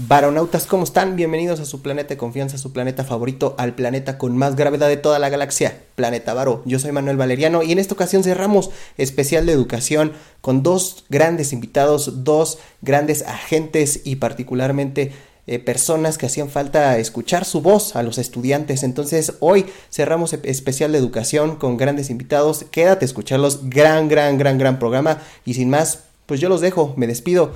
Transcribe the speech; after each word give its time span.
Baronautas, 0.00 0.66
¿cómo 0.66 0.84
están? 0.84 1.16
Bienvenidos 1.16 1.58
a 1.58 1.64
su 1.64 1.82
planeta 1.82 2.10
de 2.10 2.18
confianza, 2.18 2.56
su 2.56 2.72
planeta 2.72 3.02
favorito, 3.02 3.56
al 3.58 3.74
planeta 3.74 4.16
con 4.16 4.36
más 4.36 4.54
gravedad 4.54 4.86
de 4.86 4.96
toda 4.96 5.18
la 5.18 5.28
galaxia, 5.28 5.76
Planeta 5.96 6.34
Varo. 6.34 6.62
Yo 6.66 6.78
soy 6.78 6.92
Manuel 6.92 7.16
Valeriano 7.16 7.64
y 7.64 7.72
en 7.72 7.80
esta 7.80 7.94
ocasión 7.94 8.22
cerramos 8.22 8.70
especial 8.96 9.44
de 9.44 9.54
educación 9.54 10.12
con 10.40 10.62
dos 10.62 11.04
grandes 11.08 11.52
invitados, 11.52 12.22
dos 12.22 12.60
grandes 12.80 13.22
agentes 13.22 14.02
y 14.04 14.16
particularmente 14.16 15.10
eh, 15.48 15.58
personas 15.58 16.16
que 16.16 16.26
hacían 16.26 16.48
falta 16.48 16.96
escuchar 16.98 17.44
su 17.44 17.60
voz 17.60 17.96
a 17.96 18.04
los 18.04 18.18
estudiantes. 18.18 18.84
Entonces 18.84 19.32
hoy 19.40 19.66
cerramos 19.90 20.32
especial 20.32 20.92
de 20.92 20.98
educación 20.98 21.56
con 21.56 21.76
grandes 21.76 22.08
invitados. 22.08 22.64
Quédate 22.70 23.04
a 23.04 23.08
escucharlos, 23.08 23.68
gran, 23.68 24.06
gran, 24.06 24.38
gran, 24.38 24.58
gran 24.58 24.78
programa. 24.78 25.20
Y 25.44 25.54
sin 25.54 25.70
más, 25.70 26.04
pues 26.26 26.38
yo 26.38 26.48
los 26.48 26.60
dejo, 26.60 26.94
me 26.96 27.08
despido. 27.08 27.50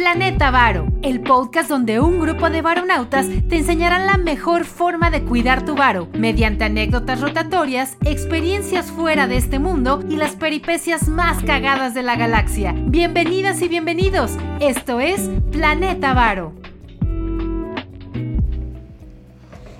Planeta 0.00 0.50
Varo, 0.50 0.86
el 1.02 1.20
podcast 1.20 1.68
donde 1.68 2.00
un 2.00 2.20
grupo 2.20 2.48
de 2.48 2.62
varonautas 2.62 3.26
te 3.50 3.58
enseñarán 3.58 4.06
la 4.06 4.16
mejor 4.16 4.64
forma 4.64 5.10
de 5.10 5.24
cuidar 5.24 5.66
tu 5.66 5.76
varo, 5.76 6.08
mediante 6.14 6.64
anécdotas 6.64 7.20
rotatorias, 7.20 7.98
experiencias 8.06 8.90
fuera 8.90 9.26
de 9.26 9.36
este 9.36 9.58
mundo 9.58 10.02
y 10.08 10.16
las 10.16 10.36
peripecias 10.36 11.06
más 11.06 11.42
cagadas 11.42 11.92
de 11.92 12.02
la 12.02 12.16
galaxia. 12.16 12.74
Bienvenidas 12.78 13.60
y 13.60 13.68
bienvenidos, 13.68 14.30
esto 14.58 15.00
es 15.00 15.28
Planeta 15.52 16.14
Varo. 16.14 16.54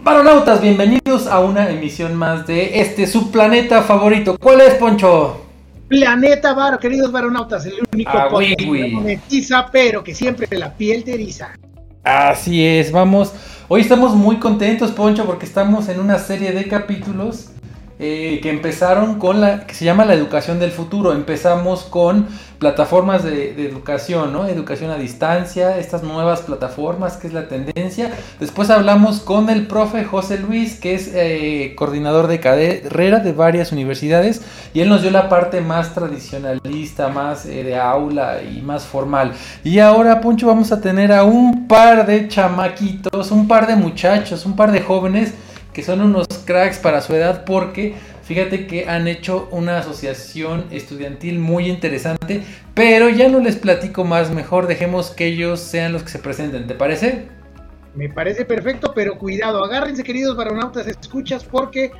Varonautas, 0.02 0.61
bienvenidos 0.61 1.28
a 1.28 1.41
una 1.41 1.70
emisión 1.70 2.14
más 2.14 2.47
de 2.47 2.83
este 2.83 3.06
su 3.06 3.30
planeta 3.30 3.80
favorito. 3.80 4.37
¿Cuál 4.39 4.61
es, 4.61 4.75
Poncho? 4.75 5.50
Planeta 5.91 6.55
Varo, 6.55 6.79
queridos 6.79 7.11
varonautas, 7.11 7.67
el 7.67 7.75
único 7.93 8.12
ah, 8.15 8.29
que 8.39 8.91
monetiza, 8.93 9.67
pero 9.73 10.05
que 10.05 10.15
siempre 10.15 10.47
la 10.57 10.73
piel 10.73 11.03
te 11.03 11.15
eriza. 11.15 11.51
Así 12.05 12.64
es, 12.64 12.92
vamos. 12.92 13.33
Hoy 13.67 13.81
estamos 13.81 14.14
muy 14.14 14.37
contentos, 14.37 14.92
Poncho, 14.92 15.27
porque 15.27 15.47
estamos 15.47 15.89
en 15.89 15.98
una 15.98 16.20
serie 16.20 16.53
de 16.53 16.69
capítulos 16.69 17.51
eh, 18.03 18.41
que 18.43 18.48
empezaron 18.48 19.19
con 19.19 19.43
la 19.43 19.67
que 19.67 19.75
se 19.75 19.84
llama 19.84 20.06
la 20.06 20.15
educación 20.15 20.59
del 20.59 20.70
futuro. 20.70 21.12
Empezamos 21.12 21.83
con 21.83 22.29
plataformas 22.59 23.25
de, 23.25 23.51
educación, 23.67 24.33
¿no? 24.33 24.47
Educación 24.47 24.91
a 24.91 24.97
distancia, 24.97 25.77
estas 25.77 26.03
nuevas 26.03 26.41
plataformas, 26.41 27.19
que 27.19 27.27
es 27.27 27.34
la 27.34 27.47
tendencia. 27.47 28.11
Después 28.39 28.70
hablamos 28.70 29.20
con 29.20 29.51
el 29.51 29.67
profe 29.67 30.05
José 30.05 30.39
Luis, 30.39 30.81
que 30.81 30.95
es 30.95 31.11
eh, 31.12 31.75
coordinador 31.77 32.27
de 32.27 32.41
carrera 32.41 33.19
de 33.19 33.33
varias 33.33 33.70
universidades, 33.70 34.41
y 34.73 34.81
él 34.81 34.89
nos 34.89 35.03
dio 35.03 35.11
la 35.11 35.29
parte 35.29 35.61
más 35.61 35.92
tradicionalista, 35.92 37.09
más 37.09 37.45
eh, 37.45 37.64
de 37.64 37.77
aula 37.77 38.42
y 38.42 38.62
más 38.62 38.85
formal. 38.85 39.33
Y 39.62 39.79
ahora, 39.79 40.23
Poncho, 40.23 40.47
vamos 40.47 40.73
a 40.73 40.81
tener 40.81 41.12
a 41.12 41.25
un 41.25 41.69
par 41.69 42.07
de 42.07 42.29
chamaquitos, 42.29 43.31
un 43.31 43.47
par 43.47 43.67
de 43.67 43.77
muchachos, 43.77 44.47
un 44.47 44.57
par 44.57 44.73
de 44.73 44.81
jóvenes 44.81 45.35
que 45.81 45.86
son 45.86 46.03
unos 46.03 46.27
cracks 46.45 46.77
para 46.77 47.00
su 47.00 47.14
edad 47.14 47.47
porque 47.47 47.95
fíjate 48.25 48.67
que 48.67 48.86
han 48.86 49.09
hecho 49.09 49.48
una 49.50 49.78
asociación 49.78 50.67
estudiantil 50.70 51.39
muy 51.39 51.70
interesante, 51.70 52.42
pero 52.75 53.09
ya 53.09 53.31
no 53.31 53.41
les 53.41 53.56
platico 53.56 54.05
más, 54.05 54.31
mejor 54.31 54.67
dejemos 54.67 55.08
que 55.08 55.28
ellos 55.28 55.58
sean 55.58 55.95
los 55.95 56.03
que 56.03 56.11
se 56.11 56.19
presenten, 56.19 56.67
¿te 56.67 56.75
parece? 56.75 57.28
Me 57.95 58.11
parece 58.11 58.45
perfecto, 58.45 58.92
pero 58.95 59.17
cuidado, 59.17 59.64
agárrense 59.64 60.05
queridos 60.05 60.36
varonautas, 60.36 60.86
escuchas 60.86 61.45
porque 61.45 61.92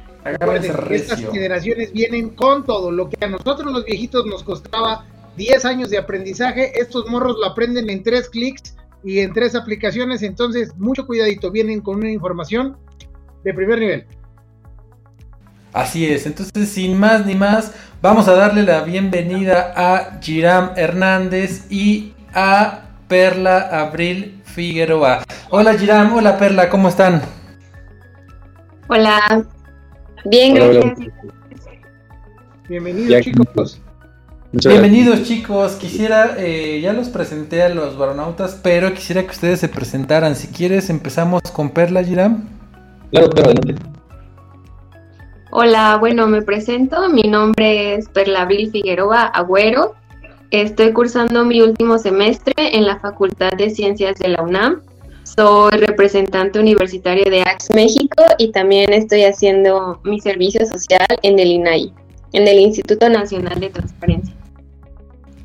estas 0.91 1.21
generaciones 1.33 1.91
vienen 1.91 2.29
con 2.29 2.67
todo, 2.67 2.91
lo 2.91 3.09
que 3.09 3.25
a 3.25 3.29
nosotros 3.29 3.73
los 3.73 3.87
viejitos 3.87 4.27
nos 4.27 4.43
costaba 4.43 5.07
10 5.39 5.65
años 5.65 5.89
de 5.89 5.97
aprendizaje, 5.97 6.79
estos 6.79 7.09
morros 7.09 7.39
lo 7.39 7.47
aprenden 7.47 7.89
en 7.89 8.03
tres 8.03 8.29
clics 8.29 8.77
y 9.03 9.21
en 9.21 9.33
tres 9.33 9.55
aplicaciones, 9.55 10.23
entonces 10.23 10.77
mucho 10.77 11.07
cuidadito, 11.07 11.51
vienen 11.51 11.81
con 11.81 11.97
una 11.97 12.11
información 12.11 12.77
de 13.45 13.55
primer 13.55 13.79
nivel. 13.79 14.05
Así 15.73 16.07
es, 16.07 16.27
entonces 16.27 16.69
sin 16.69 16.99
más 16.99 17.25
ni 17.25 17.35
más, 17.35 17.73
vamos 18.03 18.27
a 18.27 18.35
darle 18.35 18.65
la 18.65 18.83
bienvenida 18.83 19.73
a 19.77 20.21
Giram 20.21 20.73
Hernández 20.77 21.71
y 21.71 22.13
a 22.35 22.83
Perla 23.07 23.69
Abril 23.81 24.41
Figueroa. 24.45 25.23
Hola 25.51 25.75
Giram, 25.75 26.13
hola 26.15 26.39
Perla, 26.39 26.69
¿cómo 26.69 26.89
están? 26.89 27.23
Hola, 28.89 29.47
bien, 30.25 30.55
gracias. 30.55 30.99
Bienvenidos 32.69 33.21
chicos. 33.23 33.81
Bienvenidos 34.53 35.23
chicos, 35.23 35.73
quisiera, 35.75 36.35
eh, 36.37 36.81
ya 36.81 36.93
los 36.93 37.09
presenté 37.09 37.63
a 37.63 37.69
los 37.69 37.97
baronautas, 37.97 38.59
pero 38.61 38.93
quisiera 38.93 39.23
que 39.23 39.31
ustedes 39.31 39.61
se 39.61 39.69
presentaran. 39.69 40.35
Si 40.35 40.49
quieres, 40.49 40.91
empezamos 40.91 41.43
con 41.53 41.71
Perla, 41.71 42.03
Giram. 42.03 42.60
Claro, 43.11 43.31
adelante. 43.33 43.75
Hola, 45.53 45.97
bueno, 45.99 46.29
me 46.29 46.43
presento. 46.43 47.09
Mi 47.09 47.23
nombre 47.23 47.95
es 47.95 48.09
Perlabril 48.09 48.71
Figueroa 48.71 49.25
Agüero. 49.25 49.97
Estoy 50.51 50.93
cursando 50.93 51.45
mi 51.45 51.61
último 51.61 51.99
semestre 51.99 52.55
en 52.57 52.87
la 52.87 52.99
Facultad 53.01 53.53
de 53.53 53.71
Ciencias 53.71 54.17
de 54.19 54.29
la 54.29 54.43
UNAM. 54.43 54.81
Soy 55.25 55.73
representante 55.73 56.59
universitario 56.59 57.25
de 57.25 57.43
AX 57.43 57.69
México 57.75 58.25
y 58.39 58.53
también 58.53 58.93
estoy 58.93 59.25
haciendo 59.25 60.01
mi 60.05 60.21
servicio 60.21 60.65
social 60.67 61.07
en 61.23 61.39
el 61.39 61.49
INAI, 61.49 61.93
en 62.33 62.49
el 62.49 62.59
Instituto 62.59 63.09
Nacional 63.09 63.61
de 63.61 63.71
Transparencia. 63.71 64.35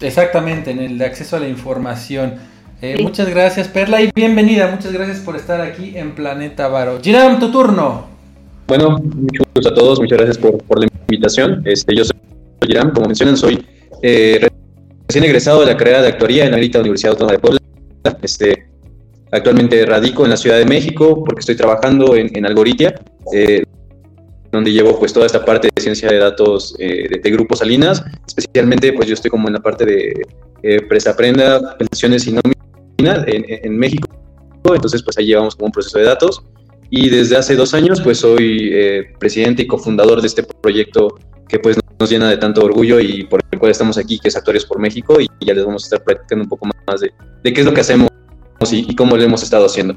Exactamente, 0.01 0.71
en 0.71 0.79
el 0.79 0.97
de 0.97 1.05
acceso 1.05 1.35
a 1.35 1.39
la 1.39 1.47
información. 1.47 2.35
Eh, 2.81 3.01
muchas 3.01 3.29
gracias, 3.29 3.67
Perla, 3.69 4.01
y 4.01 4.11
bienvenida. 4.13 4.69
Muchas 4.69 4.91
gracias 4.91 5.19
por 5.19 5.35
estar 5.35 5.61
aquí 5.61 5.93
en 5.95 6.13
Planeta 6.13 6.67
Varo. 6.67 6.99
Giram, 7.01 7.39
tu 7.39 7.49
turno. 7.49 8.07
Bueno, 8.67 8.99
muchos 8.99 9.65
a 9.65 9.73
todos, 9.73 9.99
muchas 9.99 10.17
gracias 10.17 10.37
por, 10.37 10.79
la 10.79 10.87
invitación. 11.07 11.61
Este, 11.65 11.95
yo 11.95 12.03
soy 12.03 12.17
Giram, 12.61 12.91
como 12.91 13.07
mencionan, 13.07 13.37
soy 13.37 13.65
eh, 14.01 14.49
recién 15.07 15.23
egresado 15.23 15.61
de 15.61 15.67
la 15.67 15.77
carrera 15.77 16.01
de 16.01 16.09
actuaría 16.09 16.45
en 16.45 16.51
la 16.51 16.57
Universidad 16.57 17.11
Autónoma 17.11 17.33
de 17.33 17.39
Puebla. 17.39 17.59
Este, 18.21 18.67
actualmente 19.31 19.85
radico 19.85 20.23
en 20.25 20.31
la 20.31 20.37
Ciudad 20.37 20.57
de 20.57 20.65
México 20.65 21.23
porque 21.23 21.39
estoy 21.39 21.55
trabajando 21.55 22.15
en, 22.15 22.35
en 22.35 22.45
Algoritia, 22.45 22.93
eh, 23.33 23.63
donde 24.51 24.71
llevo 24.71 24.99
pues 24.99 25.13
toda 25.13 25.25
esta 25.25 25.45
parte 25.45 25.69
de 25.73 25.81
ciencia 25.81 26.09
de 26.09 26.17
datos 26.17 26.75
de, 26.77 27.19
de, 27.23 27.31
Grupo 27.31 27.55
Salinas. 27.55 28.03
Especialmente, 28.27 28.91
pues 28.93 29.07
yo 29.07 29.13
estoy 29.13 29.31
como 29.31 29.47
en 29.47 29.53
la 29.53 29.61
parte 29.61 29.85
de 29.85 30.81
Presa 30.89 31.15
Prenda, 31.15 31.77
pensiones 31.77 32.27
y 32.27 32.31
nóminas 32.31 32.54
en, 32.97 33.77
México. 33.77 34.09
Entonces, 34.63 35.03
pues 35.03 35.17
ahí 35.17 35.27
llevamos 35.27 35.55
como 35.55 35.67
un 35.67 35.71
proceso 35.71 35.97
de 35.97 36.05
datos. 36.05 36.43
Y 36.89 37.09
desde 37.09 37.37
hace 37.37 37.55
dos 37.55 37.73
años, 37.73 38.01
pues 38.01 38.19
soy 38.19 38.69
eh, 38.71 39.13
presidente 39.19 39.63
y 39.63 39.67
cofundador 39.67 40.21
de 40.21 40.27
este 40.27 40.43
proyecto 40.43 41.15
que 41.47 41.59
pues 41.59 41.77
nos 41.99 42.09
llena 42.09 42.29
de 42.29 42.37
tanto 42.37 42.63
orgullo 42.63 42.99
y 42.99 43.23
por 43.23 43.41
el 43.51 43.59
cual 43.59 43.71
estamos 43.71 43.97
aquí, 43.97 44.19
que 44.19 44.29
es 44.29 44.35
Actuarios 44.35 44.65
por 44.65 44.79
México, 44.79 45.19
y 45.19 45.27
ya 45.45 45.53
les 45.53 45.65
vamos 45.65 45.83
a 45.83 45.85
estar 45.85 46.03
platicando 46.03 46.43
un 46.43 46.49
poco 46.49 46.67
más 46.87 47.01
de, 47.01 47.11
de 47.43 47.53
qué 47.53 47.61
es 47.61 47.65
lo 47.65 47.73
que 47.73 47.81
hacemos 47.81 48.09
y, 48.71 48.95
cómo 48.95 49.15
lo 49.15 49.23
hemos 49.23 49.43
estado 49.43 49.65
haciendo. 49.65 49.95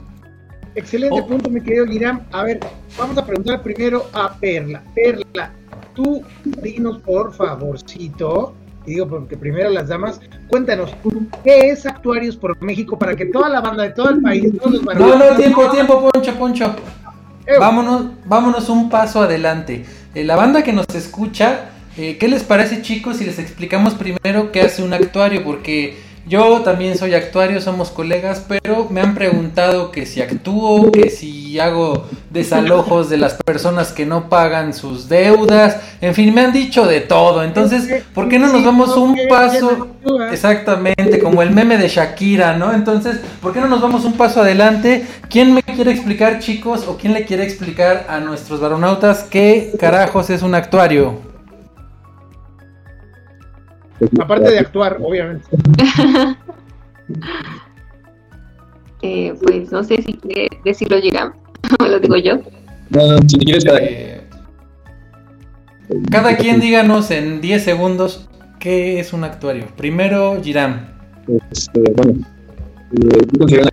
Excelente 0.74 1.20
oh. 1.20 1.26
punto, 1.26 1.50
mi 1.50 1.60
querido 1.60 1.86
Guiram. 1.86 2.24
A 2.32 2.44
ver, 2.44 2.60
vamos 2.96 3.16
a 3.16 3.24
preguntar 3.24 3.62
primero 3.62 4.06
a 4.12 4.34
Perla. 4.38 4.82
Perla, 4.94 5.52
tú 5.94 6.22
dinos 6.62 6.98
por 6.98 7.32
favorcito 7.32 8.54
digo 8.88 9.06
porque 9.06 9.36
primero 9.36 9.70
las 9.70 9.88
damas, 9.88 10.20
cuéntanos, 10.48 10.94
¿qué 11.44 11.70
es 11.70 11.86
Actuarios 11.86 12.36
por 12.36 12.60
México 12.62 12.98
para 12.98 13.14
que 13.14 13.26
toda 13.26 13.48
la 13.48 13.60
banda 13.60 13.84
de 13.84 13.90
todo 13.90 14.10
el 14.10 14.20
país, 14.20 14.52
todos 14.58 14.82
los 14.82 14.96
No, 14.96 15.16
no, 15.16 15.36
tiempo, 15.36 15.70
tiempo, 15.70 16.10
Poncho, 16.10 16.34
Poncho. 16.34 16.74
Vámonos, 17.58 18.06
vámonos 18.26 18.68
un 18.68 18.90
paso 18.90 19.22
adelante. 19.22 19.84
Eh, 20.14 20.24
la 20.24 20.36
banda 20.36 20.62
que 20.62 20.72
nos 20.72 20.86
escucha, 20.94 21.70
eh, 21.96 22.18
¿qué 22.18 22.28
les 22.28 22.42
parece 22.42 22.82
chicos 22.82 23.16
si 23.16 23.24
les 23.24 23.38
explicamos 23.38 23.94
primero 23.94 24.52
qué 24.52 24.62
hace 24.62 24.82
un 24.82 24.92
actuario? 24.92 25.42
Porque 25.44 25.96
yo 26.28 26.60
también 26.60 26.96
soy 26.96 27.14
actuario, 27.14 27.60
somos 27.60 27.90
colegas, 27.90 28.44
pero 28.46 28.86
me 28.90 29.00
han 29.00 29.14
preguntado 29.14 29.90
que 29.90 30.04
si 30.06 30.20
actúo, 30.20 30.92
que 30.92 31.10
si 31.10 31.58
hago 31.58 32.06
desalojos 32.30 33.08
de 33.08 33.16
las 33.16 33.34
personas 33.34 33.92
que 33.92 34.04
no 34.04 34.28
pagan 34.28 34.74
sus 34.74 35.08
deudas, 35.08 35.78
en 36.00 36.14
fin, 36.14 36.34
me 36.34 36.42
han 36.42 36.52
dicho 36.52 36.86
de 36.86 37.00
todo. 37.00 37.42
Entonces, 37.42 38.04
¿por 38.14 38.28
qué 38.28 38.38
no 38.38 38.52
nos 38.52 38.64
vamos 38.64 38.96
un 38.96 39.16
paso 39.28 39.88
exactamente 40.30 41.18
como 41.18 41.42
el 41.42 41.50
meme 41.50 41.78
de 41.78 41.88
Shakira, 41.88 42.56
¿no? 42.56 42.72
Entonces, 42.72 43.20
¿por 43.40 43.52
qué 43.52 43.60
no 43.60 43.68
nos 43.68 43.80
vamos 43.80 44.04
un 44.04 44.12
paso 44.14 44.42
adelante? 44.42 45.06
¿Quién 45.30 45.54
me 45.54 45.62
quiere 45.62 45.92
explicar, 45.92 46.40
chicos, 46.40 46.84
o 46.86 46.96
quién 46.98 47.14
le 47.14 47.24
quiere 47.24 47.44
explicar 47.44 48.06
a 48.08 48.20
nuestros 48.20 48.60
varonautas 48.60 49.24
qué 49.24 49.72
carajos 49.78 50.30
es 50.30 50.42
un 50.42 50.54
actuario? 50.54 51.27
Aparte 54.20 54.50
de 54.50 54.58
actuar, 54.58 54.98
obviamente. 55.02 55.44
eh, 59.02 59.34
pues 59.42 59.72
no 59.72 59.82
sé 59.82 60.02
si 60.02 60.14
quiere 60.14 60.48
decirlo 60.64 61.00
Giram, 61.00 61.32
o 61.80 61.84
lo 61.88 61.98
digo 61.98 62.16
yo. 62.16 62.38
No, 62.90 63.18
si 63.26 63.38
quieres 63.38 63.64
cada... 63.64 63.78
Eh, 63.80 64.24
cada 66.10 66.36
quien 66.36 66.60
díganos 66.60 67.10
en 67.10 67.40
10 67.40 67.64
segundos 67.64 68.28
qué 68.58 69.00
es 69.00 69.12
un 69.12 69.24
actuario. 69.24 69.66
Primero, 69.76 70.38
Giram. 70.42 70.86
este, 71.50 71.80
bueno, 71.96 72.20
eh, 72.92 73.26
yo 73.32 73.38
considero 73.38 73.68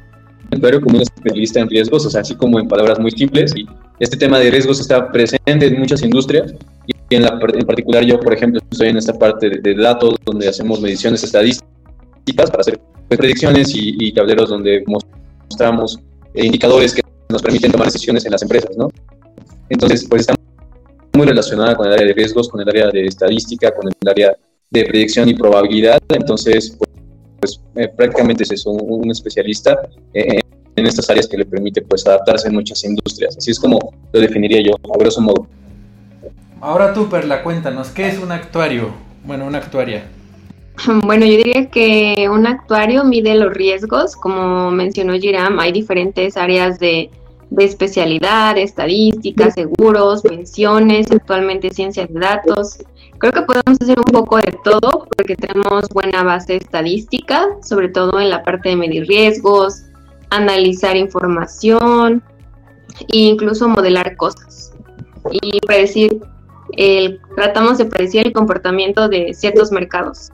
un 0.55 0.57
actuario 0.57 0.81
como 0.81 0.95
un 0.95 1.01
especialista 1.01 1.59
en 1.59 1.69
riesgos, 1.69 2.05
o 2.05 2.19
así 2.19 2.35
como 2.35 2.59
en 2.59 2.67
palabras 2.67 2.99
muy 2.99 3.11
simples, 3.11 3.53
y 3.55 3.65
este 3.99 4.17
tema 4.17 4.39
de 4.39 4.49
riesgos 4.49 4.79
está 4.79 5.11
presente 5.11 5.67
en 5.67 5.79
muchas 5.79 6.01
industrias, 6.01 6.53
y 6.87 7.15
en, 7.15 7.23
la, 7.23 7.39
en 7.53 7.65
particular 7.65 8.03
yo, 8.03 8.19
por 8.19 8.33
ejemplo, 8.33 8.61
estoy 8.71 8.89
en 8.89 8.97
esta 8.97 9.13
parte 9.13 9.49
de, 9.49 9.75
datos, 9.75 10.15
donde 10.25 10.47
hacemos 10.47 10.81
mediciones 10.81 11.23
estadísticas 11.23 12.49
para 12.49 12.61
hacer 12.61 12.79
pues, 13.07 13.19
predicciones 13.19 13.75
y, 13.75 13.95
y 13.99 14.13
tableros 14.13 14.49
donde 14.49 14.83
mostramos 14.87 15.99
indicadores 16.33 16.93
que 16.93 17.01
nos 17.29 17.41
permiten 17.41 17.71
tomar 17.71 17.87
decisiones 17.87 18.25
en 18.25 18.31
las 18.31 18.41
empresas, 18.41 18.75
¿no? 18.77 18.89
Entonces, 19.69 20.05
pues 20.09 20.21
está 20.21 20.35
muy 21.13 21.25
relacionada 21.25 21.75
con 21.75 21.87
el 21.87 21.93
área 21.93 22.07
de 22.07 22.13
riesgos, 22.13 22.49
con 22.49 22.61
el 22.61 22.69
área 22.69 22.89
de 22.89 23.05
estadística, 23.05 23.73
con 23.73 23.87
el 23.87 24.09
área 24.09 24.35
de 24.69 24.85
predicción 24.85 25.29
y 25.29 25.33
probabilidad. 25.33 25.99
Entonces, 26.09 26.75
pues, 26.77 26.84
pues 27.45 27.61
eh, 27.75 27.87
prácticamente 27.95 28.43
es 28.43 28.51
eso, 28.51 28.71
un, 28.71 29.11
especialista 29.11 29.87
eh, 30.13 30.39
en 30.75 30.85
estas 30.85 31.09
áreas 31.11 31.27
que 31.27 31.37
le 31.37 31.45
permite 31.45 31.81
pues 31.83 32.05
adaptarse 32.07 32.47
en 32.47 32.55
muchas 32.55 32.83
industrias. 32.83 33.37
Así 33.37 33.51
es 33.51 33.59
como 33.59 33.93
lo 34.11 34.19
definiría 34.19 34.61
yo, 34.61 34.73
a 34.73 34.97
grosso 34.97 35.21
modo. 35.21 35.47
Ahora 36.59 36.91
tú, 36.93 37.07
Perla, 37.07 37.43
cuéntanos, 37.43 37.89
¿qué 37.89 38.07
es 38.07 38.17
un 38.17 38.31
actuario? 38.31 38.89
Bueno, 39.23 39.45
una 39.45 39.59
actuaria. 39.59 40.05
Bueno, 41.05 41.25
yo 41.25 41.37
diría 41.37 41.69
que 41.69 42.27
un 42.29 42.47
actuario 42.47 43.05
mide 43.05 43.35
los 43.35 43.53
riesgos, 43.53 44.15
como 44.15 44.71
mencionó 44.71 45.13
Giram, 45.13 45.57
hay 45.59 45.71
diferentes 45.71 46.35
áreas 46.35 46.79
de, 46.79 47.09
especialidad, 47.57 48.57
estadística, 48.57 49.51
seguros, 49.51 50.21
pensiones, 50.23 51.09
actualmente 51.11 51.69
ciencia 51.69 52.05
de 52.07 52.19
datos. 52.19 52.79
Creo 53.17 53.31
que 53.31 53.41
podemos 53.43 53.77
hacer 53.81 53.97
un 53.97 54.11
poco 54.11 54.37
de 54.37 54.53
todo 54.63 55.07
porque 55.15 55.35
tenemos 55.35 55.87
buena 55.89 56.23
base 56.23 56.57
estadística, 56.57 57.47
sobre 57.61 57.89
todo 57.89 58.19
en 58.19 58.29
la 58.29 58.43
parte 58.43 58.69
de 58.69 58.75
medir 58.75 59.07
riesgos, 59.07 59.83
analizar 60.29 60.97
información 60.97 62.21
e 63.11 63.17
incluso 63.17 63.69
modelar 63.69 64.15
cosas 64.17 64.73
y 65.31 65.59
predecir 65.61 66.21
el, 66.77 67.19
tratamos 67.35 67.77
de 67.77 67.85
predecir 67.85 68.27
el 68.27 68.33
comportamiento 68.33 69.07
de 69.07 69.33
ciertos 69.33 69.71
mercados. 69.71 70.31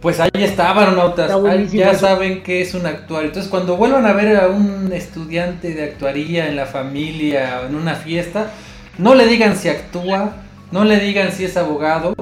Pues 0.00 0.20
ahí 0.20 0.30
está, 0.34 0.72
varonautas. 0.72 1.30
ya 1.72 1.94
saben 1.94 2.44
que 2.44 2.60
es 2.60 2.74
un 2.74 2.86
actuario. 2.86 3.28
Entonces, 3.28 3.50
cuando 3.50 3.76
vuelvan 3.76 4.06
a 4.06 4.12
ver 4.12 4.36
a 4.36 4.46
un 4.46 4.92
estudiante 4.92 5.74
de 5.74 5.84
actuaría 5.84 6.48
en 6.48 6.54
la 6.54 6.66
familia, 6.66 7.62
en 7.66 7.74
una 7.74 7.96
fiesta, 7.96 8.52
no 8.98 9.14
le 9.14 9.26
digan 9.26 9.56
si 9.56 9.68
actúa, 9.68 10.32
no 10.70 10.84
le 10.84 10.98
digan 10.98 11.32
si 11.32 11.44
es 11.44 11.56
abogado 11.56 12.14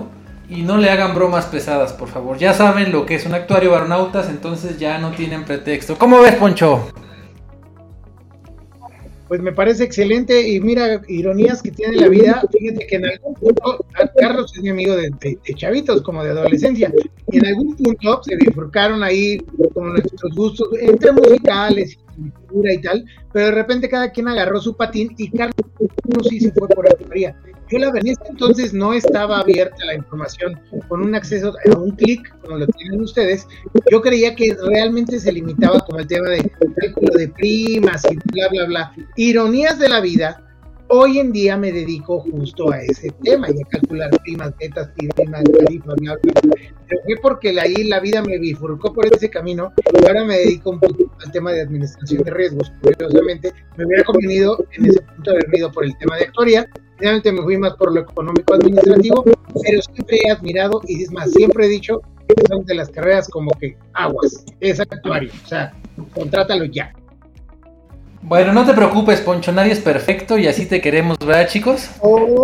y 0.48 0.62
no 0.62 0.76
le 0.76 0.90
hagan 0.90 1.14
bromas 1.14 1.46
pesadas, 1.46 1.92
por 1.92 2.08
favor. 2.08 2.38
Ya 2.38 2.52
saben 2.52 2.92
lo 2.92 3.06
que 3.06 3.16
es 3.16 3.26
un 3.26 3.34
actuario 3.34 3.72
varonautas, 3.72 4.28
entonces 4.28 4.78
ya 4.78 4.98
no 4.98 5.10
tienen 5.10 5.44
pretexto. 5.44 5.96
¿Cómo 5.98 6.20
ves, 6.20 6.34
Poncho? 6.34 6.88
Pues 9.28 9.40
me 9.40 9.52
parece 9.52 9.84
excelente 9.84 10.48
y 10.48 10.60
mira, 10.60 11.00
ironías 11.08 11.62
que 11.62 11.72
tiene 11.72 11.96
la 11.96 12.08
vida, 12.08 12.42
fíjate 12.52 12.86
que 12.86 12.96
en 12.96 13.06
algún 13.06 13.34
punto, 13.34 13.84
Carlos 14.16 14.52
es 14.54 14.62
mi 14.62 14.68
amigo 14.68 14.94
de, 14.94 15.10
chavitos, 15.56 16.02
como 16.02 16.22
de 16.22 16.30
adolescencia, 16.30 16.92
y 17.30 17.38
en 17.38 17.46
algún 17.46 17.76
punto 17.76 18.22
se 18.22 18.36
bifurcaron 18.36 19.02
ahí 19.02 19.38
como 19.74 19.88
nuestros 19.88 20.32
gustos, 20.34 20.68
entre 20.80 21.12
musicales 21.12 21.98
y 22.16 22.30
cultura 22.30 22.72
y 22.72 22.80
tal, 22.80 23.04
pero 23.32 23.46
de 23.46 23.52
repente 23.52 23.88
cada 23.88 24.10
quien 24.10 24.28
agarró 24.28 24.60
su 24.60 24.76
patín 24.76 25.14
y 25.18 25.30
Carlos 25.30 25.56
sí 26.28 26.40
se 26.40 26.52
fue 26.52 26.68
por 26.68 26.84
la 26.88 26.94
teoría. 26.94 27.36
Yo 27.68 27.78
la 27.78 27.90
verdad 27.90 28.14
entonces 28.28 28.72
no 28.72 28.94
estaba 28.94 29.40
abierta 29.40 29.84
la 29.86 29.94
información 29.94 30.60
con 30.88 31.02
un 31.02 31.14
acceso 31.14 31.52
a 31.72 31.78
un 31.78 31.90
clic, 31.92 32.32
como 32.40 32.58
lo 32.58 32.66
tienen 32.68 33.00
ustedes. 33.00 33.46
Yo 33.90 34.00
creía 34.00 34.36
que 34.36 34.56
realmente 34.68 35.18
se 35.18 35.32
limitaba 35.32 35.80
como 35.80 35.98
el 35.98 36.06
tema 36.06 36.30
de 36.30 36.48
cálculo 36.76 37.18
de 37.18 37.28
primas 37.28 38.04
y 38.10 38.16
bla, 38.32 38.48
bla, 38.50 38.66
bla. 38.66 38.92
Ironías 39.16 39.80
de 39.80 39.88
la 39.88 40.00
vida, 40.00 40.42
hoy 40.88 41.18
en 41.18 41.32
día 41.32 41.56
me 41.56 41.72
dedico 41.72 42.20
justo 42.20 42.70
a 42.70 42.80
ese 42.82 43.10
tema 43.24 43.48
y 43.50 43.60
a 43.60 43.64
calcular 43.64 44.10
primas, 44.22 44.52
metas, 44.60 44.88
primas, 45.16 45.42
tarifas, 45.42 45.96
bla, 45.96 46.16
bla, 46.22 46.40
bla. 46.42 46.54
Pero 46.88 47.00
fue 47.04 47.16
porque 47.20 47.60
ahí 47.60 47.82
la 47.82 47.98
vida 47.98 48.22
me 48.22 48.38
bifurcó 48.38 48.92
por 48.92 49.06
ese 49.12 49.28
camino 49.28 49.72
y 49.92 50.06
ahora 50.06 50.24
me 50.24 50.38
dedico 50.38 50.70
un 50.70 50.78
poco 50.78 51.10
al 51.24 51.32
tema 51.32 51.50
de 51.50 51.62
administración 51.62 52.22
de 52.22 52.30
riesgos. 52.30 52.72
Curiosamente, 52.80 53.52
me 53.76 53.86
hubiera 53.86 54.04
convenido 54.04 54.64
en 54.70 54.86
ese 54.86 55.00
punto 55.02 55.32
haber 55.32 55.46
ido 55.52 55.72
por 55.72 55.84
el 55.84 55.98
tema 55.98 56.16
de 56.16 56.26
actuaría 56.26 56.70
Finalmente 56.98 57.32
me 57.32 57.42
fui 57.42 57.58
más 57.58 57.74
por 57.74 57.92
lo 57.92 58.00
económico 58.00 58.54
administrativo, 58.54 59.24
pero 59.24 59.82
siempre 59.82 60.18
he 60.24 60.30
admirado 60.30 60.80
y 60.86 61.02
es 61.02 61.12
más, 61.12 61.30
siempre 61.30 61.66
he 61.66 61.68
dicho 61.68 62.00
que 62.28 62.34
son 62.48 62.64
de 62.64 62.74
las 62.74 62.88
carreras 62.88 63.28
como 63.28 63.50
que 63.52 63.76
aguas, 63.92 64.44
es 64.60 64.80
actuario, 64.80 65.30
o 65.44 65.46
sea, 65.46 65.74
contrátalo 66.14 66.64
ya. 66.64 66.92
Bueno, 68.22 68.52
no 68.52 68.66
te 68.66 68.74
preocupes, 68.74 69.20
Poncho, 69.20 69.52
nadie 69.52 69.72
es 69.72 69.78
perfecto 69.78 70.36
y 70.36 70.48
así 70.48 70.66
te 70.66 70.80
queremos, 70.80 71.16
¿verdad, 71.18 71.46
chicos? 71.46 71.90
Oh. 72.00 72.42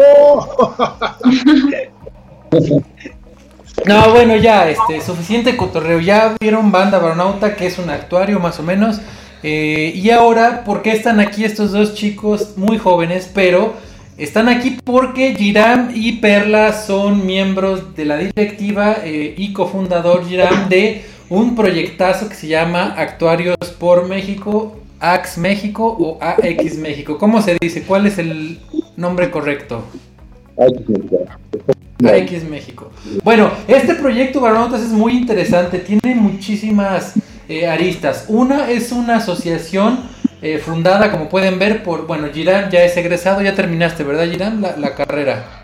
no, 3.86 4.10
bueno, 4.12 4.36
ya, 4.36 4.70
este, 4.70 5.00
suficiente 5.00 5.56
cotorreo. 5.56 5.98
Ya 5.98 6.36
vieron 6.40 6.70
Banda 6.70 7.00
Baronauta, 7.00 7.56
que 7.56 7.66
es 7.66 7.78
un 7.78 7.90
actuario 7.90 8.38
más 8.38 8.60
o 8.60 8.62
menos. 8.62 9.00
Eh, 9.42 9.90
y 9.96 10.10
ahora, 10.10 10.62
¿por 10.62 10.82
qué 10.82 10.92
están 10.92 11.18
aquí 11.18 11.44
estos 11.44 11.72
dos 11.72 11.94
chicos 11.94 12.56
muy 12.56 12.78
jóvenes, 12.78 13.28
pero 13.34 13.74
están 14.22 14.48
aquí 14.48 14.78
porque 14.84 15.34
Giram 15.34 15.90
y 15.94 16.12
Perla 16.12 16.72
son 16.72 17.26
miembros 17.26 17.96
de 17.96 18.04
la 18.04 18.18
directiva 18.18 18.98
eh, 19.02 19.34
y 19.36 19.52
cofundador 19.52 20.24
Giram 20.28 20.68
de 20.68 21.02
un 21.28 21.56
proyectazo 21.56 22.28
que 22.28 22.36
se 22.36 22.46
llama 22.46 22.94
Actuarios 22.96 23.56
por 23.80 24.06
México, 24.06 24.76
AX 25.00 25.38
México 25.38 25.96
o 25.98 26.18
AX 26.22 26.76
México. 26.76 27.18
¿Cómo 27.18 27.42
se 27.42 27.56
dice? 27.60 27.82
¿Cuál 27.82 28.06
es 28.06 28.18
el 28.18 28.60
nombre 28.96 29.28
correcto? 29.30 29.84
AX 32.04 32.44
México. 32.48 32.92
Bueno, 33.24 33.50
este 33.66 33.96
proyecto, 33.96 34.40
Baronotas, 34.40 34.82
es 34.82 34.90
muy 34.90 35.14
interesante. 35.14 35.78
Tiene 35.78 36.14
muchísimas 36.14 37.14
eh, 37.48 37.66
aristas. 37.66 38.26
Una 38.28 38.70
es 38.70 38.92
una 38.92 39.16
asociación 39.16 39.98
eh, 40.42 40.58
fundada, 40.58 41.12
como 41.12 41.28
pueden 41.28 41.60
ver, 41.60 41.84
por, 41.84 42.06
bueno, 42.06 42.28
Girán 42.32 42.68
ya 42.70 42.82
es 42.82 42.96
egresado, 42.96 43.42
ya 43.42 43.54
terminaste, 43.54 44.02
¿verdad, 44.02 44.28
Girán? 44.28 44.60
La, 44.60 44.94
carrera. 44.96 45.62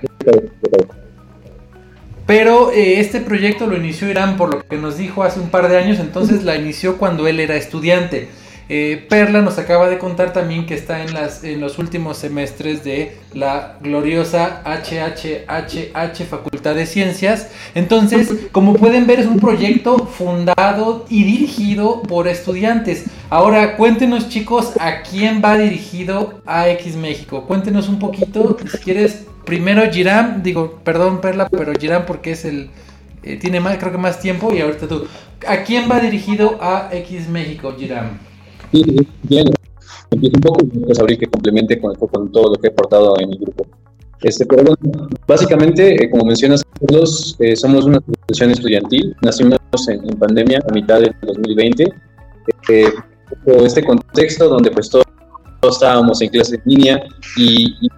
Pero 2.27 2.71
eh, 2.71 3.01
este 3.01 3.21
proyecto 3.21 3.67
lo 3.67 3.77
inició 3.77 4.09
Irán 4.09 4.37
por 4.37 4.55
lo 4.55 4.63
que 4.63 4.77
nos 4.77 4.97
dijo 4.97 5.25
hace 5.25 5.41
un 5.41 5.51
par 5.51 5.69
de 5.69 5.79
años, 5.79 5.99
entonces 5.99 6.45
la 6.45 6.57
inició 6.57 6.97
cuando 6.97 7.27
él 7.27 7.41
era 7.41 7.57
estudiante. 7.57 8.29
Eh, 8.71 9.07
Perla 9.09 9.41
nos 9.41 9.59
acaba 9.59 9.89
de 9.89 9.99
contar 9.99 10.35
también 10.35 10.67
que 10.67 10.75
está 10.75 11.03
en, 11.03 11.61
los 11.61 11.79
últimos 11.79 12.19
semestres 12.19 12.85
de 12.85 13.17
la 13.33 13.79
gloriosa 13.81 14.63
HHHH 14.65 16.25
Facultad 16.29 16.75
de 16.75 16.85
Ciencias. 16.85 17.51
Entonces, 17.75 18.31
como 18.53 18.75
pueden 18.75 19.07
ver, 19.07 19.21
es 19.21 19.27
un 19.27 19.41
proyecto 19.41 20.07
fundado 20.07 21.07
y 21.09 21.25
dirigido 21.25 22.03
por 22.03 22.29
estudiantes. 22.29 23.07
Ahora, 23.31 23.77
cuéntenos 23.77 24.29
chicos, 24.29 24.73
¿a 24.79 25.01
quién 25.01 25.41
va 25.43 25.57
dirigido 25.57 26.43
AX 26.45 26.95
México? 26.97 27.45
Cuéntenos 27.45 27.89
un 27.89 27.99
poquito, 27.99 28.59
si 28.71 28.79
quieres, 28.79 29.27
primero 29.47 29.91
Giram, 29.91 30.43
digo, 30.43 30.79
perdón 30.85 31.23
Perla, 31.23 31.49
pero 31.49 31.73
Giram 31.73 32.05
porque 32.05 32.33
es 32.33 32.45
el... 32.45 32.71
Eh, 33.23 33.37
tiene 33.37 33.61
más, 33.61 33.79
creo 33.79 33.91
que 33.91 33.99
más 33.99 34.21
tiempo 34.21 34.55
y 34.55 34.61
ahorita 34.61 34.87
tú. 34.87 35.09
¿A 35.47 35.59
quién 35.59 35.91
va 35.91 36.01
dirigido 36.01 36.59
AX 36.63 37.29
México, 37.29 37.75
Giram? 37.77 38.28
Sí, 38.73 38.85
bien. 39.23 39.47
Empiezo 40.11 40.37
un 40.37 40.43
poco 40.43 40.67
pues 40.87 40.99
abrir 40.99 41.19
que 41.19 41.27
complemente 41.27 41.79
con, 41.81 41.95
con, 41.95 42.33
todo 42.33 42.55
lo 42.55 42.55
que 42.57 42.69
he 42.69 42.71
aportado 42.71 43.19
en 43.21 43.33
el 43.33 43.39
grupo. 43.39 43.67
Este, 44.23 44.45
pero 44.47 44.65
bueno, 44.65 45.09
básicamente, 45.27 46.03
eh, 46.03 46.11
como 46.11 46.25
mencionas, 46.25 46.65
todos 46.87 47.37
eh, 47.39 47.55
somos 47.55 47.85
una 47.85 47.99
asociación 47.99 48.51
estudiantil. 48.51 49.17
Nacimos 49.23 49.59
en, 49.89 50.01
pandemia 50.19 50.61
a 50.69 50.73
mitad 50.73 51.01
del 51.01 51.15
2020. 51.23 51.85
Eh, 52.71 52.93
este 53.65 53.85
contexto 53.85 54.49
donde 54.49 54.71
pues 54.71 54.89
todos, 54.89 55.05
estábamos 55.63 56.21
en 56.23 56.31
clases 56.31 56.55
en 56.55 56.63
línea 56.65 57.03
y, 57.37 57.75
y 57.81 57.89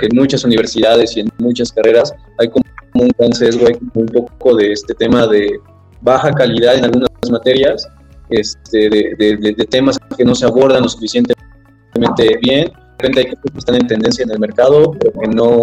que 0.00 0.06
en 0.06 0.16
muchas 0.16 0.44
universidades 0.44 1.16
y 1.16 1.20
en 1.20 1.28
muchas 1.38 1.70
carreras 1.72 2.14
hay 2.38 2.48
como 2.48 2.64
un 2.94 3.10
gran 3.18 3.32
sesgo, 3.32 3.66
hay 3.66 3.74
como 3.74 3.90
un 3.94 4.06
poco 4.06 4.56
de 4.56 4.72
este 4.72 4.94
tema 4.94 5.26
de 5.26 5.60
baja 6.00 6.32
calidad 6.32 6.76
en 6.76 6.84
algunas 6.84 7.10
materias 7.30 7.86
este, 8.30 8.90
de, 8.90 9.66
temas 9.70 9.98
que 10.16 10.24
no 10.24 10.34
se 10.34 10.46
abordan 10.46 10.82
lo 10.82 10.88
suficientemente 10.88 12.38
bien. 12.40 12.66
De 12.66 12.72
repente 12.98 13.20
hay 13.20 13.26
cosas 13.26 13.52
que 13.52 13.58
están 13.58 13.74
en 13.76 13.86
tendencia 13.86 14.24
en 14.24 14.30
el 14.30 14.38
mercado, 14.38 14.92
pero 14.92 15.12
que 15.12 15.28
no 15.28 15.62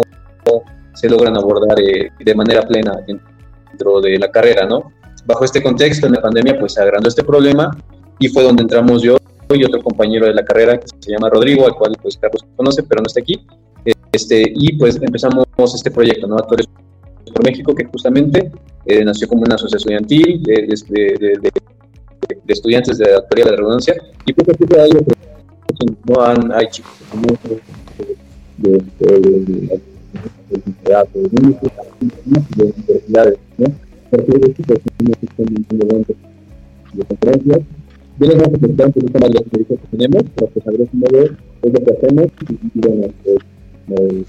se 0.94 1.08
logran 1.10 1.36
abordar 1.36 1.78
eh, 1.80 2.10
de 2.18 2.34
manera 2.34 2.62
plena 2.62 2.92
dentro 3.06 4.00
de 4.00 4.18
la 4.18 4.30
carrera, 4.30 4.66
¿no? 4.66 4.92
Bajo 5.26 5.44
este 5.44 5.62
contexto, 5.62 6.06
en 6.06 6.14
la 6.14 6.22
pandemia, 6.22 6.58
pues 6.58 6.74
se 6.74 6.80
agrandó 6.80 7.08
este 7.08 7.22
problema 7.22 7.76
y 8.18 8.28
fue 8.28 8.42
donde 8.42 8.62
entramos 8.62 9.02
yo 9.02 9.16
y 9.54 9.64
otro 9.64 9.80
compañero 9.82 10.26
de 10.26 10.34
la 10.34 10.44
carrera 10.44 10.78
que 10.78 10.86
se 10.98 11.12
llama 11.12 11.30
Rodrigo, 11.30 11.66
al 11.66 11.74
cual 11.74 11.96
pues 12.02 12.16
Carlos 12.16 12.44
conoce, 12.56 12.82
pero 12.82 13.02
no 13.02 13.06
está 13.06 13.20
aquí. 13.20 13.46
Este, 14.12 14.52
y 14.54 14.76
pues 14.78 14.96
empezamos 15.00 15.46
este 15.74 15.90
proyecto, 15.90 16.26
¿no? 16.26 16.36
Actores 16.36 16.66
por 17.32 17.44
México, 17.44 17.74
que 17.74 17.84
justamente 17.84 18.50
eh, 18.86 19.04
nació 19.04 19.28
como 19.28 19.42
una 19.42 19.56
asociación 19.56 20.04
estudiantil 20.04 20.42
de, 20.42 21.52
estudiantes 22.46 22.98
de 22.98 23.14
actuaría 23.14 23.44
de 23.44 23.50
la 23.52 23.56
redundancia, 23.56 23.94
y 24.24 24.32
poco 24.32 24.52
a 24.52 24.54
poco 24.54 24.80
hay, 24.80 24.90
no 26.08 26.22
han, 26.22 26.52
hay 26.52 26.68
chicos 26.68 26.92
de, 28.58 28.68
de, 28.68 28.82
de, 28.98 29.20
de 29.40 29.80
de 32.56 32.64
universidades, 32.64 33.38
¿no? 33.58 33.66
Porque 34.10 34.38
de 34.38 34.54
chicos 34.54 34.78
de 36.92 37.04
conferencias, 37.04 37.60
vienen 38.18 38.38
más 38.38 38.48
importantes 38.48 39.04
no 39.04 39.12
son 39.12 39.20
las 39.20 39.42
experiencias 39.42 39.80
que 39.80 39.96
tenemos, 39.96 40.22
pero 40.34 40.46
pues 40.48 40.66
a 40.66 40.70
ver 40.70 40.88
modo 40.92 41.20
es 41.22 41.72
lo 41.72 41.84
que 41.84 41.92
hacemos 41.92 42.26
y, 42.48 42.80
bueno, 42.80 43.08
pues, 43.22 44.26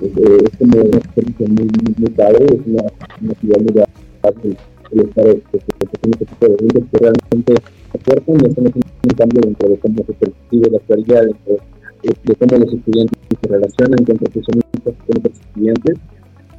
es 0.00 0.56
como 0.58 0.82
una 0.82 0.98
experiencia 0.98 1.46
muy, 1.48 1.68
muy, 1.98 2.10
padre, 2.10 2.44
es 2.44 2.66
una, 2.66 2.82
una 3.22 3.32
actividad 3.32 3.60
muy 3.60 3.72
fácil 4.20 4.56
estar 5.02 5.26
este, 5.26 5.58
este 5.58 6.26
tipo 6.26 6.46
de 6.46 6.54
eventos 6.54 6.84
que 6.90 6.98
realmente 6.98 7.54
aportan 7.94 8.34
y 8.34 8.50
hacen 8.50 8.66
un 8.66 9.16
cambio 9.16 9.40
dentro 9.42 9.68
de 9.68 9.78
cómo 9.78 9.96
se 10.06 10.12
percibe 10.12 10.70
la 10.70 10.78
actualidad, 10.78 11.22
dentro 11.22 11.56
de 12.02 12.34
cómo 12.36 12.64
los 12.64 12.74
estudiantes 12.74 13.18
se 13.42 13.48
relacionan 13.48 14.04
con 14.04 14.16
profesionistas, 14.16 14.94
con 15.06 15.18
otros 15.18 15.40
estudiantes. 15.40 15.96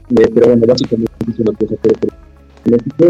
Eh, 0.10 0.30
pero 0.34 0.48
bueno, 0.48 0.65
básicamente 0.68 1.12
es 1.27 1.39
lo 1.39 1.54
que 1.54 1.68
se 1.68 1.74
hace 1.75 1.89
en 2.65 2.72
México. 2.72 3.06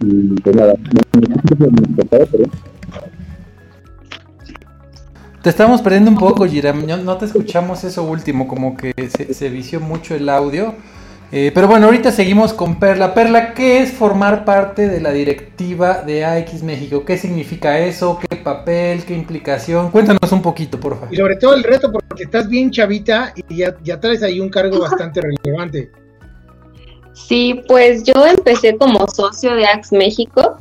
Y, 0.00 0.06
y 0.06 0.40
pues 0.40 0.56
nada, 0.56 0.74
no, 0.74 1.20
no, 1.20 1.28
no, 1.58 1.70
no, 1.70 2.50
te 5.46 5.50
estamos 5.50 5.80
perdiendo 5.80 6.10
un 6.10 6.18
poco, 6.18 6.44
Giram. 6.44 6.84
No, 7.04 7.16
te 7.18 7.26
escuchamos 7.26 7.84
eso 7.84 8.02
último, 8.02 8.48
como 8.48 8.76
que 8.76 8.92
se, 9.08 9.48
vició 9.48 9.78
mucho 9.78 10.16
el 10.16 10.28
audio. 10.28 10.74
Eh, 11.32 11.50
pero 11.52 11.66
bueno, 11.66 11.86
ahorita 11.86 12.12
seguimos 12.12 12.52
con 12.52 12.78
Perla. 12.78 13.12
Perla, 13.12 13.52
¿qué 13.52 13.82
es 13.82 13.92
formar 13.92 14.44
parte 14.44 14.88
de 14.88 15.00
la 15.00 15.10
directiva 15.10 16.02
de 16.02 16.24
AX 16.24 16.62
México? 16.62 17.04
¿Qué 17.04 17.18
significa 17.18 17.80
eso? 17.80 18.18
¿Qué 18.18 18.36
papel? 18.36 19.04
¿Qué 19.04 19.14
implicación? 19.14 19.90
Cuéntanos 19.90 20.30
un 20.30 20.40
poquito, 20.40 20.78
por 20.78 20.94
favor. 20.94 21.12
Y 21.12 21.16
sobre 21.16 21.36
todo 21.36 21.54
el 21.54 21.64
reto, 21.64 21.90
porque 21.90 22.24
estás 22.24 22.48
bien 22.48 22.70
chavita 22.70 23.34
y 23.48 23.56
ya, 23.56 23.76
ya 23.82 23.98
traes 23.98 24.22
ahí 24.22 24.38
un 24.38 24.50
cargo 24.50 24.78
bastante 24.80 25.20
relevante. 25.20 25.90
Sí, 27.12 27.60
pues 27.66 28.04
yo 28.04 28.24
empecé 28.24 28.76
como 28.76 29.06
socio 29.08 29.56
de 29.56 29.66
AX 29.66 29.90
México 29.90 30.58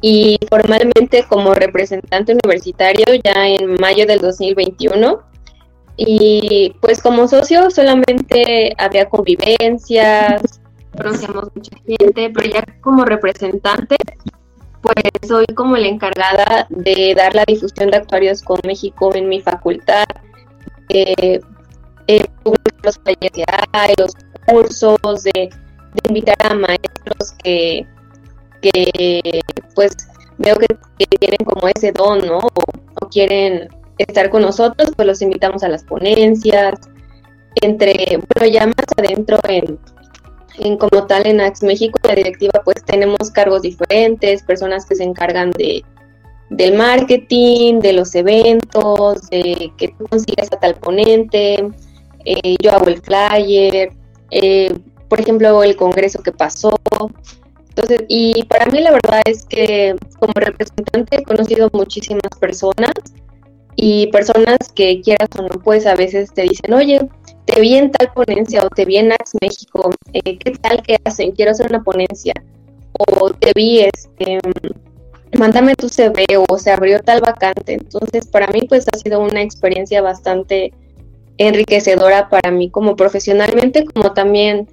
y 0.00 0.36
formalmente 0.50 1.24
como 1.28 1.54
representante 1.54 2.32
universitario 2.32 3.04
ya 3.22 3.46
en 3.46 3.74
mayo 3.74 4.04
del 4.04 4.18
2021. 4.18 5.31
Y 5.96 6.74
pues 6.80 7.02
como 7.02 7.28
socio 7.28 7.70
solamente 7.70 8.74
había 8.78 9.08
convivencias, 9.08 10.60
conocíamos 10.96 11.48
mucha 11.54 11.76
gente, 11.86 12.30
pero 12.34 12.50
ya 12.50 12.64
como 12.80 13.04
representante, 13.04 13.96
pues 14.80 14.96
soy 15.28 15.46
como 15.54 15.76
la 15.76 15.88
encargada 15.88 16.66
de 16.70 17.14
dar 17.16 17.34
la 17.34 17.44
difusión 17.46 17.90
de 17.90 17.98
actuarios 17.98 18.42
con 18.42 18.58
México 18.64 19.14
en 19.14 19.28
mi 19.28 19.40
facultad, 19.40 20.04
eh, 20.88 21.40
eh, 22.08 22.24
los 22.82 22.98
talleres 23.04 23.46
los 23.98 24.12
cursos, 24.46 25.22
de, 25.24 25.50
invitar 26.08 26.36
a 26.40 26.54
maestros 26.54 27.32
que 27.44 27.86
que 28.62 29.40
pues 29.74 29.92
veo 30.38 30.56
que, 30.56 30.66
tienen 31.18 31.44
como 31.44 31.68
ese 31.68 31.92
don, 31.92 32.24
¿no? 32.26 32.38
O, 32.38 33.08
quieren 33.08 33.68
estar 33.98 34.30
con 34.30 34.42
nosotros, 34.42 34.90
pues 34.96 35.06
los 35.06 35.22
invitamos 35.22 35.62
a 35.62 35.68
las 35.68 35.84
ponencias, 35.84 36.74
entre, 37.60 38.18
bueno, 38.34 38.52
ya 38.52 38.66
más 38.66 38.86
adentro 38.96 39.38
en, 39.48 39.78
en 40.58 40.76
como 40.78 41.06
tal 41.06 41.26
en 41.26 41.40
AX 41.40 41.62
México, 41.62 41.98
la 42.04 42.14
directiva, 42.14 42.60
pues 42.64 42.82
tenemos 42.84 43.30
cargos 43.30 43.62
diferentes, 43.62 44.42
personas 44.42 44.86
que 44.86 44.94
se 44.94 45.04
encargan 45.04 45.50
de 45.52 45.84
del 46.50 46.74
marketing, 46.74 47.80
de 47.80 47.94
los 47.94 48.14
eventos, 48.14 49.30
de 49.30 49.72
que 49.78 49.88
tú 49.88 50.06
consigas 50.06 50.52
a 50.52 50.60
tal 50.60 50.74
ponente, 50.74 51.66
eh, 52.26 52.56
yo 52.60 52.72
hago 52.72 52.88
el 52.88 53.00
flyer, 53.00 53.90
eh, 54.30 54.74
por 55.08 55.18
ejemplo, 55.18 55.62
el 55.62 55.76
congreso 55.76 56.22
que 56.22 56.30
pasó, 56.30 56.78
entonces, 57.70 58.04
y 58.08 58.42
para 58.44 58.66
mí 58.66 58.80
la 58.80 58.92
verdad 58.92 59.22
es 59.24 59.46
que 59.46 59.96
como 60.18 60.34
representante 60.34 61.20
he 61.20 61.22
conocido 61.22 61.70
muchísimas 61.72 62.38
personas 62.38 62.92
y 63.76 64.08
personas 64.08 64.58
que 64.74 65.00
quieras 65.00 65.28
o 65.38 65.42
no, 65.42 65.48
pues 65.62 65.86
a 65.86 65.94
veces 65.94 66.32
te 66.32 66.42
dicen, 66.42 66.72
oye, 66.74 67.00
te 67.46 67.60
vi 67.60 67.76
en 67.76 67.90
tal 67.90 68.12
ponencia 68.12 68.62
o 68.64 68.68
te 68.68 68.84
vi 68.84 68.98
en 68.98 69.12
Ax 69.12 69.32
México, 69.40 69.92
eh, 70.12 70.38
¿qué 70.38 70.52
tal 70.52 70.82
que 70.82 70.98
hacen? 71.04 71.32
Quiero 71.32 71.52
hacer 71.52 71.66
una 71.68 71.82
ponencia. 71.82 72.34
O 72.92 73.30
te 73.30 73.52
vi, 73.54 73.80
este, 73.80 74.38
mándame 75.38 75.74
tu 75.74 75.88
CV 75.88 76.24
o 76.48 76.58
se 76.58 76.70
abrió 76.70 77.00
tal 77.00 77.20
vacante. 77.20 77.74
Entonces, 77.74 78.26
para 78.26 78.46
mí 78.48 78.60
pues 78.68 78.86
ha 78.92 78.98
sido 78.98 79.20
una 79.20 79.42
experiencia 79.42 80.02
bastante 80.02 80.72
enriquecedora 81.38 82.28
para 82.28 82.50
mí 82.50 82.70
como 82.70 82.94
profesionalmente, 82.96 83.84
como 83.86 84.12
también 84.12 84.68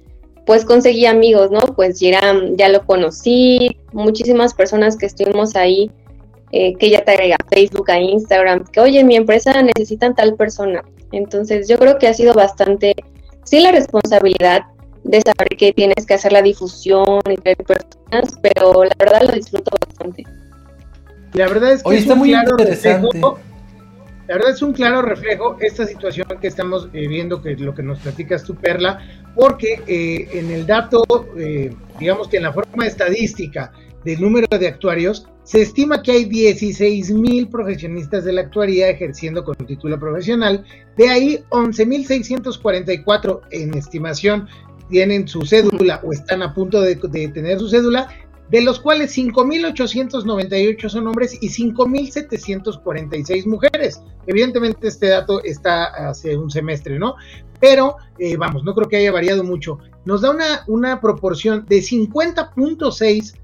pues 0.46 0.64
conseguí 0.64 1.06
amigos, 1.06 1.50
¿no? 1.50 1.60
Pues 1.60 2.00
ya 2.00 2.68
lo 2.68 2.86
conocí, 2.86 3.76
muchísimas 3.92 4.54
personas 4.54 4.96
que 4.96 5.06
estuvimos 5.06 5.54
ahí, 5.54 5.90
eh, 6.52 6.74
que 6.76 6.90
ya 6.90 7.04
te 7.04 7.12
agrega 7.12 7.36
a 7.36 7.48
Facebook, 7.48 7.90
a 7.90 7.98
Instagram, 7.98 8.64
que 8.64 8.80
oye, 8.80 9.04
mi 9.04 9.16
empresa 9.16 9.62
necesitan 9.62 10.14
tal 10.14 10.34
persona. 10.34 10.82
Entonces 11.12 11.68
yo 11.68 11.78
creo 11.78 11.98
que 11.98 12.08
ha 12.08 12.14
sido 12.14 12.34
bastante, 12.34 12.94
sí, 13.44 13.60
la 13.60 13.72
responsabilidad 13.72 14.62
de 15.04 15.20
saber 15.20 15.56
que 15.56 15.72
tienes 15.72 16.06
que 16.06 16.14
hacer 16.14 16.32
la 16.32 16.42
difusión 16.42 17.20
entre 17.24 17.56
personas, 17.56 18.38
pero 18.42 18.84
la 18.84 18.94
verdad 18.98 19.22
lo 19.22 19.32
disfruto 19.32 19.70
bastante. 19.86 20.24
La 21.32 21.48
verdad 21.48 21.72
es 21.72 21.82
que 21.82 21.96
está 21.96 22.14
muy 22.14 22.34
interesante. 22.34 23.20
La 24.30 24.36
verdad 24.36 24.52
es 24.52 24.62
un 24.62 24.72
claro 24.72 25.02
reflejo 25.02 25.56
esta 25.58 25.84
situación 25.84 26.28
que 26.40 26.46
estamos 26.46 26.88
eh, 26.92 27.08
viendo, 27.08 27.42
que 27.42 27.56
lo 27.56 27.74
que 27.74 27.82
nos 27.82 27.98
platicas 27.98 28.44
tú, 28.44 28.54
Perla, 28.54 29.00
porque 29.34 29.82
eh, 29.88 30.28
en 30.38 30.52
el 30.52 30.66
dato, 30.66 31.02
eh, 31.36 31.74
digamos 31.98 32.28
que 32.28 32.36
en 32.36 32.44
la 32.44 32.52
forma 32.52 32.86
estadística 32.86 33.72
del 34.04 34.20
número 34.20 34.46
de 34.58 34.68
actuarios, 34.68 35.26
se 35.44 35.62
estima 35.62 36.02
que 36.02 36.12
hay 36.12 36.24
16 36.26 37.10
mil 37.12 37.48
profesionistas 37.48 38.24
de 38.24 38.32
la 38.32 38.42
actuaría 38.42 38.88
ejerciendo 38.88 39.44
con 39.44 39.56
título 39.56 39.98
profesional, 39.98 40.64
de 40.96 41.08
ahí 41.08 41.44
11.644 41.50 43.40
en 43.50 43.74
estimación 43.74 44.48
tienen 44.88 45.26
su 45.26 45.42
cédula 45.46 46.00
o 46.04 46.12
están 46.12 46.42
a 46.42 46.52
punto 46.54 46.80
de, 46.80 46.96
tener 46.96 47.58
su 47.58 47.68
cédula 47.68 48.08
de 48.50 48.62
los 48.62 48.80
cuales 48.80 49.16
5.898 49.16 50.88
son 50.88 51.06
hombres 51.06 51.38
y 51.40 51.48
5.746 51.48 53.46
mujeres. 53.46 54.02
Evidentemente 54.26 54.88
este 54.88 55.06
dato 55.08 55.42
está 55.44 56.08
hace 56.08 56.36
un 56.36 56.50
semestre, 56.50 56.98
¿no? 56.98 57.14
Pero, 57.60 57.96
eh, 58.18 58.36
vamos, 58.36 58.64
no 58.64 58.74
creo 58.74 58.88
que 58.88 58.96
haya 58.96 59.12
variado 59.12 59.44
mucho. 59.44 59.78
Nos 60.04 60.22
da 60.22 60.30
una, 60.30 60.64
una 60.66 61.00
proporción 61.00 61.64
de 61.68 61.78
50.6 61.78 63.34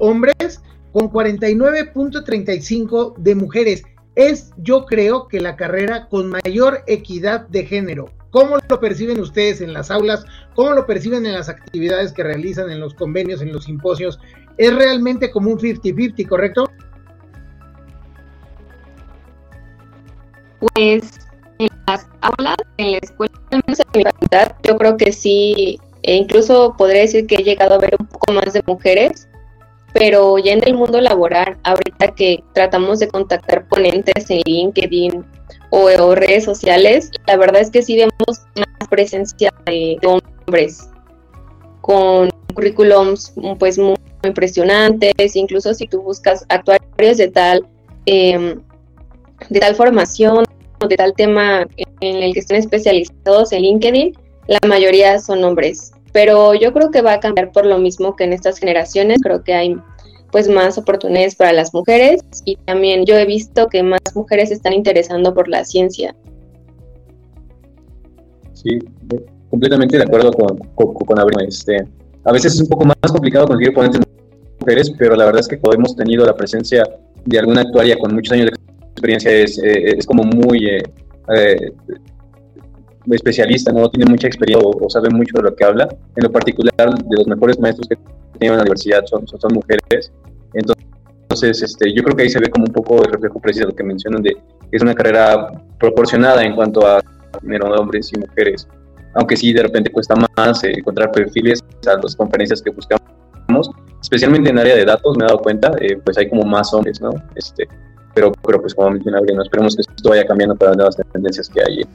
hombres 0.00 0.60
con 0.92 1.08
49.35 1.10 3.16
de 3.16 3.34
mujeres. 3.36 3.84
Es, 4.16 4.50
yo 4.58 4.86
creo, 4.86 5.28
que 5.28 5.40
la 5.40 5.54
carrera 5.54 6.08
con 6.08 6.30
mayor 6.30 6.82
equidad 6.88 7.46
de 7.48 7.64
género. 7.64 8.10
¿Cómo 8.30 8.56
lo 8.68 8.80
perciben 8.80 9.20
ustedes 9.20 9.60
en 9.60 9.72
las 9.72 9.88
aulas? 9.90 10.24
¿Cómo 10.54 10.72
lo 10.72 10.86
perciben 10.86 11.26
en 11.26 11.34
las 11.34 11.48
actividades 11.48 12.12
que 12.12 12.24
realizan, 12.24 12.70
en 12.70 12.80
los 12.80 12.94
convenios, 12.94 13.42
en 13.42 13.52
los 13.52 13.64
simposios? 13.64 14.18
es 14.60 14.74
realmente 14.74 15.30
como 15.30 15.50
un 15.50 15.58
50-50, 15.58 16.28
¿correcto? 16.28 16.70
Pues 20.74 21.18
en 21.58 21.68
las 21.86 22.06
aulas, 22.20 22.56
en 22.76 22.92
la 22.92 22.98
escuela, 22.98 23.32
en 23.52 23.62
mi 23.66 23.74
facultad, 23.74 24.52
yo 24.62 24.76
creo 24.76 24.98
que 24.98 25.12
sí, 25.12 25.80
e 26.02 26.14
incluso 26.14 26.74
podría 26.76 27.00
decir 27.00 27.26
que 27.26 27.36
he 27.36 27.42
llegado 27.42 27.76
a 27.76 27.78
ver 27.78 27.96
un 27.98 28.06
poco 28.06 28.34
más 28.34 28.52
de 28.52 28.62
mujeres, 28.66 29.29
pero 29.92 30.38
ya 30.38 30.52
en 30.52 30.66
el 30.66 30.74
mundo 30.74 31.00
laboral, 31.00 31.58
ahorita 31.64 32.14
que 32.14 32.42
tratamos 32.52 32.98
de 33.00 33.08
contactar 33.08 33.66
ponentes 33.68 34.30
en 34.30 34.42
LinkedIn 34.44 35.24
o, 35.70 36.14
redes 36.14 36.44
sociales, 36.44 37.10
la 37.26 37.36
verdad 37.36 37.60
es 37.60 37.70
que 37.70 37.82
sí 37.82 37.96
vemos 37.96 38.42
más 38.56 38.88
presencia 38.88 39.52
de 39.66 39.98
hombres 40.04 40.88
con 41.80 42.30
currículums 42.54 43.32
pues 43.58 43.78
muy 43.78 43.96
impresionantes, 44.22 45.36
incluso 45.36 45.72
si 45.74 45.86
tú 45.86 46.02
buscas 46.02 46.44
actuarios 46.48 47.16
de 47.16 47.28
tal, 47.28 47.66
em, 48.06 48.60
de 49.48 49.60
tal 49.60 49.74
formación 49.74 50.44
o 50.82 50.88
de 50.88 50.96
tal 50.96 51.14
tema 51.14 51.66
en 52.00 52.16
el 52.16 52.32
que 52.32 52.40
estén 52.40 52.58
especializados 52.58 53.52
en 53.52 53.62
LinkedIn, 53.62 54.14
la 54.46 54.58
mayoría 54.66 55.18
son 55.20 55.44
hombres. 55.44 55.92
Pero 56.12 56.54
yo 56.54 56.72
creo 56.72 56.90
que 56.90 57.02
va 57.02 57.14
a 57.14 57.20
cambiar 57.20 57.52
por 57.52 57.66
lo 57.66 57.78
mismo 57.78 58.16
que 58.16 58.24
en 58.24 58.32
estas 58.32 58.58
generaciones, 58.58 59.20
creo 59.22 59.44
que 59.44 59.54
hay 59.54 59.76
pues 60.30 60.48
más 60.48 60.78
oportunidades 60.78 61.34
para 61.34 61.52
las 61.52 61.74
mujeres 61.74 62.22
y 62.44 62.56
también 62.56 63.04
yo 63.04 63.16
he 63.16 63.26
visto 63.26 63.68
que 63.68 63.82
más 63.82 64.00
mujeres 64.14 64.50
están 64.50 64.72
interesando 64.72 65.34
por 65.34 65.48
la 65.48 65.64
ciencia. 65.64 66.14
Sí, 68.52 68.78
completamente 69.48 69.96
de 69.96 70.04
acuerdo 70.04 70.32
con, 70.32 70.58
con, 70.76 71.18
Abril. 71.18 71.48
Este, 71.48 71.84
a 72.24 72.32
veces 72.32 72.54
es 72.54 72.60
un 72.60 72.68
poco 72.68 72.84
más 72.84 72.96
complicado 73.10 73.46
conseguir 73.46 73.74
ponentes 73.74 74.00
mujeres, 74.60 74.92
pero 74.98 75.16
la 75.16 75.24
verdad 75.24 75.40
es 75.40 75.48
que 75.48 75.58
cuando 75.58 75.78
hemos 75.78 75.96
tenido 75.96 76.24
la 76.24 76.36
presencia 76.36 76.84
de 77.24 77.38
alguna 77.38 77.62
actuaria 77.62 77.96
con 77.98 78.14
muchos 78.14 78.32
años 78.32 78.50
de 78.50 78.56
experiencia 78.92 79.30
es, 79.32 79.58
eh, 79.62 79.96
es 79.98 80.06
como 80.06 80.24
muy 80.24 80.66
eh, 80.66 80.82
eh, 81.36 81.72
especialista, 83.14 83.72
¿no? 83.72 83.88
Tiene 83.90 84.10
mucha 84.10 84.26
experiencia 84.26 84.68
o, 84.68 84.90
sabe 84.90 85.08
mucho 85.10 85.36
de 85.36 85.42
lo 85.42 85.54
que 85.54 85.64
habla. 85.64 85.88
En 86.16 86.24
lo 86.24 86.30
particular, 86.30 86.72
de 86.76 87.16
los 87.16 87.26
mejores 87.26 87.58
maestros 87.58 87.88
que 87.88 87.96
tiene 88.38 88.54
en 88.54 88.56
la 88.56 88.62
universidad 88.62 89.04
son, 89.06 89.26
son, 89.26 89.52
mujeres. 89.52 90.12
Entonces, 90.54 91.62
este, 91.62 91.92
yo 91.94 92.02
creo 92.02 92.16
que 92.16 92.22
ahí 92.24 92.30
se 92.30 92.40
ve 92.40 92.48
como 92.48 92.64
un 92.66 92.72
poco 92.72 93.02
el 93.04 93.12
reflejo 93.12 93.40
preciso 93.40 93.66
de 93.66 93.72
lo 93.72 93.76
que 93.76 93.84
mencionan 93.84 94.22
de 94.22 94.34
que 94.34 94.76
es 94.76 94.82
una 94.82 94.94
carrera 94.94 95.62
proporcionada 95.78 96.42
en 96.44 96.54
cuanto 96.54 96.86
a 96.86 97.00
de 97.42 97.58
hombres 97.58 98.10
y 98.14 98.18
mujeres. 98.18 98.66
Aunque 99.14 99.36
sí, 99.36 99.52
de 99.52 99.62
repente 99.62 99.90
cuesta 99.90 100.14
más 100.36 100.62
eh, 100.64 100.72
encontrar 100.76 101.10
perfiles 101.10 101.60
a 101.86 101.96
las 102.00 102.14
conferencias 102.14 102.62
que 102.62 102.70
buscamos, 102.70 103.70
especialmente 104.00 104.50
en 104.50 104.58
área 104.58 104.76
de 104.76 104.84
datos, 104.84 105.16
me 105.16 105.24
he 105.24 105.26
dado 105.26 105.40
cuenta, 105.40 105.72
eh, 105.80 105.98
pues 106.04 106.16
hay 106.18 106.28
como 106.28 106.42
más 106.42 106.72
hombres, 106.72 107.00
¿no? 107.00 107.10
Este, 107.34 107.68
pero, 108.14 108.32
pero 108.46 108.60
pues 108.60 108.74
como 108.74 108.90
mencionaba, 108.90 109.26
no 109.34 109.42
esperemos 109.42 109.74
que 109.74 109.82
esto 109.82 110.10
vaya 110.10 110.24
cambiando 110.26 110.54
para 110.54 110.70
las 110.70 110.76
nuevas 110.76 110.96
tendencias 111.12 111.48
que 111.48 111.60
hay. 111.60 111.86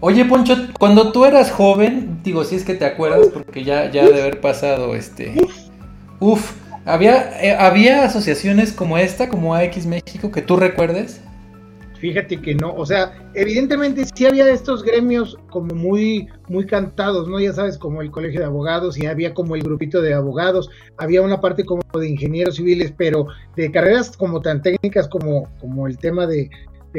Oye, 0.00 0.24
Poncho, 0.24 0.56
cuando 0.78 1.12
tú 1.12 1.24
eras 1.24 1.52
joven, 1.52 2.18
digo, 2.24 2.42
si 2.44 2.56
es 2.56 2.64
que 2.64 2.74
te 2.74 2.84
acuerdas, 2.84 3.28
porque 3.32 3.62
ya, 3.62 3.90
ya 3.90 4.04
de 4.08 4.20
haber 4.20 4.40
pasado 4.40 4.96
este. 4.96 5.34
Uf, 6.18 6.54
¿había, 6.84 7.40
eh, 7.40 7.54
¿había 7.54 8.04
asociaciones 8.04 8.72
como 8.72 8.98
esta, 8.98 9.28
como 9.28 9.54
AX 9.54 9.86
México, 9.86 10.32
que 10.32 10.42
tú 10.42 10.56
recuerdes? 10.56 11.20
Fíjate 12.02 12.40
que 12.40 12.56
no, 12.56 12.74
o 12.74 12.84
sea, 12.84 13.12
evidentemente 13.34 14.04
sí 14.12 14.26
había 14.26 14.50
estos 14.50 14.82
gremios 14.82 15.38
como 15.50 15.72
muy, 15.72 16.26
muy 16.48 16.66
cantados, 16.66 17.28
¿no? 17.28 17.38
Ya 17.38 17.52
sabes, 17.52 17.78
como 17.78 18.02
el 18.02 18.10
colegio 18.10 18.40
de 18.40 18.46
abogados 18.46 18.98
y 18.98 19.06
había 19.06 19.32
como 19.32 19.54
el 19.54 19.62
grupito 19.62 20.02
de 20.02 20.14
abogados, 20.14 20.68
había 20.96 21.22
una 21.22 21.40
parte 21.40 21.64
como 21.64 21.80
de 21.94 22.08
ingenieros 22.08 22.56
civiles, 22.56 22.92
pero 22.96 23.28
de 23.54 23.70
carreras 23.70 24.16
como 24.16 24.40
tan 24.40 24.62
técnicas 24.62 25.06
como, 25.06 25.48
como 25.60 25.86
el 25.86 25.96
tema 25.96 26.26
de, 26.26 26.50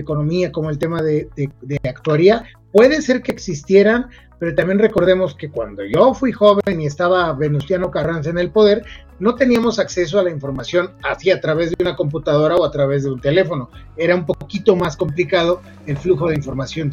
economía, 0.01 0.51
como 0.51 0.69
el 0.69 0.77
tema 0.77 1.01
de, 1.01 1.29
de, 1.35 1.79
actuaría, 1.87 2.43
puede 2.71 3.01
ser 3.01 3.21
que 3.21 3.31
existieran, 3.31 4.07
pero 4.39 4.55
también 4.55 4.79
recordemos 4.79 5.35
que 5.35 5.49
cuando 5.49 5.83
yo 5.85 6.13
fui 6.13 6.31
joven 6.31 6.81
y 6.81 6.85
estaba 6.85 7.31
Venustiano 7.33 7.91
Carranza 7.91 8.29
en 8.29 8.37
el 8.37 8.49
poder, 8.49 8.83
no 9.19 9.35
teníamos 9.35 9.79
acceso 9.79 10.19
a 10.19 10.23
la 10.23 10.31
información 10.31 10.91
así 11.03 11.31
a 11.31 11.39
través 11.39 11.69
de 11.69 11.77
una 11.79 11.95
computadora 11.95 12.55
o 12.55 12.65
a 12.65 12.71
través 12.71 13.03
de 13.03 13.11
un 13.11 13.21
teléfono. 13.21 13.69
Era 13.95 14.15
un 14.15 14.25
poquito 14.25 14.75
más 14.75 14.97
complicado 14.97 15.61
el 15.85 15.97
flujo 15.97 16.27
de 16.27 16.35
información. 16.35 16.91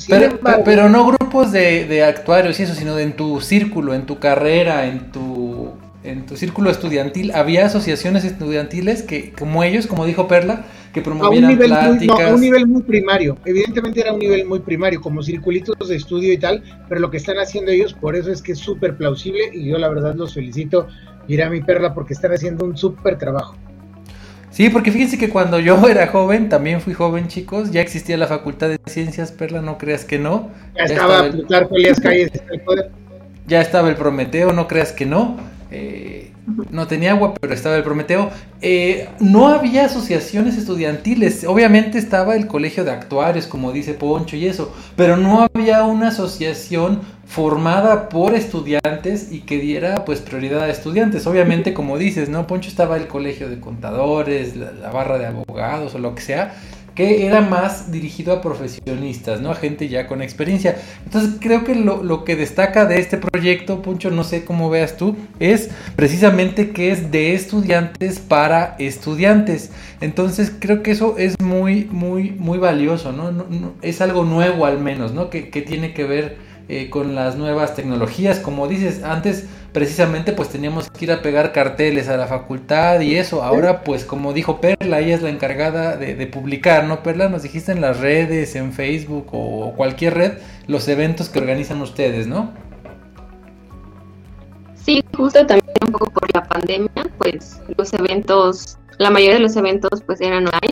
pero, 0.65 0.89
no 0.89 1.07
grupos 1.07 1.51
de, 1.51 1.87
de 1.87 2.05
actuarios 2.05 2.61
y 2.61 2.65
eso, 2.65 2.75
sino 2.75 2.99
en 2.99 3.17
tu 3.17 3.41
círculo, 3.41 3.95
en 3.95 4.07
tu 4.07 4.19
carrera, 4.19 4.87
en 4.87 5.11
tu 5.11 5.73
en 6.03 6.27
tu 6.27 6.37
círculo 6.37 6.71
estudiantil 6.71 7.31
había 7.33 7.67
asociaciones 7.67 8.25
estudiantiles 8.25 9.03
que, 9.03 9.33
como 9.33 9.63
ellos, 9.63 9.87
como 9.87 10.07
dijo 10.07 10.29
Perla, 10.29 10.65
que 10.93 11.01
a 11.01 11.29
un 11.29 11.47
nivel 11.47 11.69
pláticas. 11.69 12.17
Muy, 12.17 12.25
a 12.25 12.35
un 12.35 12.41
nivel 12.41 12.67
muy 12.67 12.83
primario. 12.83 13.39
Evidentemente 13.45 14.01
era 14.01 14.13
un 14.13 14.19
nivel 14.19 14.47
muy 14.47 14.61
primario, 14.61 15.01
como 15.01 15.23
circulitos 15.23 15.89
de 15.89 15.97
estudio 15.97 16.33
y 16.33 16.39
tal, 16.39 16.63
pero 16.89 17.01
lo 17.01 17.11
que 17.11 17.17
están 17.17 17.39
haciendo 17.39 17.71
ellos, 17.71 17.95
por 17.95 18.17
eso 18.17 18.33
es 18.33 18.43
que 18.43 18.53
es 18.53 18.59
súper 18.59 18.97
plausible 18.97 19.51
y 19.53 19.67
yo 19.69 19.79
la 19.79 19.89
verdad 19.89 20.15
los 20.15 20.35
felicito, 20.35 20.89
a 21.39 21.49
mi 21.49 21.61
Perla, 21.61 21.95
porque 21.95 22.15
están 22.15 22.33
haciendo 22.33 22.65
un 22.65 22.77
súper 22.77 23.17
trabajo. 23.17 23.57
Sí, 24.51 24.69
porque 24.69 24.91
fíjense 24.91 25.17
que 25.17 25.29
cuando 25.29 25.61
yo 25.61 25.79
era 25.89 26.09
joven, 26.09 26.49
también 26.49 26.81
fui 26.81 26.93
joven, 26.93 27.29
chicos, 27.29 27.71
ya 27.71 27.81
existía 27.81 28.17
la 28.17 28.27
Facultad 28.27 28.69
de 28.69 28.81
Ciencias, 28.87 29.31
Perla, 29.31 29.63
no 29.63 29.79
creas 29.79 30.05
que 30.05 30.19
no. 30.19 30.51
Ya, 30.77 30.85
estaba, 30.85 31.31
Plutarco 31.31 31.77
Elías 31.77 32.01
Calles 32.01 32.31
el 32.51 32.61
poder. 32.63 32.91
Ya 33.47 33.61
estaba 33.61 33.89
el 33.89 33.97
Prometeo, 33.97 34.53
no 34.53 34.69
creas 34.69 34.93
que 34.93 35.07
no. 35.07 35.37
Eh, 35.73 36.30
no 36.71 36.87
tenía 36.87 37.13
agua, 37.13 37.35
pero 37.41 37.55
estaba 37.55 37.77
el 37.77 37.83
Prometeo. 37.83 38.31
Eh, 38.61 39.09
no 39.21 39.49
había 39.49 39.87
asociaciones 39.87 40.57
estudiantiles. 40.57 41.45
Obviamente 41.45 41.99
estaba 41.99 42.37
el 42.37 42.47
colegio 42.47 42.85
de 42.85 42.91
actuarios, 42.91 43.47
como 43.47 43.73
dice 43.73 43.95
Poncho 43.95 44.37
y 44.37 44.47
eso, 44.47 44.73
pero 44.97 45.17
no 45.17 45.43
había 45.43 45.85
una 45.85 46.09
asociación 46.09 47.01
formada 47.27 48.09
por 48.09 48.35
estudiantes 48.35 49.31
y 49.31 49.43
que 49.43 49.59
diera 49.59 50.05
pues 50.05 50.21
prioridad 50.21 50.63
a 50.63 50.69
estudiantes. 50.71 51.27
Obviamente, 51.27 51.73
como 51.75 51.97
dices, 51.97 52.29
¿no? 52.29 52.47
Poncho 52.47 52.69
estaba 52.69 52.97
el 52.97 53.07
colegio 53.07 53.49
de 53.49 53.61
contadores, 53.61 54.57
la 54.57 54.91
barra 54.91 55.19
de 55.19 55.27
abogados 55.27 55.95
o 55.95 55.99
lo 55.99 56.15
que 56.15 56.23
sea 56.23 56.55
que 57.01 57.25
era 57.25 57.41
más 57.41 57.91
dirigido 57.91 58.31
a 58.31 58.43
profesionistas, 58.43 59.41
¿no? 59.41 59.51
A 59.51 59.55
gente 59.55 59.89
ya 59.89 60.07
con 60.07 60.21
experiencia. 60.21 60.77
Entonces 61.07 61.37
creo 61.41 61.65
que 61.65 61.75
lo, 61.75 62.25
que 62.25 62.37
destaca 62.37 62.85
de 62.85 63.01
este 63.01 63.17
proyecto, 63.17 63.81
Puncho, 63.81 64.11
no 64.11 64.23
sé 64.23 64.45
cómo 64.45 64.69
veas 64.69 64.99
tú, 64.99 65.17
es 65.39 65.71
precisamente 65.97 66.73
que 66.73 66.91
es 66.91 67.11
de 67.11 67.33
estudiantes 67.33 68.19
para 68.19 68.77
estudiantes. 68.79 69.71
Entonces 70.03 70.53
creo 70.59 70.83
que 70.83 70.91
eso 70.91 71.17
es 71.17 71.41
muy, 71.41 71.87
muy, 71.87 72.33
muy 72.33 72.59
valioso, 72.59 73.13
¿no? 73.13 73.47
es 73.81 74.03
algo 74.03 74.25
nuevo 74.25 74.67
al 74.67 74.79
menos, 74.79 75.15
¿no? 75.15 75.31
Que, 75.31 75.49
que 75.49 75.63
tiene 75.63 75.95
que 75.95 76.05
ver 76.05 76.50
eh, 76.73 76.89
con 76.89 77.17
las 77.17 77.35
nuevas 77.35 77.75
tecnologías. 77.75 78.39
Como 78.39 78.69
dices, 78.69 79.03
antes 79.03 79.49
precisamente 79.73 80.33
pues 80.33 80.51
teníamos 80.51 80.89
que 80.89 81.05
ir 81.05 81.11
a 81.11 81.21
pegar 81.21 81.51
carteles 81.51 82.09
a 82.09 82.17
la 82.17 82.29
facultad 82.29 83.01
y 83.01 83.17
eso. 83.17 83.43
Ahora 83.43 83.83
pues 83.83 84.05
como 84.05 84.33
dijo 84.33 84.61
Perla, 84.61 85.01
ella 85.01 85.17
es 85.17 85.23
la 85.23 85.31
encargada 85.31 85.97
de, 85.97 86.27
publicar, 86.29 86.85
¿no? 86.85 87.03
Perla, 87.03 87.29
nos 87.29 87.43
dijiste 87.43 87.73
en 87.73 87.81
las 87.81 87.99
redes, 87.99 88.55
en 88.55 88.73
Facebook 88.73 89.27
o 89.33 89.75
cualquier 89.77 90.15
red, 90.15 90.33
los 90.69 90.87
eventos 90.87 91.29
que 91.29 91.41
organizan 91.41 91.81
ustedes, 91.83 92.29
¿no? 92.29 92.53
Sí, 94.77 95.03
justo 95.17 95.45
también 95.45 95.75
un 95.85 95.91
poco 95.91 96.09
por 96.11 96.33
la 96.33 96.45
pandemia, 96.45 97.11
pues 97.19 97.61
los 97.77 97.93
eventos, 97.95 98.79
la 98.99 99.11
mayoría 99.11 99.35
de 99.35 99.41
los 99.41 99.57
eventos 99.57 100.03
pues 100.07 100.21
eran 100.21 100.47
online 100.47 100.71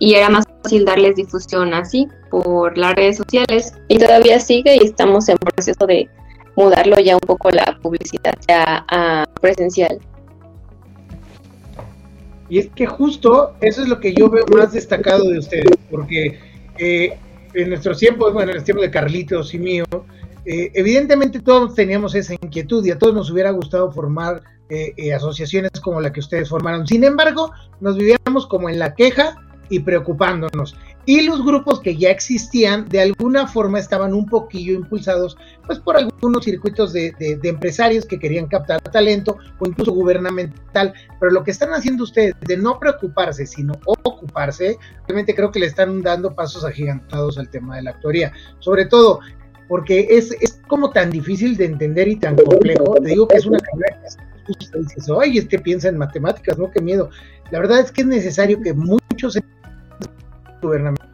y 0.00 0.14
era 0.14 0.30
más 0.30 0.46
fácil 0.62 0.84
darles 0.84 1.14
difusión 1.14 1.72
así 1.74 2.08
por 2.30 2.76
las 2.76 2.94
redes 2.94 3.18
sociales 3.18 3.74
y 3.86 3.98
todavía 3.98 4.40
sigue 4.40 4.76
y 4.76 4.86
estamos 4.86 5.28
en 5.28 5.36
proceso 5.36 5.86
de 5.86 6.08
mudarlo 6.56 6.98
ya 6.98 7.14
un 7.14 7.20
poco 7.20 7.50
la 7.50 7.78
publicidad 7.82 8.34
ya 8.48 8.84
a 8.88 9.26
presencial. 9.40 10.00
Y 12.48 12.58
es 12.58 12.70
que 12.74 12.86
justo 12.86 13.54
eso 13.60 13.82
es 13.82 13.88
lo 13.88 14.00
que 14.00 14.12
yo 14.14 14.28
veo 14.28 14.44
más 14.56 14.72
destacado 14.72 15.28
de 15.28 15.38
ustedes, 15.38 15.76
porque 15.90 16.40
eh, 16.78 17.16
en 17.54 17.68
nuestros 17.68 17.98
tiempos, 17.98 18.32
bueno, 18.32 18.50
en 18.52 18.58
el 18.58 18.64
tiempo 18.64 18.82
de 18.82 18.90
Carlitos 18.90 19.54
y 19.54 19.58
mío, 19.58 19.84
eh, 20.46 20.72
evidentemente 20.74 21.40
todos 21.40 21.74
teníamos 21.74 22.14
esa 22.14 22.34
inquietud 22.34 22.84
y 22.86 22.90
a 22.90 22.98
todos 22.98 23.14
nos 23.14 23.30
hubiera 23.30 23.50
gustado 23.50 23.92
formar 23.92 24.42
eh, 24.70 25.12
asociaciones 25.12 25.72
como 25.82 26.00
la 26.00 26.12
que 26.12 26.20
ustedes 26.20 26.48
formaron. 26.48 26.86
Sin 26.86 27.04
embargo, 27.04 27.52
nos 27.80 27.96
vivíamos 27.96 28.46
como 28.46 28.68
en 28.68 28.78
la 28.78 28.94
queja 28.94 29.36
y 29.70 29.78
preocupándonos. 29.78 30.76
Y 31.06 31.22
los 31.22 31.42
grupos 31.44 31.80
que 31.80 31.96
ya 31.96 32.10
existían, 32.10 32.86
de 32.88 33.00
alguna 33.00 33.46
forma 33.46 33.78
estaban 33.78 34.12
un 34.12 34.26
poquillo 34.26 34.74
impulsados, 34.74 35.38
pues 35.64 35.78
por 35.78 35.96
algunos 35.96 36.44
circuitos 36.44 36.92
de, 36.92 37.14
empresarios 37.42 38.04
que 38.04 38.18
querían 38.18 38.46
captar 38.48 38.82
talento 38.82 39.38
o 39.58 39.66
incluso 39.66 39.92
gubernamental. 39.92 40.92
Pero 41.18 41.32
lo 41.32 41.42
que 41.42 41.52
están 41.52 41.70
haciendo 41.70 42.04
ustedes 42.04 42.34
de 42.40 42.56
no 42.58 42.78
preocuparse, 42.78 43.46
sino 43.46 43.72
ocuparse, 43.86 44.76
realmente 45.08 45.34
creo 45.34 45.50
que 45.50 45.60
le 45.60 45.66
están 45.66 46.02
dando 46.02 46.34
pasos 46.34 46.64
agigantados 46.64 47.38
al 47.38 47.48
tema 47.48 47.76
de 47.76 47.82
la 47.82 47.92
actuaría. 47.92 48.32
Sobre 48.58 48.84
todo 48.84 49.20
porque 49.68 50.08
es, 50.10 50.32
es 50.40 50.60
como 50.66 50.90
tan 50.90 51.10
difícil 51.10 51.56
de 51.56 51.66
entender 51.66 52.08
y 52.08 52.16
tan 52.16 52.36
complejo. 52.36 52.94
Te 52.94 53.10
digo 53.10 53.28
que 53.28 53.36
es 53.36 53.46
una 53.46 53.58
carrera 53.58 54.00
que 54.58 54.78
dices, 54.78 55.08
oye, 55.08 55.38
es 55.38 55.46
que 55.46 55.58
piensa 55.58 55.88
en 55.88 55.98
matemáticas, 55.98 56.58
no, 56.58 56.70
qué 56.70 56.80
miedo. 56.80 57.10
La 57.50 57.60
verdad 57.60 57.80
es 57.80 57.92
que 57.92 58.02
es 58.02 58.06
necesario 58.06 58.60
que 58.60 58.72
muchos 58.74 59.38
gubernamental. 60.60 61.08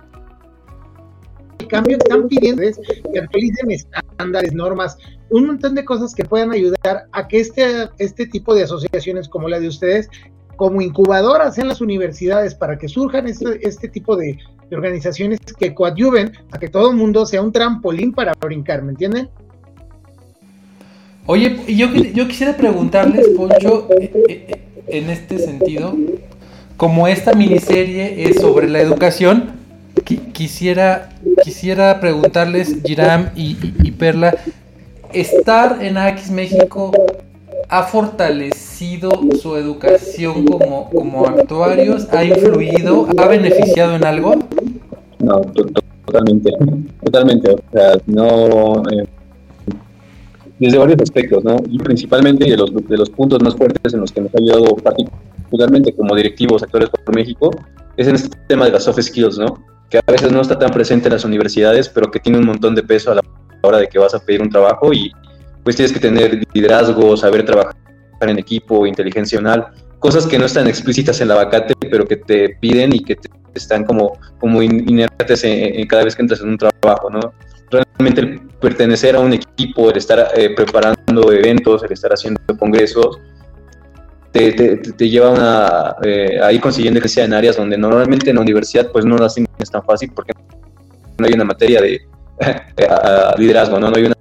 El 1.59 1.69
cambio 1.69 1.97
están 1.97 2.29
pidiendo 2.29 2.63
es 2.63 2.79
que 3.13 3.19
actualicen 3.19 3.71
estándares, 3.71 4.53
normas, 4.53 4.97
un 5.31 5.47
montón 5.47 5.75
de 5.75 5.85
cosas 5.85 6.15
que 6.15 6.25
puedan 6.25 6.53
ayudar 6.53 7.07
a 7.13 7.29
que 7.29 7.41
este, 7.41 7.89
este 7.99 8.27
tipo 8.27 8.55
de 8.55 8.65
asociaciones 8.65 9.29
como 9.29 9.49
la 9.49 9.59
de 9.59 9.69
ustedes, 9.69 10.09
como 10.57 10.81
incubadoras 10.81 11.59
en 11.59 11.69
las 11.69 11.81
universidades 11.81 12.55
para 12.55 12.79
que 12.79 12.89
surjan 12.89 13.27
este, 13.27 13.67
este 13.67 13.89
tipo 13.89 14.17
de, 14.17 14.39
organizaciones 14.73 15.39
que 15.59 15.75
coadyuven 15.75 16.33
a 16.51 16.59
que 16.59 16.69
todo 16.69 16.91
el 16.91 16.97
mundo 16.97 17.25
sea 17.25 17.41
un 17.41 17.53
trampolín 17.53 18.13
para 18.13 18.33
brincar, 18.35 18.83
¿me 18.83 18.91
entienden? 18.91 19.29
Oye, 21.27 21.57
yo, 21.69 21.93
yo 21.93 22.27
quisiera 22.27 22.57
preguntarles, 22.57 23.29
Poncho, 23.29 23.89
eh, 24.01 24.11
eh, 24.29 24.65
en 24.89 25.11
este 25.11 25.39
sentido, 25.39 25.97
como 26.77 27.09
esta 27.09 27.33
miniserie 27.33 28.29
es 28.29 28.41
sobre 28.41 28.69
la 28.69 28.81
educación, 28.81 29.53
quisiera, 30.33 31.09
quisiera 31.43 32.01
preguntarles, 32.01 32.83
Giram 32.85 33.31
y, 33.35 33.55
Perla, 33.93 34.37
¿estar 35.13 35.83
en 35.83 35.97
AX 35.97 36.31
México 36.31 36.93
ha 37.69 37.83
fortalecido 37.85 39.11
su 39.41 39.57
educación 39.57 40.45
como, 40.45 40.91
como 40.91 41.27
actuarios? 41.27 42.09
¿Ha 42.13 42.25
influido? 42.25 43.09
¿Ha 43.17 43.27
beneficiado 43.27 43.97
en 43.97 44.05
algo? 44.05 44.35
No, 45.19 45.41
totalmente, 46.05 46.51
totalmente. 47.03 47.51
O 47.53 47.61
sea, 47.73 47.99
no. 48.07 48.83
Eh, 48.91 49.07
desde 50.59 50.79
varios 50.79 51.01
aspectos, 51.01 51.45
¿no? 51.45 51.57
Y 51.69 51.79
principalmente 51.79 52.45
de 52.45 52.57
los, 52.57 52.73
de 52.75 52.97
los 52.97 53.11
puntos 53.11 53.43
más 53.43 53.55
fuertes 53.55 53.93
en 53.93 54.01
los 54.01 54.13
que 54.13 54.21
nos 54.21 54.35
ha 54.35 54.39
ayudado 54.39 54.77
particularmente 54.77 55.93
como 55.95 56.15
directivos, 56.15 56.63
actores 56.63 56.89
por 56.89 57.15
México, 57.15 57.51
es 57.97 58.09
en 58.09 58.15
este 58.15 58.37
tema 58.49 58.67
de 58.67 58.73
las 58.73 58.85
soft 58.85 59.01
skills, 59.01 59.39
¿no? 59.39 59.63
Que 59.91 59.99
a 59.99 60.13
veces 60.13 60.33
no 60.33 60.41
está 60.41 60.59
tan 60.59 60.71
presente 60.71 61.09
en 61.09 61.15
las 61.15 61.25
universidades, 61.25 61.89
pero 61.89 62.11
que 62.11 62.21
tiene 62.21 62.39
un 62.39 62.47
montón 62.47 62.75
de 62.75 62.83
peso 62.83 63.13
a 63.13 63.17
la 63.17 63.23
hora 63.63 63.79
de 63.79 63.89
que 63.89 63.99
vas 63.99 64.15
a 64.15 64.19
pedir 64.19 64.43
un 64.43 64.51
trabajo 64.51 64.93
y 64.93 65.13
pues 65.63 65.77
tienes 65.77 65.93
que 65.93 66.01
tener 66.01 66.43
liderazgo, 66.53 67.17
saber 67.17 67.45
trabajar 67.45 67.75
en 68.21 68.39
equipo, 68.39 68.87
inteligencia 68.87 69.41
cosas 69.99 70.27
que 70.27 70.39
no 70.39 70.47
están 70.47 70.69
explícitas 70.69 71.21
en 71.21 71.29
la 71.29 71.35
vacate, 71.35 71.75
pero 71.91 72.07
que 72.07 72.17
te 72.17 72.57
piden 72.61 72.95
y 72.95 73.01
que 73.01 73.17
te 73.17 73.29
están 73.55 73.85
como, 73.85 74.19
como 74.39 74.63
inertes 74.63 75.43
en, 75.45 75.87
cada 75.87 76.05
vez 76.05 76.15
que 76.15 76.23
entras 76.23 76.41
en 76.41 76.51
un 76.51 76.59
trabajo, 76.59 77.11
¿no? 77.11 77.33
Realmente 77.71 78.21
el 78.21 78.41
pertenecer 78.61 79.17
a 79.17 79.21
un 79.21 79.33
equipo, 79.33 79.91
el 79.91 79.97
estar 79.97 80.29
eh, 80.37 80.55
preparando 80.55 81.33
eventos, 81.33 81.83
el 81.83 81.93
estar 81.93 82.13
haciendo 82.13 82.41
congresos, 82.59 83.19
te, 84.33 84.53
te, 84.77 85.09
lleva 85.09 85.31
una, 85.31 85.97
eh, 86.03 86.39
a 86.43 86.53
ir 86.53 86.61
consiguiendo 86.61 86.99
experiencia 86.99 87.25
en 87.25 87.33
áreas 87.33 87.57
donde 87.57 87.79
normalmente 87.79 88.31
en 88.31 88.37
la 88.37 88.43
universidad 88.43 88.91
pues 88.93 89.05
no 89.05 89.17
lo 89.17 89.25
hacen 89.25 89.47
es 89.59 89.71
tan 89.71 89.83
fácil 89.83 90.13
porque 90.15 90.33
no 91.19 91.27
hay 91.27 91.33
una 91.33 91.45
materia 91.45 91.81
de 91.81 92.01
liderazgo, 93.39 93.81
¿no? 93.81 93.91
No 93.91 93.97
hay 93.97 94.05
una 94.05 94.15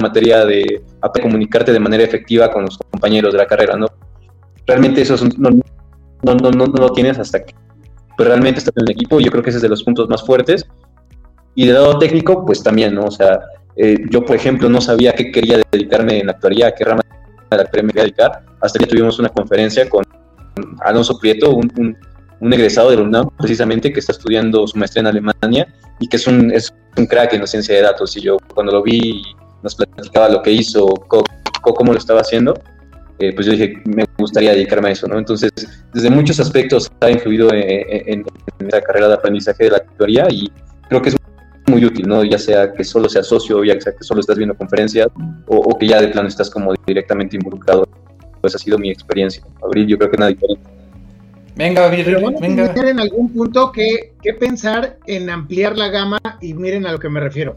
materia 0.00 0.44
de 0.44 0.82
comunicarte 1.22 1.72
de 1.72 1.78
manera 1.78 2.02
efectiva 2.02 2.50
con 2.50 2.64
los 2.64 2.78
compañeros 2.78 3.32
de 3.32 3.38
la 3.38 3.46
carrera, 3.46 3.76
¿no? 3.76 3.86
Realmente 4.66 5.02
eso 5.02 5.16
no, 5.38 5.50
no, 6.22 6.34
no, 6.34 6.50
no, 6.50 6.66
lo 6.66 6.92
tienes 6.92 7.18
hasta 7.18 7.44
que 7.44 7.54
realmente 8.18 8.58
estás 8.58 8.74
en 8.76 8.84
el 8.84 8.90
equipo 8.90 9.20
yo 9.20 9.30
creo 9.30 9.42
que 9.42 9.50
ese 9.50 9.58
es 9.58 9.62
de 9.62 9.68
los 9.68 9.82
puntos 9.82 10.08
más 10.08 10.24
fuertes. 10.24 10.66
Y 11.60 11.66
de 11.66 11.74
lado 11.74 11.98
técnico, 11.98 12.46
pues 12.46 12.62
también, 12.62 12.94
¿no? 12.94 13.04
O 13.04 13.10
sea, 13.10 13.38
eh, 13.76 13.94
yo, 14.08 14.24
por 14.24 14.34
ejemplo, 14.34 14.70
no 14.70 14.80
sabía 14.80 15.12
qué 15.12 15.30
quería 15.30 15.60
dedicarme 15.70 16.20
en 16.20 16.28
la 16.28 16.32
actualidad, 16.32 16.68
a 16.68 16.74
qué 16.74 16.84
rama 16.84 17.02
de 17.50 17.54
la 17.54 17.64
actualidad 17.64 17.86
me 17.86 17.92
quería 17.92 18.04
dedicar, 18.04 18.44
hasta 18.62 18.78
que 18.78 18.86
tuvimos 18.86 19.18
una 19.18 19.28
conferencia 19.28 19.86
con 19.86 20.02
Alonso 20.80 21.18
Prieto, 21.18 21.50
un, 21.50 21.98
un, 22.40 22.52
egresado 22.54 22.88
de 22.88 22.96
la 22.96 23.02
UNAM, 23.02 23.28
precisamente, 23.36 23.92
que 23.92 24.00
está 24.00 24.12
estudiando 24.12 24.66
su 24.66 24.78
maestría 24.78 25.00
en 25.02 25.06
Alemania 25.08 25.68
y 25.98 26.08
que 26.08 26.16
es 26.16 26.26
un, 26.26 26.50
es 26.50 26.72
un 26.96 27.04
crack 27.04 27.34
en 27.34 27.42
la 27.42 27.46
ciencia 27.46 27.74
de 27.74 27.82
datos. 27.82 28.16
Y 28.16 28.22
yo, 28.22 28.38
cuando 28.54 28.72
lo 28.72 28.82
vi, 28.82 29.20
nos 29.62 29.74
platicaba 29.74 30.30
lo 30.30 30.40
que 30.40 30.52
hizo, 30.52 30.86
cómo, 31.08 31.92
lo 31.92 31.98
estaba 31.98 32.22
haciendo, 32.22 32.54
eh, 33.18 33.34
pues 33.34 33.44
yo 33.44 33.52
dije, 33.52 33.82
me 33.84 34.06
gustaría 34.16 34.52
dedicarme 34.52 34.88
a 34.88 34.92
eso, 34.92 35.06
¿no? 35.06 35.18
Entonces, 35.18 35.50
desde 35.92 36.08
muchos 36.08 36.40
aspectos 36.40 36.90
ha 37.00 37.10
influido 37.10 37.52
en, 37.52 38.24
esa 38.66 38.80
carrera 38.80 39.08
de 39.08 39.14
aprendizaje 39.14 39.64
de 39.64 39.70
la 39.72 39.80
teoría 39.80 40.26
y 40.30 40.50
creo 40.88 41.02
que 41.02 41.10
es 41.10 41.19
muy 41.70 41.84
útil, 41.84 42.06
¿no? 42.08 42.24
Ya 42.24 42.38
sea 42.38 42.72
que 42.72 42.84
solo 42.84 43.08
seas 43.08 43.26
socio, 43.26 43.64
ya 43.64 43.80
sea 43.80 43.94
que 43.94 44.04
solo 44.04 44.20
estás 44.20 44.36
viendo 44.36 44.54
conferencias 44.54 45.08
o, 45.46 45.78
que 45.78 45.86
ya 45.86 46.00
de 46.00 46.08
plano 46.08 46.28
estás 46.28 46.50
como 46.50 46.74
directamente 46.86 47.36
involucrado. 47.36 47.88
Pues 48.40 48.54
ha 48.54 48.58
sido 48.58 48.78
mi 48.78 48.90
experiencia. 48.90 49.42
Abril, 49.62 49.86
yo 49.86 49.98
creo 49.98 50.10
que 50.10 50.16
nada 50.16 50.30
diferente. 50.30 50.62
Venga, 51.56 51.86
Abril, 51.86 52.16
venga. 52.40 52.72
en 52.74 53.00
algún 53.00 53.32
punto 53.32 53.70
que, 53.70 54.14
que 54.22 54.32
pensar 54.32 54.98
en 55.06 55.28
ampliar 55.28 55.76
la 55.76 55.88
gama 55.88 56.18
y 56.40 56.54
miren 56.54 56.86
a 56.86 56.92
lo 56.92 56.98
que 56.98 57.08
me 57.08 57.20
refiero 57.20 57.56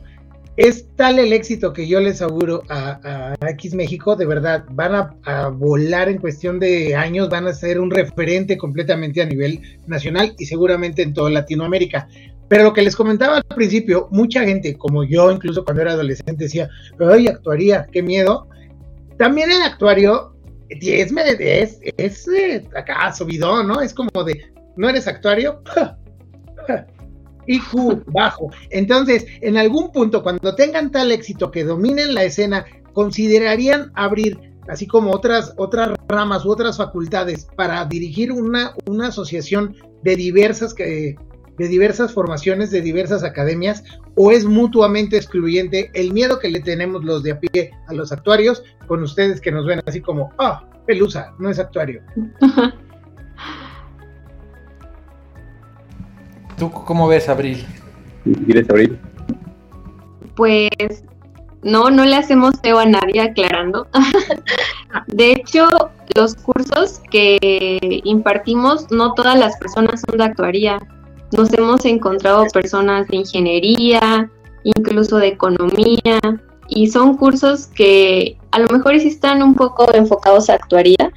es 0.56 0.86
tal 0.96 1.18
el 1.18 1.34
éxito 1.34 1.74
que 1.74 1.88
yo 1.88 2.00
les 2.00 2.22
auguro 2.22 2.64
a, 2.70 3.36
X 3.50 3.74
México, 3.74 4.16
de 4.16 4.26
verdad, 4.26 4.66
van 4.72 4.94
a, 5.24 5.48
volar 5.48 6.10
en 6.10 6.20
cuestión 6.20 6.60
de 6.60 6.96
años, 6.96 7.30
van 7.30 7.48
a 7.48 7.54
ser 7.54 7.80
un 7.80 7.90
referente 7.90 8.58
completamente 8.58 9.22
a 9.22 9.26
nivel 9.26 9.62
nacional 9.88 10.36
y 10.38 10.46
seguramente 10.46 11.02
en 11.02 11.14
toda 11.14 11.32
Latinoamérica. 11.32 12.08
Pero 12.48 12.66
lo 12.66 12.74
que 12.74 12.84
les 12.84 12.96
comentaba 12.96 13.38
al 13.38 13.44
principio, 13.44 14.08
mucha 14.12 14.44
gente, 14.44 14.76
como 14.76 15.04
yo 15.04 15.32
incluso 15.32 15.64
cuando 15.64 15.82
era 15.82 15.94
adolescente, 15.94 16.44
decía, 16.44 16.70
ay, 17.00 17.28
actuaría, 17.28 17.88
qué 17.92 18.04
miedo. 18.04 18.48
También 19.18 19.50
el 19.50 19.62
actuario 19.62 20.36
es, 20.70 21.12
es, 21.12 21.80
es 21.98 22.28
eh, 22.28 22.68
acá 22.76 23.12
subidón, 23.12 23.68
¿no? 23.68 23.82
Es 23.82 23.94
como 23.94 24.24
de, 24.24 24.54
¿no 24.76 24.90
eres 24.90 25.08
actuario? 25.08 25.64
IQ 27.48 28.04
bajo. 28.08 28.52
Entonces, 28.70 29.26
en 29.42 29.58
algún 29.58 29.92
punto, 29.92 30.24
cuando 30.24 30.56
tengan 30.56 30.92
tal 30.92 31.12
éxito 31.12 31.52
que 31.52 31.64
dominen 31.64 32.14
la 32.14 32.24
escena, 32.24 32.66
considerarían 32.94 33.92
abrir, 33.96 34.40
así 34.68 34.88
como 34.88 35.12
otras, 35.12 35.54
otras 35.58 35.92
ramas 36.08 36.46
u 36.46 36.52
otras 36.52 36.78
facultades, 36.78 37.48
para 37.56 37.84
dirigir 37.86 38.32
una, 38.32 38.74
una 38.86 39.08
asociación 39.08 39.76
de 40.04 40.16
diversas, 40.16 40.76
de 40.76 41.18
diversas 41.58 42.14
formaciones, 42.14 42.72
de 42.72 42.82
diversas 42.82 43.24
academias, 43.24 43.84
o 44.16 44.32
es 44.32 44.46
mutuamente 44.46 45.18
excluyente 45.18 45.92
el 45.94 46.14
miedo 46.14 46.40
que 46.40 46.50
le 46.50 46.62
tenemos 46.62 47.04
los 47.04 47.24
de 47.24 47.32
a 47.32 47.40
pie 47.40 47.72
a 47.88 47.94
los 47.94 48.12
actuarios, 48.12 48.64
con 48.88 49.04
ustedes 49.04 49.42
que 49.42 49.52
nos 49.52 49.66
ven 49.66 49.82
así 49.86 50.02
como, 50.02 50.32
ah, 50.38 50.68
Pelusa, 50.86 51.34
no 51.40 51.50
es 51.50 51.60
actuario. 51.60 52.02
¿Tú 56.58 56.72
cómo 56.72 57.08
ves, 57.08 57.30
Abril? 57.30 57.66
¿Quieres, 58.46 58.70
Abril? 58.70 59.00
Pues 60.36 61.04
no, 61.64 61.90
no 61.90 62.06
le 62.06 62.16
hacemos 62.16 62.56
feo 62.62 62.80
a 62.80 62.86
nadie 62.86 63.22
aclarando. 63.22 63.88
de 65.08 65.32
hecho, 65.32 65.68
los 66.16 66.36
cursos 66.36 67.02
que 67.10 68.02
impartimos, 68.04 68.92
no 68.92 69.14
todas 69.14 69.38
las 69.38 69.58
personas 69.58 70.02
son 70.08 70.18
de 70.18 70.26
actuaría. 70.26 70.80
Nos 71.32 71.52
hemos 71.54 71.86
encontrado 71.86 72.46
personas 72.54 73.08
de 73.08 73.18
ingeniería, 73.18 74.30
incluso 74.64 75.18
de 75.18 75.30
economía, 75.30 76.20
y 76.68 76.88
son 76.88 77.18
cursos 77.18 77.68
que 77.68 78.38
a 78.52 78.60
lo 78.60 78.68
mejor 78.68 79.00
sí 79.00 79.08
están 79.08 79.42
un 79.42 79.56
poco 79.56 79.92
enfocados 79.94 80.50
a 80.50 80.56
actuaría, 80.56 81.12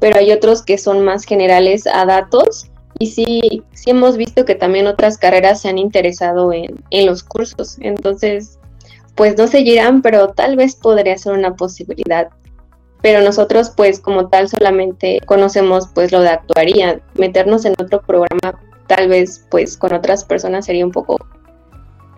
pero 0.00 0.18
hay 0.18 0.32
otros 0.32 0.62
que 0.62 0.78
son 0.78 1.04
más 1.04 1.24
generales 1.24 1.86
a 1.86 2.04
datos 2.04 2.70
y 3.00 3.06
sí, 3.06 3.62
sí 3.72 3.90
hemos 3.90 4.18
visto 4.18 4.44
que 4.44 4.54
también 4.54 4.86
otras 4.86 5.16
carreras 5.16 5.62
se 5.62 5.70
han 5.70 5.78
interesado 5.78 6.52
en, 6.52 7.06
los 7.06 7.22
cursos. 7.22 7.78
Entonces, 7.80 8.58
pues 9.14 9.38
no 9.38 9.46
seguirán, 9.46 10.02
pero 10.02 10.28
tal 10.28 10.54
vez 10.56 10.76
podría 10.76 11.16
ser 11.16 11.32
una 11.32 11.56
posibilidad. 11.56 12.28
Pero 13.00 13.22
nosotros, 13.22 13.72
pues 13.74 14.00
como 14.00 14.28
tal, 14.28 14.50
solamente 14.50 15.18
conocemos 15.24 15.88
pues 15.94 16.12
lo 16.12 16.20
de 16.20 16.28
actuaría. 16.28 17.00
Meternos 17.14 17.64
en 17.64 17.72
otro 17.72 18.02
programa, 18.02 18.60
tal 18.86 19.08
vez 19.08 19.46
pues 19.50 19.78
con 19.78 19.94
otras 19.94 20.22
personas 20.24 20.66
sería 20.66 20.84
un 20.84 20.92
poco 20.92 21.16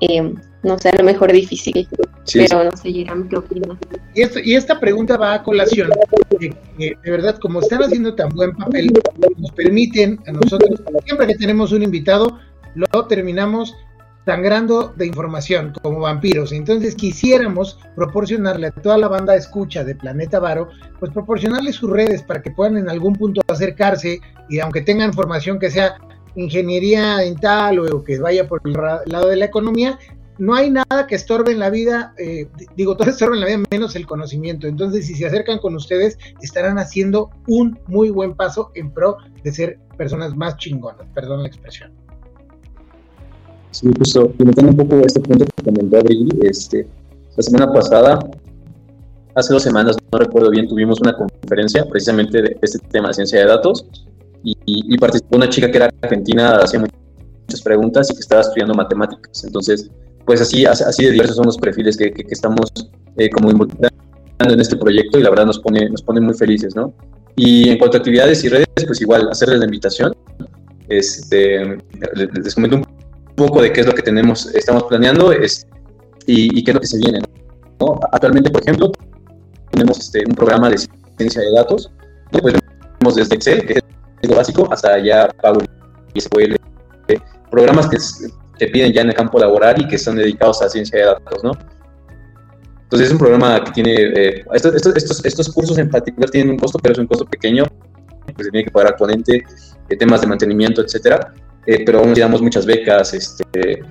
eh, 0.00 0.34
no 0.64 0.78
sé, 0.78 0.88
a 0.88 0.96
lo 0.96 1.04
mejor 1.04 1.30
difícil, 1.30 1.88
pero 2.32 2.64
no 2.64 2.76
sé, 2.76 2.92
¿qué 2.92 3.36
opinas? 3.36 3.78
Y, 4.14 4.22
esto, 4.22 4.38
y 4.42 4.54
esta 4.54 4.78
pregunta 4.78 5.16
va 5.16 5.34
a 5.34 5.42
colación, 5.42 5.90
de, 6.38 6.54
de, 6.78 7.10
verdad, 7.10 7.38
como 7.38 7.60
están 7.60 7.82
haciendo 7.82 8.14
tan 8.14 8.28
buen 8.30 8.52
papel, 8.52 8.92
nos 9.38 9.50
permiten 9.52 10.20
a 10.26 10.32
nosotros, 10.32 10.82
siempre 11.04 11.26
que 11.26 11.34
tenemos 11.34 11.72
un 11.72 11.82
invitado, 11.82 12.38
lo 12.74 13.06
terminamos 13.06 13.74
sangrando 14.24 14.92
de 14.96 15.06
información 15.06 15.72
como 15.82 16.00
vampiros. 16.00 16.52
Entonces 16.52 16.94
quisiéramos 16.94 17.78
proporcionarle 17.96 18.68
a 18.68 18.70
toda 18.70 18.98
la 18.98 19.08
banda 19.08 19.34
escucha 19.34 19.84
de 19.84 19.94
Planeta 19.94 20.38
Varo, 20.38 20.68
pues 21.00 21.12
proporcionarle 21.12 21.72
sus 21.72 21.90
redes 21.90 22.22
para 22.22 22.42
que 22.42 22.50
puedan 22.50 22.76
en 22.76 22.88
algún 22.88 23.14
punto 23.14 23.40
acercarse 23.48 24.20
y 24.48 24.60
aunque 24.60 24.82
tengan 24.82 25.12
formación 25.12 25.58
que 25.58 25.70
sea 25.70 25.96
ingeniería 26.34 27.22
en 27.24 27.36
tal 27.36 27.78
o 27.80 28.04
que 28.04 28.18
vaya 28.18 28.48
por 28.48 28.62
el 28.64 28.72
lado 28.72 29.28
de 29.28 29.36
la 29.36 29.44
economía, 29.44 29.98
no 30.38 30.54
hay 30.54 30.70
nada 30.70 31.06
que 31.06 31.14
estorbe 31.14 31.52
en 31.52 31.58
la 31.58 31.70
vida, 31.70 32.14
eh, 32.18 32.48
digo, 32.76 32.96
todo 32.96 33.10
estorbe 33.10 33.36
en 33.36 33.40
la 33.40 33.46
vida 33.46 33.62
menos 33.70 33.96
el 33.96 34.06
conocimiento. 34.06 34.66
Entonces, 34.66 35.06
si 35.06 35.14
se 35.14 35.26
acercan 35.26 35.58
con 35.58 35.74
ustedes, 35.74 36.18
estarán 36.40 36.78
haciendo 36.78 37.30
un 37.48 37.78
muy 37.86 38.10
buen 38.10 38.34
paso 38.34 38.70
en 38.74 38.90
pro 38.90 39.18
de 39.42 39.52
ser 39.52 39.78
personas 39.96 40.34
más 40.34 40.56
chingonas, 40.56 41.06
perdón 41.14 41.42
la 41.42 41.48
expresión. 41.48 41.92
Sí, 43.70 43.88
justo, 43.98 44.32
comentando 44.36 44.70
un 44.70 44.76
poco 44.76 45.06
este 45.06 45.20
punto 45.20 45.44
que 45.44 45.62
comentó 45.64 45.98
Abril, 45.98 46.28
este, 46.42 46.86
la 47.36 47.42
semana 47.42 47.72
pasada, 47.72 48.18
hace 49.34 49.52
dos 49.52 49.62
semanas, 49.62 49.96
no 50.10 50.18
recuerdo 50.18 50.50
bien, 50.50 50.68
tuvimos 50.68 51.00
una 51.00 51.14
conferencia 51.16 51.84
precisamente 51.88 52.42
de 52.42 52.58
este 52.60 52.78
tema 52.90 53.08
de 53.08 53.14
ciencia 53.14 53.40
de 53.40 53.46
datos 53.46 53.86
y, 54.44 54.56
y 54.66 54.98
participó 54.98 55.36
una 55.36 55.48
chica 55.48 55.70
que 55.70 55.76
era 55.78 55.90
argentina, 56.02 56.56
hacía 56.56 56.80
muchas 56.80 57.62
preguntas 57.62 58.10
y 58.10 58.14
que 58.14 58.20
estaba 58.20 58.42
estudiando 58.42 58.74
matemáticas. 58.74 59.44
Entonces, 59.44 59.90
pues 60.24 60.40
así, 60.40 60.66
así 60.66 61.04
de 61.04 61.12
diversos 61.12 61.36
son 61.36 61.46
los 61.46 61.58
perfiles 61.58 61.96
que, 61.96 62.12
que, 62.12 62.24
estamos 62.28 62.70
eh, 63.16 63.28
como 63.30 63.50
involucrando 63.50 63.92
en 64.38 64.60
este 64.60 64.76
proyecto 64.76 65.18
y 65.18 65.22
la 65.22 65.30
verdad 65.30 65.46
nos 65.46 65.58
pone, 65.60 65.88
nos 65.88 66.02
pone 66.02 66.20
muy 66.20 66.34
felices, 66.34 66.74
¿no? 66.74 66.92
Y 67.36 67.70
en 67.70 67.78
cuanto 67.78 67.96
a 67.96 67.98
actividades 67.98 68.44
y 68.44 68.48
redes, 68.48 68.66
pues 68.86 69.00
igual 69.00 69.28
hacerles 69.30 69.60
la 69.60 69.64
invitación. 69.64 70.14
Este, 70.88 71.78
les 72.14 72.54
comento 72.54 72.76
un 72.76 72.86
poco 73.36 73.62
de 73.62 73.72
qué 73.72 73.80
es 73.80 73.86
lo 73.86 73.94
que 73.94 74.02
tenemos, 74.02 74.46
estamos 74.54 74.84
planeando 74.84 75.32
es, 75.32 75.66
y, 76.26 76.58
y 76.58 76.64
qué 76.64 76.72
es 76.72 76.74
lo 76.74 76.80
que 76.80 76.86
se 76.86 76.98
viene. 76.98 77.20
¿no? 77.80 77.98
Actualmente, 78.12 78.50
por 78.50 78.62
ejemplo, 78.62 78.92
tenemos 79.70 79.98
este, 79.98 80.24
un 80.26 80.34
programa 80.34 80.68
de 80.68 80.78
ciencia 81.16 81.40
de 81.40 81.52
datos, 81.52 81.90
pues 82.30 82.54
desde 83.16 83.34
Excel, 83.34 83.66
que 83.66 83.80
es 84.22 84.30
lo 84.30 84.36
básico, 84.36 84.68
hasta 84.70 84.98
ya 84.98 85.28
Power 85.42 85.68
y 86.14 86.20
SQL, 86.20 86.56
programas 87.50 87.88
que 87.88 87.98
que 88.62 88.68
piden 88.68 88.92
ya 88.92 89.00
en 89.00 89.08
el 89.08 89.14
campo 89.14 89.40
laboral 89.40 89.80
y 89.80 89.88
que 89.88 89.96
están 89.96 90.14
dedicados 90.14 90.62
a 90.62 90.68
ciencia 90.68 90.96
de 90.96 91.04
datos, 91.06 91.42
¿no? 91.42 91.50
Entonces 92.84 93.08
es 93.08 93.12
un 93.12 93.18
programa 93.18 93.64
que 93.64 93.72
tiene, 93.72 93.92
eh, 93.92 94.44
estos, 94.54 94.86
estos, 94.96 95.24
estos, 95.24 95.48
cursos 95.48 95.76
en 95.78 95.90
particular 95.90 96.30
tienen 96.30 96.50
un 96.50 96.58
costo, 96.58 96.78
pero 96.80 96.92
es 96.92 96.98
un 97.00 97.08
costo 97.08 97.24
pequeño, 97.24 97.64
pues 98.24 98.46
se 98.46 98.52
tiene 98.52 98.64
que 98.64 98.70
pagar 98.70 98.92
al 98.92 98.96
ponente, 98.96 99.42
eh, 99.88 99.96
temas 99.96 100.20
de 100.20 100.28
mantenimiento, 100.28 100.80
etcétera, 100.80 101.34
eh, 101.66 101.82
pero 101.84 101.98
aún 101.98 102.14
damos 102.14 102.40
muchas 102.40 102.64
becas, 102.64 103.12
este, 103.14 103.82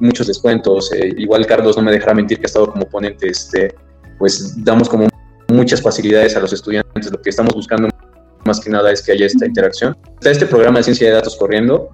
muchos 0.00 0.26
descuentos, 0.26 0.90
igual 1.18 1.44
Carlos 1.44 1.76
no 1.76 1.82
me 1.82 1.92
dejará 1.92 2.14
mentir 2.14 2.38
que 2.38 2.46
ha 2.46 2.46
estado 2.46 2.72
como 2.72 2.88
ponente, 2.88 3.28
este, 3.28 3.74
pues 4.18 4.64
damos 4.64 4.88
como 4.88 5.06
muchas 5.48 5.82
facilidades 5.82 6.34
a 6.34 6.40
los 6.40 6.54
estudiantes, 6.54 7.12
lo 7.12 7.20
que 7.20 7.28
estamos 7.28 7.52
buscando 7.52 7.90
más 8.46 8.58
que 8.58 8.70
nada 8.70 8.90
es 8.90 9.02
que 9.02 9.12
haya 9.12 9.26
esta 9.26 9.46
interacción. 9.46 9.96
Está 10.14 10.30
este 10.30 10.46
programa 10.46 10.78
de 10.78 10.84
ciencia 10.84 11.08
de 11.08 11.14
datos 11.14 11.36
corriendo 11.36 11.90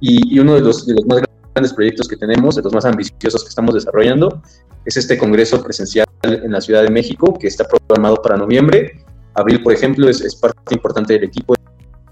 y, 0.00 0.38
uno 0.38 0.54
de 0.54 0.60
los, 0.60 0.86
de 0.86 0.94
los 0.94 1.06
más 1.06 1.20
grandes 1.54 1.72
proyectos 1.72 2.08
que 2.08 2.16
tenemos, 2.16 2.56
de 2.56 2.62
los 2.62 2.72
más 2.72 2.84
ambiciosos 2.84 3.42
que 3.42 3.48
estamos 3.48 3.74
desarrollando, 3.74 4.42
es 4.84 4.96
este 4.96 5.18
congreso 5.18 5.62
presencial 5.62 6.06
en 6.22 6.52
la 6.52 6.60
Ciudad 6.60 6.82
de 6.82 6.90
México 6.90 7.36
que 7.38 7.48
está 7.48 7.64
programado 7.64 8.22
para 8.22 8.36
noviembre. 8.36 9.04
Abril, 9.34 9.62
por 9.62 9.72
ejemplo, 9.72 10.08
es, 10.08 10.34
parte 10.36 10.74
importante 10.74 11.14
del 11.14 11.24
equipo. 11.24 11.54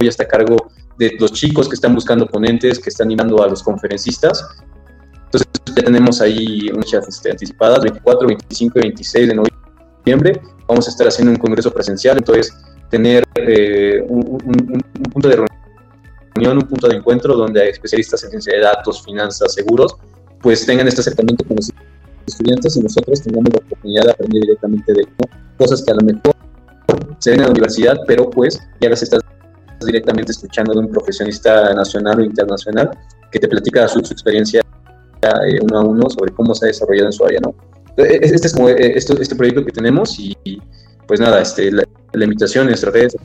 Hoy 0.00 0.08
está 0.08 0.24
a 0.24 0.28
cargo 0.28 0.56
de 0.98 1.16
los 1.18 1.32
chicos 1.32 1.68
que 1.68 1.74
están 1.74 1.94
buscando 1.94 2.26
ponentes, 2.26 2.78
que 2.78 2.90
están 2.90 3.06
animando 3.06 3.42
a 3.42 3.48
los 3.48 3.62
conferencistas. 3.62 4.44
Entonces 5.24 5.48
ya 5.74 5.84
tenemos 5.84 6.20
ahí 6.20 6.70
muchas 6.74 7.08
este, 7.08 7.30
anticipadas, 7.30 7.82
24, 7.82 8.28
25 8.28 8.78
y 8.78 8.82
26 8.82 9.28
de 9.28 9.34
noviembre. 9.34 10.40
Vamos 10.66 10.86
a 10.86 10.90
estar 10.90 11.06
haciendo 11.08 11.32
un 11.32 11.38
congreso 11.38 11.72
presencial, 11.72 12.18
entonces 12.18 12.54
tener 12.90 13.24
eh, 13.36 14.02
un, 14.08 14.38
punto 15.12 15.28
de 15.28 15.36
reunión, 15.36 15.57
un 16.56 16.66
punto 16.66 16.88
de 16.88 16.96
encuentro 16.96 17.36
donde 17.36 17.62
hay 17.62 17.68
especialistas 17.68 18.24
en 18.24 18.30
ciencia 18.30 18.54
de 18.54 18.60
datos, 18.60 19.02
finanzas, 19.02 19.52
seguros, 19.52 19.96
pues 20.40 20.64
tengan 20.64 20.88
este 20.88 21.00
acercamiento 21.00 21.44
con 21.44 21.56
los 21.56 21.70
estudiantes 22.26 22.76
y 22.76 22.80
nosotros 22.80 23.22
tengamos 23.22 23.52
la 23.52 23.58
oportunidad 23.58 24.04
de 24.04 24.10
aprender 24.12 24.42
directamente 24.42 24.92
de 24.92 25.06
cosas 25.58 25.82
que 25.82 25.92
a 25.92 25.94
lo 25.96 26.02
mejor 26.02 26.34
se 27.18 27.30
ven 27.30 27.40
en 27.40 27.46
la 27.46 27.50
universidad, 27.50 27.96
pero 28.06 28.30
pues 28.30 28.60
ya 28.80 28.88
las 28.88 29.02
estás 29.02 29.20
directamente 29.84 30.32
escuchando 30.32 30.72
de 30.72 30.80
un 30.80 30.90
profesionista 30.90 31.74
nacional 31.74 32.20
o 32.20 32.24
internacional 32.24 32.90
que 33.30 33.38
te 33.38 33.48
platica 33.48 33.86
su, 33.88 33.98
experiencia 33.98 34.60
eh, 35.22 35.58
uno 35.62 35.78
a 35.78 35.84
uno 35.84 36.10
sobre 36.10 36.32
cómo 36.32 36.54
se 36.54 36.66
ha 36.66 36.68
desarrollado 36.68 37.06
en 37.06 37.12
su 37.12 37.24
área, 37.24 37.40
¿no? 37.40 37.54
E, 37.96 38.20
este 38.22 38.46
es 38.46 38.54
como 38.54 38.68
eh, 38.68 38.92
este, 38.96 39.20
este 39.20 39.34
proyecto 39.34 39.64
que 39.64 39.72
tenemos 39.72 40.18
y, 40.18 40.36
pues 41.06 41.20
nada, 41.20 41.40
este, 41.40 41.70
la, 41.70 41.84
invitación 42.14 42.62
en 42.62 42.68
nuestras 42.68 42.92
redes, 42.92 43.16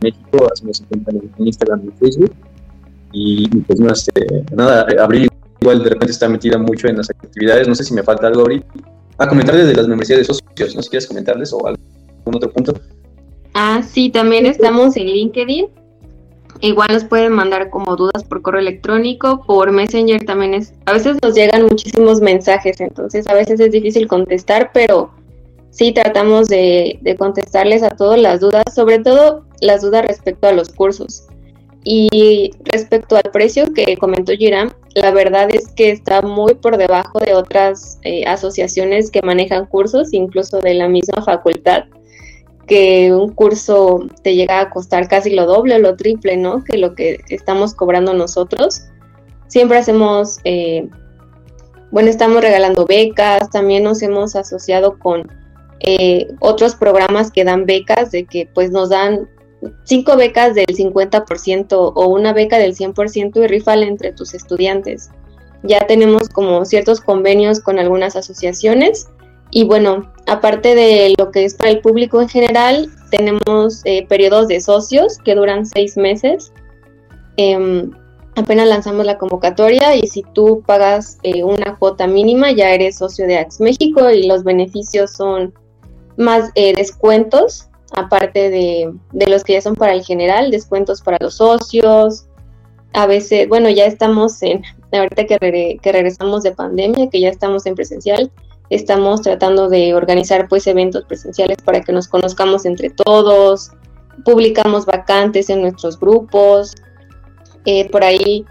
México, 0.00 0.44
a 0.44 0.48
X 0.48 0.62
México, 0.62 0.96
hacemos 1.04 1.30
en 1.38 1.46
Instagram 1.46 1.82
y 1.86 1.98
Facebook 1.98 2.32
y, 3.12 3.48
pues 3.48 3.80
no, 3.80 3.90
este, 3.92 4.44
nada, 4.54 4.86
abrir 5.02 5.28
igual 5.60 5.82
de 5.82 5.90
repente 5.90 6.12
está 6.12 6.28
metida 6.28 6.58
mucho 6.58 6.88
en 6.88 6.98
las 6.98 7.10
actividades. 7.10 7.66
No 7.66 7.74
sé 7.74 7.84
si 7.84 7.94
me 7.94 8.02
falta 8.02 8.26
algo 8.26 8.42
ahorita. 8.42 8.66
A 9.18 9.28
comentarles 9.28 9.66
de 9.68 9.74
las 9.74 9.88
membresías 9.88 10.18
de 10.18 10.24
socios. 10.24 10.74
No 10.74 10.82
sé 10.82 10.82
si 10.82 10.90
quieres 10.90 11.06
comentarles 11.06 11.52
o 11.52 11.66
algún 11.66 11.80
otro 12.26 12.50
punto. 12.52 12.74
Ah, 13.54 13.82
sí, 13.82 14.10
también 14.10 14.44
estamos 14.46 14.96
en 14.96 15.06
LinkedIn. 15.06 15.66
Igual 16.60 16.88
nos 16.92 17.04
pueden 17.04 17.32
mandar 17.32 17.70
como 17.70 17.96
dudas 17.96 18.24
por 18.24 18.42
correo 18.42 18.60
electrónico, 18.60 19.42
por 19.46 19.72
Messenger 19.72 20.24
también 20.24 20.54
es. 20.54 20.72
A 20.86 20.92
veces 20.92 21.18
nos 21.22 21.34
llegan 21.34 21.62
muchísimos 21.64 22.20
mensajes, 22.20 22.80
entonces 22.80 23.26
a 23.28 23.34
veces 23.34 23.60
es 23.60 23.70
difícil 23.70 24.08
contestar, 24.08 24.70
pero 24.72 25.10
sí 25.76 25.92
tratamos 25.92 26.48
de, 26.48 26.98
contestarles 27.18 27.82
a 27.82 27.90
todas 27.90 28.18
las 28.18 28.40
dudas, 28.40 28.64
sobre 28.74 28.98
todo 28.98 29.44
las 29.60 29.82
dudas 29.82 30.06
respecto 30.06 30.48
a 30.48 30.52
los 30.52 30.70
cursos. 30.70 31.26
Y 31.84 32.50
respecto 32.64 33.16
al 33.16 33.30
precio 33.30 33.72
que 33.72 33.96
comentó 33.98 34.32
Giram, 34.32 34.70
la 34.94 35.10
verdad 35.10 35.48
es 35.54 35.68
que 35.68 35.90
está 35.90 36.22
muy 36.22 36.54
por 36.54 36.78
debajo 36.78 37.20
de 37.20 37.34
otras 37.34 37.98
eh, 38.02 38.24
asociaciones 38.26 39.10
que 39.10 39.22
manejan 39.22 39.66
cursos, 39.66 40.12
incluso 40.12 40.60
de 40.60 40.74
la 40.74 40.88
misma 40.88 41.22
facultad, 41.22 41.84
que 42.66 43.12
un 43.14 43.32
curso 43.32 44.06
te 44.24 44.34
llega 44.34 44.60
a 44.60 44.70
costar 44.70 45.06
casi 45.08 45.30
lo 45.30 45.46
doble 45.46 45.76
o 45.76 45.78
lo 45.78 45.94
triple, 45.94 46.38
¿no? 46.38 46.64
Que 46.64 46.78
lo 46.78 46.94
que 46.94 47.20
estamos 47.28 47.74
cobrando 47.74 48.14
nosotros. 48.14 48.82
Siempre 49.46 49.76
hacemos, 49.76 50.38
eh, 50.44 50.88
bueno, 51.92 52.08
estamos 52.08 52.40
regalando 52.40 52.86
becas, 52.86 53.50
también 53.50 53.84
nos 53.84 54.02
hemos 54.02 54.34
asociado 54.34 54.98
con 54.98 55.30
eh, 55.80 56.28
otros 56.40 56.74
programas 56.74 57.30
que 57.30 57.44
dan 57.44 57.66
becas, 57.66 58.10
de 58.10 58.24
que 58.24 58.48
pues 58.54 58.70
nos 58.70 58.90
dan 58.90 59.28
cinco 59.84 60.16
becas 60.16 60.54
del 60.54 60.66
50% 60.66 61.92
o 61.94 62.08
una 62.08 62.32
beca 62.32 62.58
del 62.58 62.74
100% 62.74 63.44
y 63.44 63.46
rifal 63.46 63.82
entre 63.82 64.12
tus 64.12 64.34
estudiantes. 64.34 65.10
Ya 65.62 65.86
tenemos 65.86 66.28
como 66.28 66.64
ciertos 66.64 67.00
convenios 67.00 67.60
con 67.60 67.78
algunas 67.78 68.16
asociaciones 68.16 69.08
y 69.50 69.64
bueno, 69.64 70.12
aparte 70.26 70.74
de 70.74 71.14
lo 71.18 71.30
que 71.30 71.44
es 71.44 71.54
para 71.54 71.70
el 71.70 71.80
público 71.80 72.20
en 72.20 72.28
general, 72.28 72.90
tenemos 73.10 73.82
eh, 73.84 74.06
periodos 74.08 74.48
de 74.48 74.60
socios 74.60 75.18
que 75.18 75.34
duran 75.34 75.66
seis 75.66 75.96
meses. 75.96 76.52
Em, 77.36 77.90
apenas 78.34 78.66
lanzamos 78.66 79.06
la 79.06 79.18
convocatoria 79.18 79.94
y 79.94 80.06
si 80.08 80.22
tú 80.34 80.62
pagas 80.66 81.18
eh, 81.22 81.44
una 81.44 81.76
cuota 81.78 82.06
mínima 82.06 82.52
ya 82.52 82.70
eres 82.70 82.98
socio 82.98 83.26
de 83.26 83.38
Ax 83.38 83.60
México 83.60 84.10
y 84.10 84.26
los 84.26 84.42
beneficios 84.42 85.12
son 85.12 85.54
más 86.16 86.50
eh, 86.54 86.74
descuentos 86.74 87.68
aparte 87.92 88.50
de, 88.50 88.92
los 89.28 89.44
que 89.44 89.54
ya 89.54 89.60
son 89.60 89.74
para 89.74 89.92
el 89.92 90.04
general, 90.04 90.50
descuentos 90.50 91.00
para 91.02 91.18
los 91.20 91.36
socios. 91.36 92.26
A 92.92 93.06
veces, 93.06 93.48
bueno, 93.48 93.68
ya 93.70 93.84
estamos 93.86 94.42
en, 94.42 94.62
ahorita 94.92 95.26
que, 95.26 95.78
que 95.82 95.92
regresamos 95.92 96.42
de 96.42 96.52
pandemia, 96.52 97.10
que 97.10 97.20
ya 97.20 97.28
estamos 97.28 97.66
en 97.66 97.74
presencial, 97.74 98.30
estamos 98.70 99.22
tratando 99.22 99.68
de 99.68 99.94
organizar 99.94 100.48
pues 100.48 100.66
eventos 100.66 101.04
presenciales 101.04 101.58
para 101.62 101.80
que 101.80 101.92
nos 101.92 102.08
conozcamos 102.08 102.64
entre 102.64 102.90
todos, 102.90 103.70
publicamos 104.24 104.86
vacantes 104.86 105.50
en 105.50 105.62
nuestros 105.62 105.98
grupos, 106.00 106.74
eh, 107.64 107.88
por 107.90 108.02
ahí 108.02 108.44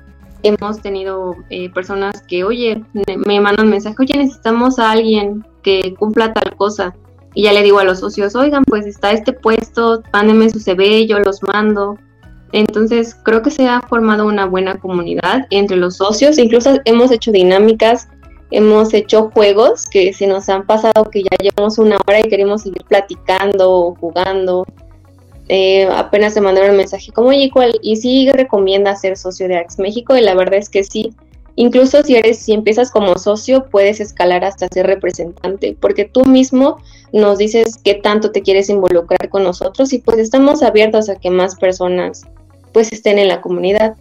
hemos 0.43 0.79
tenido 0.81 1.35
eh, 1.49 1.71
personas 1.71 2.21
que, 2.27 2.43
oye, 2.43 2.83
me 2.93 3.39
mandan 3.39 3.69
mensaje, 3.69 3.95
oye, 3.99 4.17
necesitamos 4.17 4.77
a 4.77 4.91
alguien 4.91 5.45
que 5.63 5.95
cumpla 5.95 6.33
tal 6.33 6.55
cosa 6.55 6.95
y 7.35 7.43
ya 7.43 7.53
le 7.53 7.61
digo 7.61 7.79
a 7.79 7.83
los 7.83 7.99
socios, 7.99 8.33
oigan, 8.33 8.63
pues 8.63 8.85
está 8.85 9.11
este 9.11 9.33
puesto, 9.33 10.01
mándenme 10.13 10.49
su 10.49 10.59
CV, 10.59 11.05
yo 11.05 11.19
los 11.19 11.43
mando. 11.43 11.97
Entonces 12.53 13.15
creo 13.23 13.41
que 13.41 13.51
se 13.51 13.67
ha 13.67 13.81
formado 13.81 14.25
una 14.25 14.45
buena 14.45 14.79
comunidad 14.79 15.45
entre 15.49 15.75
los 15.75 15.97
socios, 15.97 16.37
incluso 16.37 16.79
hemos 16.85 17.11
hecho 17.11 17.33
dinámicas, 17.33 18.07
hemos 18.51 18.93
hecho 18.93 19.29
juegos 19.31 19.85
que 19.89 20.13
si 20.13 20.25
nos 20.27 20.47
han 20.47 20.65
pasado 20.65 21.09
que 21.11 21.23
ya 21.23 21.35
llevamos 21.41 21.77
una 21.77 21.97
hora 22.07 22.21
y 22.21 22.29
queremos 22.29 22.61
seguir 22.61 22.83
platicando 22.87 23.69
o 23.69 23.95
jugando. 23.95 24.65
Eh, 25.49 25.87
apenas 25.91 26.33
se 26.33 26.41
mandaron 26.41 26.71
un 26.71 26.77
mensaje 26.77 27.11
como, 27.11 27.29
oye, 27.29 27.51
¿cuál? 27.53 27.77
Y 27.83 27.97
sí 27.97 28.31
recomienda 28.31 28.95
ser 28.95 29.17
socio 29.17 29.47
de 29.49 29.57
Ax 29.57 29.77
México 29.77 30.15
y 30.15 30.21
la 30.21 30.33
verdad 30.33 30.55
es 30.55 30.69
que 30.69 30.83
sí, 30.83 31.13
Incluso 31.57 32.03
si 32.03 32.15
eres, 32.15 32.39
si 32.39 32.53
empiezas 32.53 32.91
como 32.91 33.17
socio, 33.17 33.67
puedes 33.69 34.01
escalar 34.01 34.43
hasta 34.43 34.67
ser 34.67 34.87
representante, 34.87 35.77
porque 35.79 36.03
tú 36.05 36.25
mismo 36.25 36.77
nos 37.13 37.37
dices 37.37 37.79
qué 37.81 37.95
tanto 37.95 38.31
te 38.31 38.41
quieres 38.41 38.69
involucrar 38.69 39.29
con 39.29 39.43
nosotros 39.43 39.93
y 39.93 39.99
pues 39.99 40.17
estamos 40.17 40.63
abiertos 40.63 41.09
a 41.09 41.15
que 41.15 41.29
más 41.29 41.55
personas 41.55 42.23
pues 42.73 42.91
estén 42.91 43.19
en 43.19 43.29
la 43.29 43.39
comunidad. 43.39 43.95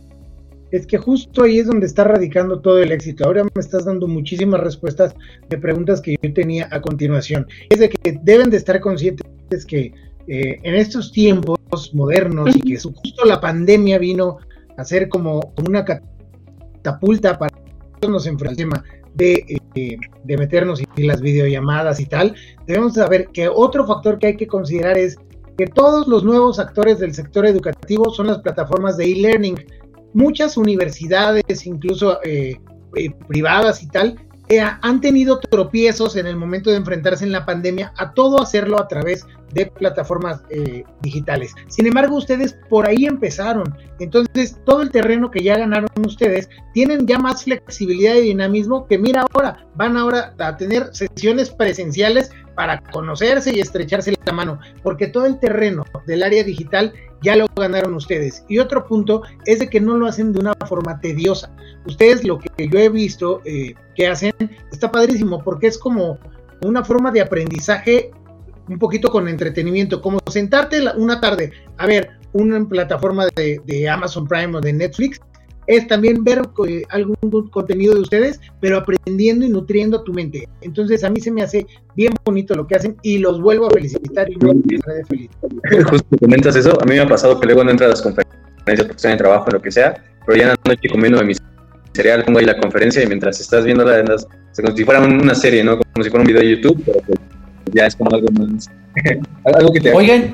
Es 0.72 0.84
que 0.88 0.98
justo 0.98 1.44
ahí 1.44 1.60
es 1.60 1.68
donde 1.68 1.86
está 1.86 2.02
radicando 2.02 2.58
todo 2.58 2.80
el 2.80 2.90
éxito. 2.90 3.24
Ahora 3.24 3.44
me 3.44 3.60
estás 3.60 3.84
dando 3.84 4.08
muchísimas 4.08 4.60
respuestas 4.60 5.14
de 5.48 5.56
preguntas 5.56 6.00
que 6.00 6.16
yo 6.20 6.34
tenía 6.34 6.68
a 6.72 6.80
continuación. 6.80 7.46
Es 7.70 7.78
de 7.78 7.90
que 7.90 8.18
deben 8.24 8.50
de 8.50 8.56
estar 8.56 8.80
conscientes 8.80 9.64
que 9.64 9.92
eh, 10.26 10.58
en 10.64 10.74
estos 10.74 11.12
tiempos 11.12 11.94
modernos 11.94 12.56
y 12.56 12.60
que 12.62 12.76
justo 12.76 13.24
la 13.24 13.40
pandemia 13.40 13.98
vino 13.98 14.38
a 14.76 14.84
ser 14.84 15.08
como, 15.08 15.52
como 15.54 15.68
una 15.68 15.84
catapulta 16.84 17.38
para 17.38 17.52
nos 18.06 18.26
enfrentamos 18.26 18.50
al 18.50 18.56
tema 18.56 18.84
de, 19.14 19.60
eh, 19.74 19.96
de 20.24 20.36
meternos 20.36 20.82
en 20.96 21.06
las 21.06 21.22
videollamadas 21.22 22.00
y 22.00 22.06
tal, 22.06 22.34
debemos 22.66 22.94
saber 22.94 23.28
que 23.28 23.48
otro 23.48 23.86
factor 23.86 24.18
que 24.18 24.26
hay 24.28 24.36
que 24.36 24.46
considerar 24.46 24.98
es 24.98 25.16
que 25.56 25.66
todos 25.66 26.06
los 26.06 26.22
nuevos 26.22 26.58
actores 26.58 26.98
del 26.98 27.14
sector 27.14 27.46
educativo 27.46 28.10
son 28.10 28.26
las 28.26 28.40
plataformas 28.40 28.98
de 28.98 29.04
e-learning. 29.06 29.54
Muchas 30.12 30.58
universidades, 30.58 31.64
incluso 31.64 32.22
eh, 32.24 32.60
eh, 32.96 33.10
privadas 33.26 33.82
y 33.82 33.88
tal, 33.88 34.18
han 34.82 35.00
tenido 35.00 35.38
tropiezos 35.38 36.16
en 36.16 36.26
el 36.26 36.36
momento 36.36 36.70
de 36.70 36.76
enfrentarse 36.76 37.24
en 37.24 37.32
la 37.32 37.46
pandemia 37.46 37.92
a 37.96 38.12
todo 38.12 38.40
hacerlo 38.40 38.78
a 38.78 38.88
través 38.88 39.26
de 39.52 39.66
plataformas 39.66 40.42
eh, 40.50 40.84
digitales. 41.00 41.54
Sin 41.68 41.86
embargo, 41.86 42.16
ustedes 42.16 42.58
por 42.68 42.86
ahí 42.86 43.06
empezaron. 43.06 43.74
Entonces, 44.00 44.58
todo 44.64 44.82
el 44.82 44.90
terreno 44.90 45.30
que 45.30 45.42
ya 45.42 45.56
ganaron 45.56 45.88
ustedes 46.04 46.48
tienen 46.72 47.06
ya 47.06 47.18
más 47.18 47.44
flexibilidad 47.44 48.16
y 48.16 48.22
dinamismo 48.22 48.86
que 48.86 48.98
mira 48.98 49.24
ahora, 49.32 49.66
van 49.76 49.96
ahora 49.96 50.34
a 50.38 50.56
tener 50.56 50.90
sesiones 50.92 51.50
presenciales 51.50 52.30
para 52.54 52.78
conocerse 52.78 53.54
y 53.54 53.60
estrecharse 53.60 54.14
la 54.24 54.32
mano, 54.32 54.60
porque 54.82 55.06
todo 55.06 55.26
el 55.26 55.38
terreno 55.38 55.84
del 56.06 56.22
área 56.22 56.44
digital 56.44 56.92
ya 57.24 57.34
lo 57.34 57.46
ganaron 57.56 57.94
ustedes. 57.94 58.44
Y 58.48 58.58
otro 58.58 58.86
punto 58.86 59.22
es 59.46 59.58
de 59.58 59.68
que 59.68 59.80
no 59.80 59.96
lo 59.96 60.06
hacen 60.06 60.32
de 60.32 60.40
una 60.40 60.52
forma 60.68 61.00
tediosa. 61.00 61.50
Ustedes 61.86 62.22
lo 62.24 62.38
que 62.38 62.68
yo 62.68 62.78
he 62.78 62.88
visto 62.88 63.40
eh, 63.44 63.74
que 63.96 64.06
hacen 64.06 64.32
está 64.70 64.92
padrísimo 64.92 65.42
porque 65.42 65.66
es 65.66 65.78
como 65.78 66.18
una 66.62 66.84
forma 66.84 67.10
de 67.10 67.22
aprendizaje 67.22 68.10
un 68.68 68.78
poquito 68.78 69.10
con 69.10 69.28
entretenimiento, 69.28 70.00
como 70.00 70.18
sentarte 70.30 70.82
una 70.96 71.20
tarde 71.20 71.52
a 71.78 71.86
ver 71.86 72.10
una 72.32 72.64
plataforma 72.66 73.26
de, 73.34 73.60
de 73.64 73.88
Amazon 73.88 74.26
Prime 74.26 74.56
o 74.56 74.60
de 74.60 74.72
Netflix 74.72 75.20
es 75.66 75.86
también 75.86 76.24
ver 76.24 76.42
eh, 76.68 76.82
algún 76.90 77.16
contenido 77.50 77.94
de 77.94 78.00
ustedes, 78.00 78.40
pero 78.60 78.78
aprendiendo 78.78 79.46
y 79.46 79.48
nutriendo 79.48 80.02
tu 80.02 80.12
mente. 80.12 80.48
Entonces 80.60 81.04
a 81.04 81.10
mí 81.10 81.20
se 81.20 81.30
me 81.30 81.42
hace 81.42 81.66
bien 81.96 82.12
bonito 82.24 82.54
lo 82.54 82.66
que 82.66 82.76
hacen 82.76 82.96
y 83.02 83.18
los 83.18 83.40
vuelvo 83.40 83.66
a 83.66 83.70
felicitar 83.70 84.30
y 84.30 84.36
no 84.36 84.52
de 84.54 85.04
feliz. 85.08 85.30
Justo 85.90 86.16
comentas 86.18 86.56
eso, 86.56 86.78
a 86.80 86.84
mí 86.84 86.94
me 86.94 87.00
ha 87.00 87.08
pasado 87.08 87.38
que 87.40 87.46
luego 87.46 87.64
no 87.64 87.70
entro 87.70 87.86
a 87.86 87.90
las 87.90 88.02
conferencias 88.02 88.34
porque 88.64 88.92
estoy 88.92 89.12
en 89.12 89.18
trabajo 89.18 89.50
lo 89.50 89.60
que 89.60 89.70
sea, 89.70 89.94
pero 90.26 90.38
ya 90.38 90.44
en 90.44 90.48
la 90.50 90.56
noche 90.64 90.88
comiendo 90.90 91.18
de 91.18 91.24
mi 91.24 91.34
cereal 91.92 92.24
pongo 92.24 92.38
ahí 92.38 92.46
la 92.46 92.58
conferencia 92.58 93.02
y 93.02 93.06
mientras 93.06 93.40
estás 93.40 93.64
viendo 93.64 93.84
la 93.84 93.98
andas, 93.98 94.26
como 94.56 94.76
si 94.76 94.84
fuera 94.84 95.00
una 95.00 95.34
serie, 95.34 95.62
¿no? 95.62 95.78
Como 95.78 96.02
si 96.02 96.10
fuera 96.10 96.22
un 96.22 96.26
video 96.26 96.42
de 96.42 96.56
YouTube, 96.56 96.82
pero 96.84 97.00
pues 97.06 97.18
ya 97.74 97.86
es 97.86 97.96
como 97.96 98.14
algo 98.14 98.28
más 98.32 98.70
algo 99.44 99.72
que 99.72 99.80
te 99.80 99.92
oigan, 99.92 100.32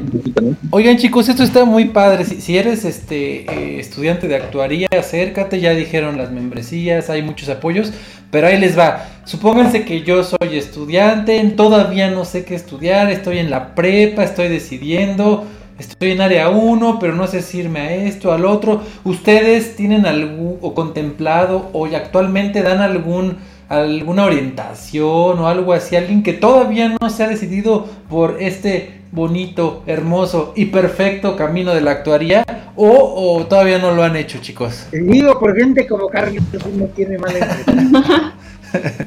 oigan 0.70 0.96
chicos, 0.98 1.28
esto 1.28 1.42
está 1.42 1.64
muy 1.64 1.86
padre. 1.86 2.24
Si, 2.24 2.58
eres 2.58 2.84
este 2.84 3.50
eh, 3.50 3.80
estudiante 3.80 4.28
de 4.28 4.36
actuaría, 4.36 4.88
acércate, 4.96 5.60
ya 5.60 5.72
dijeron 5.72 6.18
las 6.18 6.30
membresías, 6.30 7.10
hay 7.10 7.22
muchos 7.22 7.48
apoyos, 7.48 7.92
pero 8.30 8.46
ahí 8.46 8.58
les 8.58 8.78
va. 8.78 9.06
Supónganse 9.24 9.84
que 9.84 10.02
yo 10.02 10.22
soy 10.24 10.58
estudiante, 10.58 11.42
todavía 11.56 12.10
no 12.10 12.24
sé 12.24 12.44
qué 12.44 12.54
estudiar, 12.54 13.10
estoy 13.10 13.38
en 13.38 13.50
la 13.50 13.74
prepa, 13.74 14.24
estoy 14.24 14.48
decidiendo, 14.48 15.46
estoy 15.78 16.12
en 16.12 16.20
área 16.20 16.50
1, 16.50 16.98
pero 17.00 17.14
no 17.14 17.26
sé 17.26 17.42
si 17.42 17.58
irme 17.58 17.80
a 17.80 17.94
esto, 17.94 18.32
al 18.32 18.44
otro. 18.44 18.82
¿Ustedes 19.04 19.74
tienen 19.76 20.04
algún 20.04 20.58
o 20.60 20.74
contemplado 20.74 21.70
o 21.72 21.86
actualmente 21.86 22.62
dan 22.62 22.82
algún 22.82 23.38
alguna 23.70 24.24
orientación 24.24 25.38
o 25.38 25.46
algo 25.46 25.72
así, 25.72 25.94
alguien 25.94 26.24
que 26.24 26.32
todavía 26.32 26.96
no 27.00 27.08
se 27.08 27.22
ha 27.22 27.28
decidido 27.28 27.86
por 28.08 28.36
este 28.40 29.00
bonito, 29.12 29.84
hermoso 29.86 30.52
y 30.56 30.66
perfecto 30.66 31.36
camino 31.36 31.72
de 31.72 31.80
la 31.80 31.92
actuaría 31.92 32.44
o, 32.74 33.46
todavía 33.48 33.78
no 33.78 33.92
lo 33.92 34.02
han 34.02 34.16
hecho, 34.16 34.40
chicos. 34.40 34.88
Digo 34.90 35.38
por 35.38 35.56
gente 35.56 35.86
como 35.86 36.08
Carlos 36.08 36.42
no 36.74 36.86
tiene 36.86 37.16
mala 37.18 38.34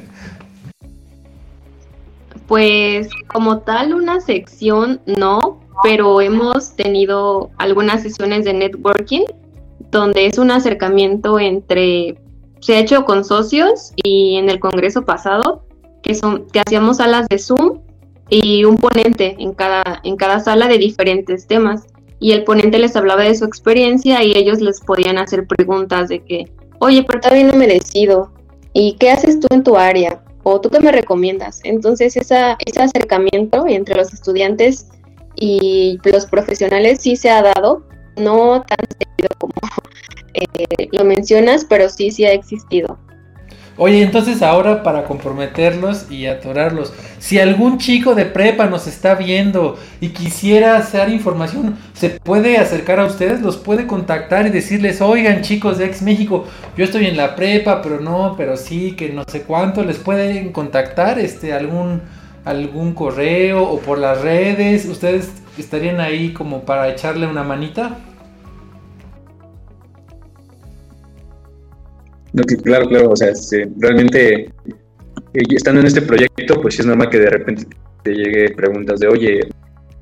Pues 2.46 3.08
como 3.26 3.58
tal 3.60 3.92
una 3.94 4.20
sección 4.20 5.00
no, 5.06 5.60
pero 5.82 6.22
hemos 6.22 6.74
tenido 6.74 7.50
algunas 7.58 8.02
sesiones 8.02 8.46
de 8.46 8.54
networking 8.54 9.24
donde 9.90 10.26
es 10.26 10.38
un 10.38 10.50
acercamiento 10.50 11.38
entre 11.38 12.16
se 12.64 12.76
ha 12.76 12.78
hecho 12.78 13.04
con 13.04 13.26
socios 13.26 13.92
y 13.94 14.36
en 14.36 14.48
el 14.48 14.58
congreso 14.58 15.04
pasado, 15.04 15.66
que, 16.02 16.14
son, 16.14 16.46
que 16.50 16.60
hacíamos 16.60 16.96
salas 16.96 17.28
de 17.28 17.38
Zoom 17.38 17.80
y 18.30 18.64
un 18.64 18.78
ponente 18.78 19.36
en 19.38 19.52
cada, 19.52 20.00
en 20.02 20.16
cada 20.16 20.40
sala 20.40 20.66
de 20.66 20.78
diferentes 20.78 21.46
temas. 21.46 21.82
Y 22.20 22.32
el 22.32 22.42
ponente 22.44 22.78
les 22.78 22.96
hablaba 22.96 23.24
de 23.24 23.34
su 23.34 23.44
experiencia 23.44 24.24
y 24.24 24.32
ellos 24.34 24.62
les 24.62 24.80
podían 24.80 25.18
hacer 25.18 25.46
preguntas 25.46 26.08
de 26.08 26.24
que, 26.24 26.50
oye, 26.78 27.04
pero 27.06 27.20
todavía 27.20 27.44
no 27.44 27.52
me 27.52 27.66
decido. 27.66 28.32
¿Y 28.72 28.94
qué 28.94 29.10
haces 29.10 29.40
tú 29.40 29.46
en 29.50 29.62
tu 29.62 29.76
área? 29.76 30.24
¿O 30.42 30.58
tú 30.58 30.70
qué 30.70 30.80
me 30.80 30.90
recomiendas? 30.90 31.60
Entonces 31.64 32.16
ese 32.16 32.56
acercamiento 32.80 33.66
entre 33.66 33.94
los 33.94 34.10
estudiantes 34.14 34.88
y 35.36 35.98
los 36.02 36.24
profesionales 36.24 37.02
sí 37.02 37.16
se 37.16 37.28
ha 37.28 37.42
dado, 37.42 37.82
no 38.16 38.62
tan 38.62 38.78
seguido 38.98 39.28
como 39.38 39.54
eh, 40.34 40.88
lo 40.92 41.04
mencionas, 41.04 41.64
pero 41.64 41.88
sí, 41.88 42.10
sí 42.10 42.24
ha 42.24 42.32
existido. 42.32 42.98
Oye, 43.76 44.02
entonces 44.02 44.40
ahora 44.40 44.84
para 44.84 45.02
comprometerlos 45.02 46.08
y 46.08 46.26
atorarlos, 46.26 46.92
si 47.18 47.40
algún 47.40 47.78
chico 47.78 48.14
de 48.14 48.24
prepa 48.24 48.66
nos 48.66 48.86
está 48.86 49.16
viendo 49.16 49.76
y 50.00 50.10
quisiera 50.10 50.76
hacer 50.76 51.08
información, 51.08 51.76
¿se 51.92 52.10
puede 52.10 52.56
acercar 52.58 53.00
a 53.00 53.06
ustedes? 53.06 53.40
¿Los 53.40 53.56
puede 53.56 53.88
contactar 53.88 54.46
y 54.46 54.50
decirles, 54.50 55.00
oigan 55.00 55.42
chicos 55.42 55.78
de 55.78 55.86
Ex 55.86 56.02
México, 56.02 56.46
yo 56.76 56.84
estoy 56.84 57.06
en 57.06 57.16
la 57.16 57.34
prepa, 57.34 57.82
pero 57.82 57.98
no, 57.98 58.36
pero 58.36 58.56
sí, 58.56 58.92
que 58.92 59.08
no 59.08 59.24
sé 59.26 59.42
cuánto, 59.42 59.82
¿les 59.82 59.96
pueden 59.96 60.52
contactar 60.52 61.18
este, 61.18 61.52
algún, 61.52 62.00
algún 62.44 62.94
correo 62.94 63.64
o 63.64 63.80
por 63.80 63.98
las 63.98 64.20
redes? 64.20 64.84
¿Ustedes 64.84 65.30
estarían 65.58 66.00
ahí 66.00 66.32
como 66.32 66.64
para 66.64 66.88
echarle 66.88 67.26
una 67.26 67.42
manita? 67.42 67.98
claro, 72.62 72.88
claro, 72.88 73.10
o 73.10 73.16
sea, 73.16 73.28
este, 73.28 73.68
realmente 73.78 74.50
eh, 75.34 75.42
estando 75.50 75.80
en 75.80 75.86
este 75.86 76.02
proyecto, 76.02 76.60
pues 76.60 76.78
es 76.80 76.86
normal 76.86 77.08
que 77.10 77.18
de 77.18 77.30
repente 77.30 77.66
te 78.02 78.12
llegue 78.12 78.50
preguntas 78.50 79.00
de, 79.00 79.08
oye, 79.08 79.40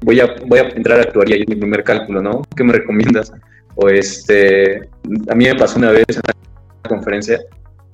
voy 0.01 0.21
a, 0.21 0.35
voy 0.47 0.59
a 0.59 0.69
entrar 0.71 0.99
a 0.99 1.03
actuar 1.03 1.29
y 1.29 1.41
es 1.41 1.49
mi 1.49 1.57
primer 1.57 1.85
cálculo, 1.85 2.23
¿no? 2.23 2.43
¿Qué 2.57 2.65
me 2.65 2.73
recomiendas? 2.73 3.33
O 3.75 3.89
este, 3.89 4.89
a 5.29 5.35
mí 5.35 5.45
me 5.45 5.55
pasó 5.55 5.79
una 5.79 5.91
vez 5.91 6.05
en 6.09 6.21
una 6.25 6.89
conferencia 6.89 7.41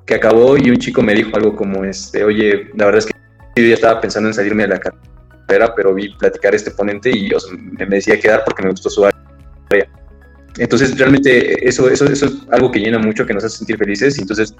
que 0.06 0.14
acabó 0.14 0.56
y 0.56 0.70
un 0.70 0.78
chico 0.78 1.02
me 1.02 1.14
dijo 1.14 1.30
algo 1.34 1.54
como, 1.54 1.84
este, 1.84 2.24
oye, 2.24 2.70
la 2.74 2.86
verdad 2.86 2.98
es 2.98 3.06
que 3.06 3.62
yo 3.62 3.68
ya 3.68 3.74
estaba 3.74 4.00
pensando 4.00 4.28
en 4.28 4.34
salirme 4.34 4.62
de 4.62 4.68
la 4.68 4.78
carrera, 4.78 5.02
pero 5.48 5.94
vi 5.94 6.10
platicar 6.14 6.54
este 6.54 6.70
ponente 6.70 7.10
y 7.10 7.30
me 7.78 7.86
decía 7.86 8.20
quedar 8.20 8.44
porque 8.44 8.62
me 8.62 8.70
gustó 8.70 8.90
su 8.90 9.04
área. 9.04 9.18
Entonces, 10.58 10.98
realmente 10.98 11.68
eso, 11.68 11.88
eso, 11.88 12.04
eso 12.06 12.26
es 12.26 12.32
algo 12.50 12.70
que 12.70 12.80
llena 12.80 12.98
mucho, 12.98 13.24
que 13.24 13.32
nos 13.32 13.44
hace 13.44 13.58
sentir 13.58 13.78
felices. 13.78 14.18
Y 14.18 14.22
entonces, 14.22 14.54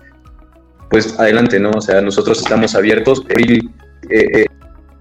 pues 0.91 1.19
adelante, 1.19 1.59
¿no? 1.59 1.71
O 1.71 1.81
sea, 1.81 2.01
nosotros 2.01 2.39
estamos 2.39 2.75
abiertos. 2.75 3.25
Él 3.29 3.69
eh, 4.09 4.31
eh, 4.33 4.47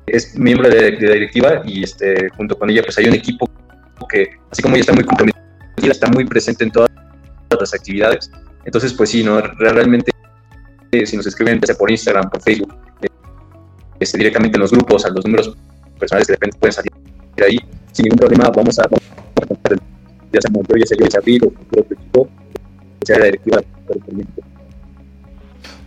es 0.08 0.38
miembro 0.38 0.69
de, 0.69 0.93
la 1.00 1.13
directiva 1.13 1.62
y 1.65 1.84
este, 1.84 2.30
junto 2.36 2.58
con 2.58 2.69
ella, 2.69 2.82
pues 2.82 2.97
hay 2.97 3.08
un 3.08 3.13
equipo 3.13 3.50
que, 4.10 4.30
así 4.52 4.62
como 4.62 4.76
ella 4.76 4.82
está 4.82 4.93
muy 4.93 5.04
comprometida, 5.04 5.41
está 5.84 6.08
muy 6.08 6.26
presente 6.26 6.63
en 6.63 6.71
todas 6.71 6.89
las 7.60 7.73
actividades. 7.73 8.32
Entonces, 8.65 8.93
pues 8.93 9.12
sí, 9.12 9.23
¿no? 9.23 9.39
Realmente, 9.39 10.12
eh, 10.91 11.06
si 11.06 11.15
nos 11.15 11.28
escriben, 11.28 11.60
por 11.78 11.91
Instagram, 11.91 12.30
por 12.30 12.41
Facebook, 12.41 12.73
este, 14.00 14.17
directamente 14.17 14.58
en 14.58 14.62
los 14.62 14.71
grupos, 14.71 15.06
a 15.06 15.10
los 15.10 15.26
números 15.26 15.56
personales 15.97 16.27
que 16.27 16.33
de 16.33 16.36
repente 16.36 16.57
pueden 16.60 16.73
salir 16.73 16.91
ahí, 17.45 17.57
sin 17.91 18.03
ningún 18.03 18.17
problema, 18.17 18.49
vamos 18.49 18.79
a, 18.79 18.88
vamos 18.88 19.03
a 19.63 19.69
ya 20.33 20.41
sea 20.41 20.51
Montoya, 20.51 20.86
sea 20.86 20.97
yo, 20.97 21.05
sea 21.10 21.21
o 21.21 21.79
otro 21.79 21.95
equipo, 21.95 22.29
sea 23.03 23.19
la 23.19 23.25
directiva 23.25 23.62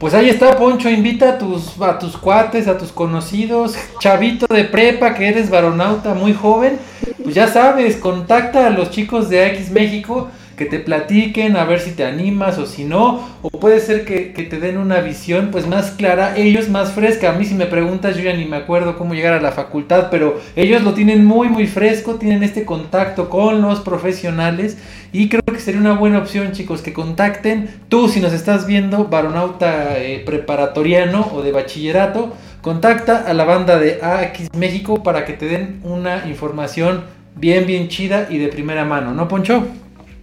pues 0.01 0.15
ahí 0.15 0.31
está, 0.31 0.57
Poncho, 0.57 0.89
invita 0.89 1.35
a 1.35 1.39
tus, 1.39 1.79
a 1.79 1.99
tus 1.99 2.17
cuates, 2.17 2.67
a 2.69 2.79
tus 2.79 2.91
conocidos, 2.91 3.77
chavito 3.99 4.47
de 4.47 4.65
prepa, 4.65 5.13
que 5.13 5.29
eres 5.29 5.51
varonauta 5.51 6.15
muy 6.15 6.33
joven, 6.33 6.79
pues 7.23 7.35
ya 7.35 7.49
sabes, 7.49 7.97
contacta 7.97 8.67
a 8.67 8.71
los 8.71 8.91
chicos 8.91 9.29
de 9.29 9.47
X 9.49 9.71
México 9.71 10.31
que 10.61 10.67
te 10.67 10.79
platiquen, 10.79 11.57
a 11.57 11.65
ver 11.65 11.81
si 11.81 11.93
te 11.93 12.05
animas 12.05 12.59
o 12.59 12.67
si 12.67 12.85
no, 12.85 13.27
o 13.41 13.49
puede 13.49 13.81
ser 13.81 14.05
que, 14.05 14.27
te 14.35 14.61
den 14.61 14.77
una 14.77 15.01
visión 15.01 15.49
pues 15.51 15.67
más 15.67 15.93
clara, 15.93 16.37
ellos 16.37 16.69
más 16.69 16.93
fresca. 16.93 17.31
A 17.31 17.33
mí 17.33 17.47
si 17.47 17.55
me 17.55 17.65
preguntas 17.65 18.15
yo 18.15 18.25
ya 18.25 18.37
ni 18.37 18.45
me 18.45 18.59
acuerdo 18.59 18.99
cómo 18.99 19.15
llegar 19.15 19.33
a 19.33 19.41
la 19.41 19.53
facultad, 19.53 20.09
pero 20.11 20.39
ellos 20.57 20.83
lo 20.83 20.93
tienen 20.93 21.25
muy 21.25 21.49
muy 21.49 21.67
fresco, 21.67 22.17
tienen 22.17 22.43
este 22.43 22.67
contacto 22.67 23.31
con 23.31 23.63
los 23.63 23.81
profesionales 23.81 24.77
y 25.15 25.31
creo 25.31 25.41
que 25.51 25.61
sería 25.61 25.81
una 25.81 25.95
buena 25.95 26.19
opción 26.19 26.53
chicos 26.53 26.83
que 26.83 26.93
contacten, 26.93 27.71
tú 27.89 28.11
si 28.11 28.21
nos 28.21 28.35
estás 28.35 28.67
viendo, 28.67 29.07
varonauta 29.07 29.97
eh, 29.97 30.23
preparatoriano 30.27 31.27
o 31.33 31.41
de 31.41 31.53
bachillerato, 31.53 32.35
contacta 32.61 33.25
a 33.27 33.33
la 33.33 33.45
banda 33.45 33.79
de 33.79 34.01
AX 34.03 34.55
México 34.55 35.03
para 35.03 35.25
que 35.25 35.33
te 35.33 35.47
den 35.47 35.81
una 35.85 36.29
información 36.29 37.05
bien 37.35 37.67
bien 37.67 37.89
chida 37.89 38.27
y 38.29 38.37
de 38.37 38.49
primera 38.49 38.85
mano, 38.85 39.15
¿no 39.15 39.27
Poncho? 39.27 39.67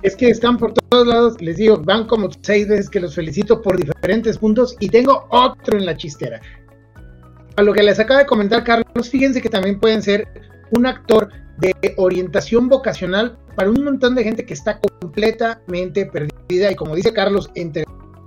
Es 0.02 0.16
que 0.16 0.30
están 0.30 0.58
por 0.58 0.74
todos 0.74 1.08
lados, 1.08 1.42
les 1.42 1.58
digo, 1.58 1.78
van 1.78 2.08
como 2.08 2.30
seis 2.42 2.68
veces 2.68 2.90
que 2.90 3.00
los 3.00 3.16
felicito 3.16 3.62
por 3.62 3.78
diferentes 3.78 4.38
puntos 4.38 4.76
y 4.80 4.90
tengo 4.90 5.28
otro 5.30 5.78
en 5.78 5.86
la 5.86 5.96
chistera. 5.96 6.42
A 7.56 7.62
lo 7.64 7.74
que 7.74 7.84
les 7.84 8.00
acaba 8.00 8.20
de 8.20 8.26
comentar 8.26 8.64
Carlos, 8.64 9.10
fíjense 9.10 9.42
que 9.42 9.50
también 9.50 9.80
pueden 9.80 10.02
ser 10.02 10.28
un 10.72 10.86
actor 10.86 11.30
de 11.58 11.74
orientación 11.98 12.70
vocacional 12.70 13.38
para 13.56 13.70
un 13.70 13.84
montón 13.84 14.14
de 14.14 14.24
gente 14.24 14.46
que 14.46 14.54
está 14.54 14.80
completamente 14.80 16.06
perdida 16.06 16.72
y 16.72 16.76
como 16.76 16.96
dice 16.96 17.12
Carlos, 17.12 17.50
entre 17.56 17.84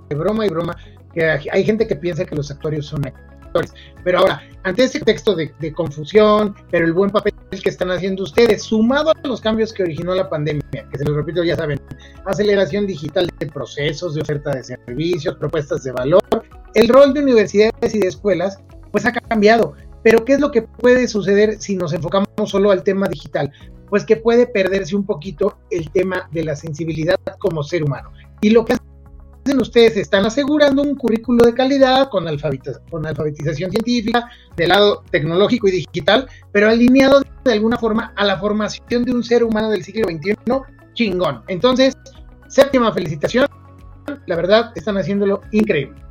broma 0.09 0.45
y 0.45 0.49
broma, 0.49 0.75
hay 1.51 1.63
gente 1.63 1.87
que 1.87 1.95
piensa 1.95 2.25
que 2.25 2.35
los 2.35 2.51
actores 2.51 2.85
son 2.85 3.03
pero 4.03 4.19
ahora, 4.19 4.41
ante 4.63 4.83
ese 4.83 4.99
texto 4.99 5.35
de, 5.35 5.73
confusión, 5.73 6.55
pero 6.69 6.85
el 6.85 6.93
buen 6.93 7.09
papel 7.09 7.33
que 7.59 7.69
están 7.69 7.91
haciendo 7.91 8.23
ustedes, 8.23 8.63
sumado 8.63 9.11
a 9.11 9.27
los 9.27 9.41
cambios 9.41 9.73
que 9.73 9.83
originó 9.83 10.15
la 10.15 10.29
pandemia, 10.29 10.63
que 10.71 10.97
se 10.97 11.03
los 11.03 11.15
repito, 11.15 11.43
ya 11.43 11.57
saben, 11.57 11.81
aceleración 12.25 12.87
digital 12.87 13.29
de 13.39 13.47
procesos, 13.47 14.15
de 14.15 14.21
oferta 14.21 14.51
de 14.51 14.63
servicios, 14.63 15.35
propuestas 15.35 15.83
de 15.83 15.91
valor, 15.91 16.23
el 16.75 16.87
rol 16.87 17.13
de 17.13 17.21
universidades 17.21 17.93
y 17.93 17.99
de 17.99 18.07
escuelas, 18.07 18.57
pues 18.91 19.05
ha 19.05 19.11
cambiado. 19.11 19.73
Pero 20.03 20.23
¿qué 20.23 20.33
es 20.33 20.39
lo 20.39 20.51
que 20.51 20.61
puede 20.61 21.07
suceder 21.07 21.59
si 21.59 21.75
nos 21.75 21.93
enfocamos 21.93 22.27
solo 22.45 22.71
al 22.71 22.83
tema 22.83 23.07
digital? 23.07 23.51
pues 23.91 24.05
que 24.05 24.15
puede 24.15 24.47
perderse 24.47 24.95
un 24.95 25.05
poquito 25.05 25.57
el 25.69 25.91
tema 25.91 26.29
de 26.31 26.45
la 26.45 26.55
sensibilidad 26.55 27.19
como 27.39 27.61
ser 27.61 27.83
humano. 27.83 28.09
Y 28.39 28.51
lo 28.51 28.63
que 28.63 28.77
ustedes 29.59 29.97
están 29.97 30.25
asegurando 30.25 30.81
un 30.81 30.95
currículo 30.95 31.45
de 31.45 31.53
calidad 31.53 32.09
con, 32.09 32.25
con 32.89 33.05
alfabetización 33.05 33.71
científica, 33.71 34.29
del 34.55 34.69
lado 34.69 35.03
tecnológico 35.11 35.67
y 35.67 35.71
digital, 35.71 36.27
pero 36.51 36.69
alineado 36.69 37.21
de 37.43 37.53
alguna 37.53 37.77
forma 37.77 38.13
a 38.15 38.25
la 38.25 38.37
formación 38.37 39.03
de 39.03 39.13
un 39.13 39.23
ser 39.23 39.43
humano 39.43 39.69
del 39.69 39.83
siglo 39.83 40.07
XXI 40.07 40.35
chingón. 40.93 41.41
Entonces, 41.47 41.97
séptima 42.47 42.93
felicitación, 42.93 43.47
la 44.25 44.35
verdad, 44.35 44.71
están 44.75 44.97
haciéndolo 44.97 45.41
increíble. 45.51 46.10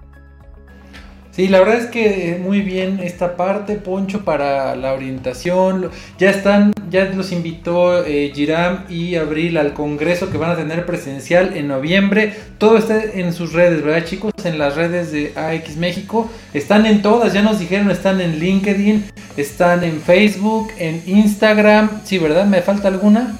Sí, 1.33 1.47
la 1.47 1.61
verdad 1.61 1.77
es 1.77 1.87
que 1.87 2.41
muy 2.43 2.61
bien 2.61 2.99
esta 3.01 3.37
parte, 3.37 3.77
Poncho, 3.77 4.25
para 4.25 4.75
la 4.75 4.93
orientación. 4.93 5.91
Ya 6.19 6.31
están, 6.31 6.73
ya 6.91 7.05
los 7.05 7.31
invitó 7.31 8.05
eh, 8.05 8.33
Giram 8.35 8.85
y 8.89 9.15
Abril 9.15 9.57
al 9.57 9.73
congreso 9.73 10.31
que 10.31 10.39
van 10.39 10.51
a 10.51 10.57
tener 10.57 10.87
presencial 10.87 11.57
en 11.57 11.69
noviembre. 11.69 12.35
Todo 12.59 12.77
está 12.77 13.01
en 13.03 13.33
sus 13.33 13.53
redes, 13.53 13.83
¿verdad, 13.85 14.05
chicos? 14.05 14.33
En 14.45 14.59
las 14.59 14.75
redes 14.75 15.13
de 15.13 15.33
AX 15.37 15.77
México. 15.77 16.29
Están 16.53 16.85
en 16.85 17.01
todas, 17.01 17.33
ya 17.33 17.43
nos 17.43 17.61
dijeron, 17.61 17.91
están 17.93 18.21
en 18.21 18.41
LinkedIn, 18.41 19.05
están 19.37 19.85
en 19.85 20.01
Facebook, 20.01 20.73
en 20.79 21.01
Instagram. 21.07 22.03
Sí, 22.05 22.19
¿verdad? 22.19 22.47
¿Me 22.47 22.61
falta 22.61 22.89
alguna? 22.89 23.37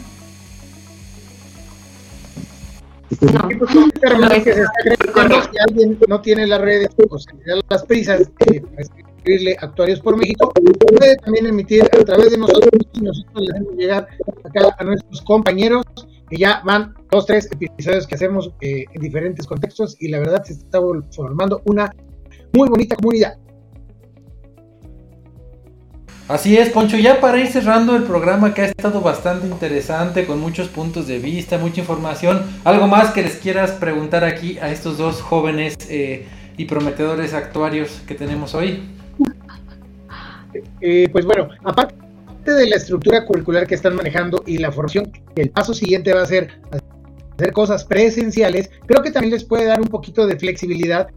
No. 3.21 3.49
que 3.49 4.53
se 4.53 4.63
está 4.63 5.43
si 5.51 5.59
alguien 5.69 5.99
no 6.09 6.21
tiene 6.21 6.47
las 6.47 6.61
redes 6.61 6.91
o 7.09 7.19
se 7.19 7.35
le 7.35 7.45
da 7.45 7.61
las 7.69 7.85
prisas 7.85 8.31
eh, 8.47 8.61
para 8.61 8.83
escribirle 8.83 9.57
Actuarios 9.61 10.01
por 10.01 10.17
México, 10.17 10.53
puede 10.53 11.17
también 11.17 11.47
emitir 11.47 11.85
a 11.85 12.05
través 12.05 12.31
de 12.31 12.39
nosotros 12.39 12.71
y 12.93 13.01
nosotros 13.01 13.45
le 13.45 13.51
hacemos 13.53 13.75
llegar 13.77 14.09
acá 14.45 14.77
a 14.79 14.85
nuestros 14.85 15.21
compañeros 15.23 15.85
que 16.29 16.37
ya 16.37 16.63
van 16.65 16.95
dos, 17.11 17.27
tres 17.27 17.49
episodios 17.51 18.07
que 18.07 18.15
hacemos 18.15 18.53
eh, 18.61 18.85
en 18.93 19.01
diferentes 19.03 19.47
contextos 19.47 19.97
y 20.01 20.09
la 20.09 20.21
verdad 20.21 20.45
se 20.45 20.53
está 20.53 20.81
formando 21.11 21.61
una 21.65 21.93
muy 22.53 22.69
bonita 22.69 22.97
comunidad. 22.97 23.37
Así 26.31 26.57
es, 26.57 26.69
Poncho, 26.69 26.97
ya 26.97 27.21
para 27.21 27.41
ir 27.41 27.49
cerrando 27.49 27.97
el 27.97 28.05
programa 28.05 28.55
que 28.55 28.63
ha 28.63 28.67
estado 28.67 29.01
bastante 29.01 29.49
interesante, 29.49 30.27
con 30.27 30.39
muchos 30.39 30.69
puntos 30.69 31.09
de 31.09 31.19
vista, 31.19 31.59
mucha 31.59 31.81
información, 31.81 32.45
¿algo 32.63 32.87
más 32.87 33.11
que 33.11 33.23
les 33.23 33.35
quieras 33.35 33.73
preguntar 33.73 34.23
aquí 34.23 34.57
a 34.59 34.71
estos 34.71 34.97
dos 34.97 35.21
jóvenes 35.21 35.77
eh, 35.89 36.29
y 36.57 36.67
prometedores 36.67 37.35
actuarios 37.35 38.01
que 38.07 38.15
tenemos 38.15 38.55
hoy? 38.55 38.81
Eh, 40.81 41.09
pues 41.11 41.25
bueno, 41.25 41.49
aparte 41.65 41.97
de 42.45 42.69
la 42.69 42.77
estructura 42.77 43.27
curricular 43.27 43.67
que 43.67 43.75
están 43.75 43.97
manejando 43.97 44.45
y 44.47 44.59
la 44.59 44.71
formación, 44.71 45.11
el 45.35 45.51
paso 45.51 45.75
siguiente 45.75 46.13
va 46.13 46.23
a 46.23 46.27
ser 46.27 46.61
hacer 47.37 47.53
cosas 47.53 47.85
presenciales, 47.85 48.71
creo 48.87 49.03
que 49.03 49.11
también 49.11 49.33
les 49.33 49.43
puede 49.43 49.65
dar 49.65 49.81
un 49.81 49.89
poquito 49.89 50.29
de 50.29 50.39
flexibilidad 50.39 51.09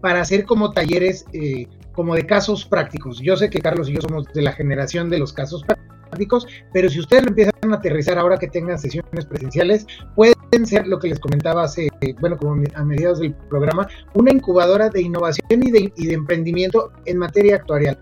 para 0.00 0.20
hacer 0.20 0.44
como 0.44 0.70
talleres 0.70 1.24
eh, 1.32 1.66
como 1.98 2.14
de 2.14 2.24
casos 2.24 2.64
prácticos. 2.64 3.18
Yo 3.18 3.36
sé 3.36 3.50
que 3.50 3.58
Carlos 3.58 3.88
y 3.88 3.94
yo 3.94 4.00
somos 4.00 4.24
de 4.32 4.40
la 4.40 4.52
generación 4.52 5.10
de 5.10 5.18
los 5.18 5.32
casos 5.32 5.64
prácticos, 5.64 6.46
pero 6.72 6.88
si 6.88 7.00
ustedes 7.00 7.24
lo 7.24 7.30
empiezan 7.30 7.72
a 7.72 7.74
aterrizar 7.74 8.16
ahora 8.18 8.38
que 8.38 8.46
tengan 8.46 8.78
sesiones 8.78 9.26
presenciales, 9.26 9.84
pueden 10.14 10.64
ser 10.64 10.86
lo 10.86 11.00
que 11.00 11.08
les 11.08 11.18
comentaba 11.18 11.64
hace, 11.64 11.88
bueno, 12.20 12.36
como 12.36 12.62
a 12.72 12.84
mediados 12.84 13.18
del 13.18 13.34
programa, 13.34 13.88
una 14.14 14.30
incubadora 14.30 14.88
de 14.90 15.02
innovación 15.02 15.60
y 15.60 15.72
de, 15.72 16.14
emprendimiento 16.14 16.92
en 17.06 17.18
materia 17.18 17.56
actuarial. 17.56 17.98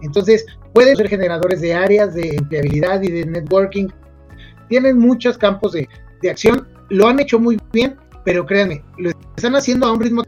Entonces, 0.00 0.46
pueden 0.72 0.96
ser 0.96 1.10
generadores 1.10 1.60
de 1.60 1.74
áreas 1.74 2.14
de 2.14 2.36
empleabilidad 2.36 3.02
y 3.02 3.10
de 3.10 3.26
networking. 3.26 3.88
Tienen 4.70 4.96
muchos 4.96 5.36
campos 5.36 5.72
de, 5.72 5.86
de 6.22 6.30
acción, 6.30 6.66
lo 6.88 7.06
han 7.06 7.20
hecho 7.20 7.38
muy 7.38 7.58
bien, 7.70 7.98
pero 8.24 8.46
créanme, 8.46 8.82
lo 8.96 9.10
están 9.36 9.56
haciendo 9.56 9.88
a 9.88 9.92
un 9.92 10.00
ritmo 10.00 10.22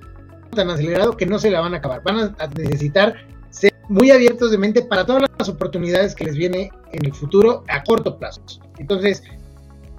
tan 0.52 0.70
acelerado 0.70 1.16
que 1.16 1.26
no 1.26 1.38
se 1.38 1.50
la 1.50 1.60
van 1.60 1.74
a 1.74 1.78
acabar. 1.78 2.02
Van 2.04 2.34
a, 2.38 2.46
necesitar 2.56 3.14
ser 3.50 3.72
muy 3.88 4.10
abiertos 4.10 4.50
de 4.50 4.58
mente 4.58 4.82
para 4.82 5.04
todas 5.04 5.24
las 5.38 5.48
oportunidades 5.48 6.14
que 6.14 6.24
les 6.24 6.36
viene 6.36 6.70
en 6.92 7.04
el 7.04 7.14
futuro 7.14 7.64
a 7.68 7.82
corto 7.82 8.18
plazo. 8.18 8.40
Entonces, 8.78 9.22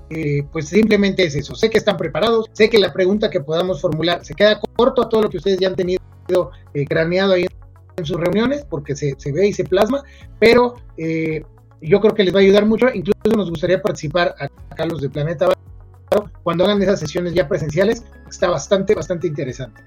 eh, 0.09 0.43
pues 0.51 0.67
simplemente 0.69 1.23
es 1.23 1.35
eso. 1.35 1.55
Sé 1.55 1.69
que 1.69 1.77
están 1.77 1.97
preparados, 1.97 2.49
sé 2.53 2.69
que 2.69 2.77
la 2.77 2.93
pregunta 2.93 3.29
que 3.29 3.41
podamos 3.41 3.81
formular 3.81 4.23
se 4.23 4.33
queda 4.33 4.59
corto 4.75 5.03
a 5.03 5.09
todo 5.09 5.23
lo 5.23 5.29
que 5.29 5.37
ustedes 5.37 5.59
ya 5.59 5.67
han 5.67 5.75
tenido 5.75 6.01
eh, 6.73 6.85
craneado 6.85 7.33
ahí 7.33 7.47
en 7.95 8.05
sus 8.05 8.17
reuniones, 8.17 8.65
porque 8.69 8.95
se, 8.95 9.15
ve 9.31 9.47
y 9.47 9.53
se 9.53 9.63
plasma, 9.63 10.03
pero 10.39 10.75
eh, 10.97 11.43
yo 11.81 12.01
creo 12.01 12.15
que 12.15 12.23
les 12.23 12.33
va 12.33 12.39
a 12.39 12.41
ayudar 12.41 12.65
mucho. 12.65 12.87
Incluso 12.93 13.35
nos 13.35 13.49
gustaría 13.49 13.81
participar 13.81 14.35
acá 14.69 14.85
los 14.85 15.01
de 15.01 15.09
Planeta 15.09 15.49
cuando 16.43 16.65
hagan 16.65 16.81
esas 16.81 16.99
sesiones 16.99 17.33
ya 17.33 17.47
presenciales. 17.47 18.03
Está 18.29 18.49
bastante, 18.49 18.95
bastante 18.95 19.27
interesante. 19.27 19.81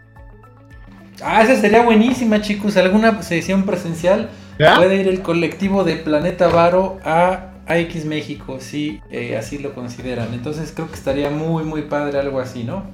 Ah, 1.23 1.43
esa 1.43 1.57
sería 1.57 1.83
buenísima, 1.83 2.41
chicos. 2.41 2.77
¿Alguna 2.77 3.23
sesión 3.23 3.65
presencial? 3.65 4.31
Puede 4.59 4.97
ir 4.97 5.09
el 5.09 5.23
colectivo 5.23 5.85
de 5.85 5.97
Planeta 5.97 6.49
Varo 6.49 6.99
a 7.05 7.53
AX 7.67 8.05
México, 8.05 8.59
si 8.61 9.01
eh, 9.11 9.37
así 9.37 9.59
lo 9.59 9.75
consideran. 9.75 10.33
Entonces 10.33 10.73
creo 10.75 10.89
que 10.89 10.95
estaría 10.95 11.31
muy, 11.31 11.65
muy 11.65 11.83
padre 11.83 12.19
algo 12.19 12.41
así, 12.41 12.65
¿no? 12.65 12.85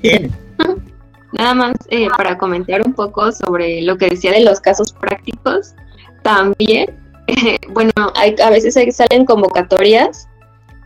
Bien. 0.00 0.30
Nada 1.32 1.54
más 1.54 1.74
eh, 1.90 2.08
para 2.16 2.38
comentar 2.38 2.82
un 2.86 2.92
poco 2.92 3.32
sobre 3.32 3.82
lo 3.82 3.98
que 3.98 4.08
decía 4.08 4.32
de 4.32 4.44
los 4.44 4.60
casos 4.60 4.92
prácticos. 4.92 5.74
También, 6.22 6.96
bueno, 7.70 7.92
hay, 8.14 8.34
a 8.42 8.50
veces 8.50 8.74
salen 8.94 9.26
convocatorias 9.26 10.28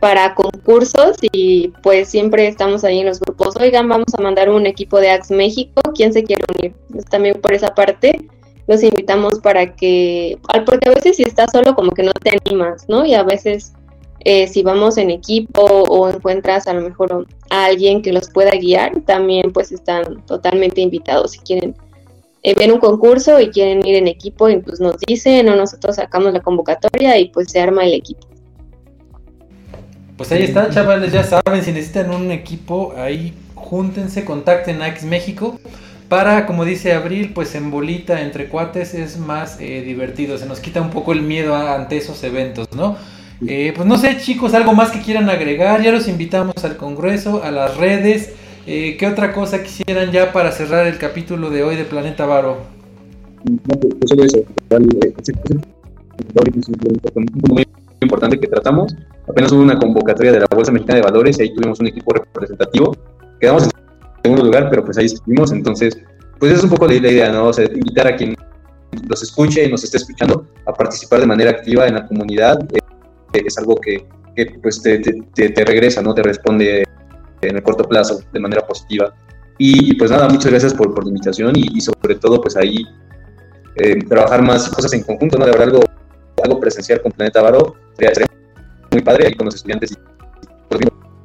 para 0.01 0.33
concursos 0.33 1.15
y 1.31 1.69
pues 1.83 2.09
siempre 2.09 2.47
estamos 2.47 2.83
ahí 2.83 2.99
en 2.99 3.05
los 3.05 3.19
grupos. 3.19 3.55
Oigan, 3.57 3.87
vamos 3.87 4.07
a 4.17 4.21
mandar 4.21 4.49
un 4.49 4.65
equipo 4.65 4.99
de 4.99 5.11
Ax 5.11 5.29
México, 5.29 5.79
¿quién 5.95 6.11
se 6.11 6.23
quiere 6.23 6.43
unir? 6.57 6.73
Pues, 6.91 7.05
también 7.05 7.39
por 7.39 7.53
esa 7.53 7.75
parte 7.75 8.19
los 8.67 8.81
invitamos 8.81 9.39
para 9.39 9.75
que, 9.75 10.39
porque 10.65 10.89
a 10.89 10.93
veces 10.93 11.17
si 11.17 11.23
estás 11.23 11.51
solo 11.51 11.75
como 11.75 11.91
que 11.91 12.01
no 12.01 12.13
te 12.13 12.31
animas, 12.31 12.89
¿no? 12.89 13.05
Y 13.05 13.13
a 13.13 13.21
veces 13.21 13.73
eh, 14.21 14.47
si 14.47 14.63
vamos 14.63 14.97
en 14.97 15.11
equipo 15.11 15.61
o 15.61 16.09
encuentras 16.09 16.67
a 16.67 16.73
lo 16.73 16.81
mejor 16.81 17.27
a 17.51 17.65
alguien 17.65 18.01
que 18.01 18.11
los 18.11 18.27
pueda 18.31 18.51
guiar, 18.51 19.01
también 19.01 19.53
pues 19.53 19.71
están 19.71 20.25
totalmente 20.25 20.81
invitados 20.81 21.33
si 21.33 21.39
quieren 21.39 21.75
eh, 22.41 22.55
ver 22.55 22.73
un 22.73 22.79
concurso 22.79 23.39
y 23.39 23.51
quieren 23.51 23.85
ir 23.85 23.97
en 23.97 24.07
equipo 24.07 24.49
y 24.49 24.57
pues 24.57 24.79
nos 24.79 24.97
dicen 25.07 25.47
o 25.47 25.55
nosotros 25.55 25.97
sacamos 25.97 26.33
la 26.33 26.39
convocatoria 26.39 27.19
y 27.19 27.29
pues 27.29 27.51
se 27.51 27.59
arma 27.59 27.85
el 27.85 27.93
equipo. 27.93 28.30
Pues 30.21 30.33
ahí 30.33 30.43
está, 30.43 30.69
chavales, 30.69 31.11
ya 31.11 31.23
saben, 31.23 31.63
si 31.63 31.71
necesitan 31.71 32.11
un 32.11 32.29
equipo, 32.29 32.93
ahí 32.95 33.33
júntense, 33.55 34.23
contacten 34.23 34.79
a 34.83 34.89
X 34.89 35.03
México. 35.03 35.59
Para, 36.09 36.45
como 36.45 36.63
dice 36.63 36.93
Abril, 36.93 37.31
pues 37.33 37.55
en 37.55 37.71
bolita 37.71 38.21
entre 38.21 38.47
cuates 38.47 38.93
es 38.93 39.17
más 39.17 39.57
eh, 39.59 39.81
divertido, 39.81 40.37
se 40.37 40.45
nos 40.45 40.59
quita 40.59 40.79
un 40.79 40.91
poco 40.91 41.11
el 41.13 41.23
miedo 41.23 41.55
ante 41.55 41.97
esos 41.97 42.23
eventos, 42.23 42.67
¿no? 42.75 42.97
Eh, 43.47 43.73
pues 43.75 43.87
no 43.87 43.97
sé, 43.97 44.19
chicos, 44.19 44.53
algo 44.53 44.73
más 44.73 44.91
que 44.91 45.01
quieran 45.01 45.27
agregar, 45.27 45.81
ya 45.81 45.91
los 45.91 46.07
invitamos 46.07 46.63
al 46.63 46.77
Congreso, 46.77 47.43
a 47.43 47.49
las 47.49 47.75
redes. 47.77 48.33
Eh, 48.67 48.97
¿Qué 48.99 49.07
otra 49.07 49.33
cosa 49.33 49.63
quisieran 49.63 50.11
ya 50.11 50.31
para 50.31 50.51
cerrar 50.51 50.85
el 50.85 50.99
capítulo 50.99 51.49
de 51.49 51.63
hoy 51.63 51.77
de 51.77 51.85
Planeta 51.85 52.27
Varo? 52.27 52.57
No, 53.43 53.57
pues 53.79 54.07
solo 54.07 54.23
eso, 54.23 54.37
muy 57.49 57.65
importante 58.01 58.39
que 58.39 58.47
tratamos 58.47 58.95
apenas 59.31 59.51
hubo 59.51 59.61
una 59.61 59.79
convocatoria 59.79 60.31
de 60.31 60.39
la 60.39 60.47
Bolsa 60.53 60.71
Mexicana 60.71 60.97
de 60.97 61.03
Valores 61.03 61.39
y 61.39 61.43
ahí 61.43 61.53
tuvimos 61.53 61.79
un 61.79 61.87
equipo 61.87 62.13
representativo. 62.13 62.95
Quedamos 63.39 63.63
en 63.63 63.71
segundo 64.23 64.43
lugar, 64.45 64.69
pero 64.69 64.83
pues 64.83 64.97
ahí 64.97 65.05
estuvimos. 65.05 65.51
Entonces, 65.51 65.97
pues 66.39 66.53
es 66.53 66.63
un 66.63 66.69
poco 66.69 66.87
la, 66.87 66.95
idea, 66.95 67.31
¿no? 67.31 67.47
O 67.47 67.53
sea, 67.53 67.65
invitar 67.65 68.07
a 68.07 68.15
quien 68.15 68.35
los 69.07 69.23
escuche 69.23 69.65
y 69.65 69.71
nos 69.71 69.83
esté 69.83 69.97
escuchando 69.97 70.45
a 70.65 70.73
participar 70.73 71.21
de 71.21 71.25
manera 71.25 71.51
activa 71.51 71.87
en 71.87 71.95
la 71.95 72.05
comunidad. 72.07 72.59
Eh, 72.73 73.43
es 73.45 73.57
algo 73.57 73.75
que, 73.75 74.05
que 74.35 74.45
pues 74.61 74.81
te, 74.81 74.99
te, 74.99 75.49
te, 75.49 75.65
regresa, 75.65 76.01
¿no? 76.01 76.13
Te 76.13 76.23
responde 76.23 76.83
en 77.41 77.55
el 77.55 77.63
corto 77.63 77.87
plazo 77.87 78.21
de 78.31 78.39
manera 78.39 78.65
positiva. 78.65 79.13
Y, 79.57 79.95
pues 79.95 80.09
nada, 80.09 80.27
muchas 80.27 80.49
gracias 80.51 80.73
por, 80.73 80.93
por 80.93 81.03
la 81.03 81.09
invitación 81.09 81.53
y, 81.55 81.79
sobre 81.81 82.15
todo 82.15 82.41
pues 82.41 82.57
ahí 82.57 82.83
eh, 83.75 83.95
trabajar 84.09 84.41
más 84.41 84.67
cosas 84.69 84.91
en 84.93 85.03
conjunto, 85.03 85.37
¿no? 85.37 85.45
De 85.45 85.51
verdad 85.51 85.67
algo, 85.67 85.81
algo 86.43 86.59
presencial 86.59 87.01
con 87.01 87.11
Planeta 87.11 87.41
Varo 87.43 87.75
sería 87.97 88.27
muy 88.91 89.01
padre 89.01 89.27
ahí 89.27 89.35
con 89.35 89.45
los 89.45 89.55
estudiantes 89.55 89.91
y 89.91 89.95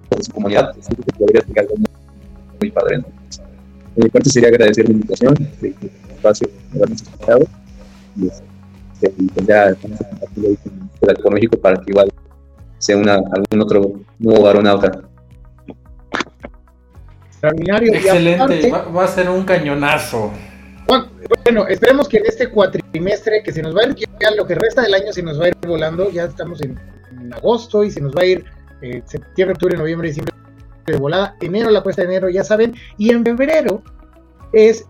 con 0.08 0.22
su 0.22 0.32
comunidad. 0.32 0.74
Podría 1.18 1.42
ser 1.42 1.60
algo 1.60 1.76
muy, 1.76 1.86
muy 2.60 2.70
padre. 2.70 2.98
¿no? 2.98 3.04
De 3.96 4.04
mi 4.04 4.10
parte 4.10 4.30
sería 4.30 4.48
agradecer 4.48 4.86
la 4.86 4.92
invitación, 4.92 5.34
el 5.62 5.74
espacio 6.14 6.48
que 6.48 6.76
habernos 6.76 7.02
escuchado 7.02 7.40
y 8.16 8.26
este, 8.26 9.12
ya 9.46 9.70
estamos 9.70 10.00
en 10.00 10.88
contacto 11.00 11.22
con 11.22 11.34
México 11.34 11.58
para 11.58 11.76
que 11.76 11.90
igual 11.90 12.10
sea 12.78 12.96
una, 12.96 13.14
algún 13.14 13.62
otro 13.62 14.00
nuevo 14.18 14.42
varonauta. 14.42 15.02
Extraordinario. 17.26 17.94
Excelente, 17.94 18.70
va, 18.70 18.82
va, 18.82 19.04
a 19.04 19.08
ser 19.08 19.28
un 19.28 19.44
cañonazo. 19.44 20.30
Bueno, 20.86 21.66
esperemos 21.68 22.08
que 22.08 22.18
en 22.18 22.26
este 22.26 22.48
cuatrimestre 22.48 23.42
que 23.42 23.52
se 23.52 23.62
nos 23.62 23.76
va 23.76 23.82
a 23.82 23.88
ir, 23.88 24.08
lo 24.36 24.46
que 24.46 24.54
resta 24.54 24.82
del 24.82 24.94
año 24.94 25.12
se 25.12 25.22
nos 25.22 25.40
va 25.40 25.46
a 25.46 25.48
ir 25.48 25.56
volando, 25.66 26.10
ya 26.10 26.24
estamos 26.24 26.60
en, 26.62 26.78
agosto 27.32 27.82
y 27.82 27.90
se 27.90 28.00
nos 28.00 28.14
va 28.14 28.22
a 28.22 28.26
ir 28.26 28.44
eh, 28.82 29.02
septiembre, 29.04 29.54
octubre, 29.54 29.76
noviembre, 29.76 30.08
diciembre 30.08 30.32
de 30.86 30.96
volada, 30.96 31.36
enero, 31.40 31.70
la 31.70 31.80
cuesta 31.82 32.02
de 32.02 32.08
enero, 32.08 32.28
ya 32.28 32.44
saben, 32.44 32.74
y 32.98 33.10
en 33.10 33.24
febrero 33.24 33.82
es 34.52 34.86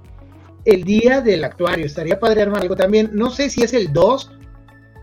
el 0.67 0.85
día 0.85 1.23
del 1.23 1.45
actuario, 1.45 1.87
estaría 1.87 2.21
padre 2.21 2.43
armar 2.43 2.61
algo 2.61 2.77
también, 2.77 3.11
no 3.15 3.31
sé 3.31 3.49
si 3.49 3.63
es 3.63 3.73
el 3.73 3.93
2 3.93 4.33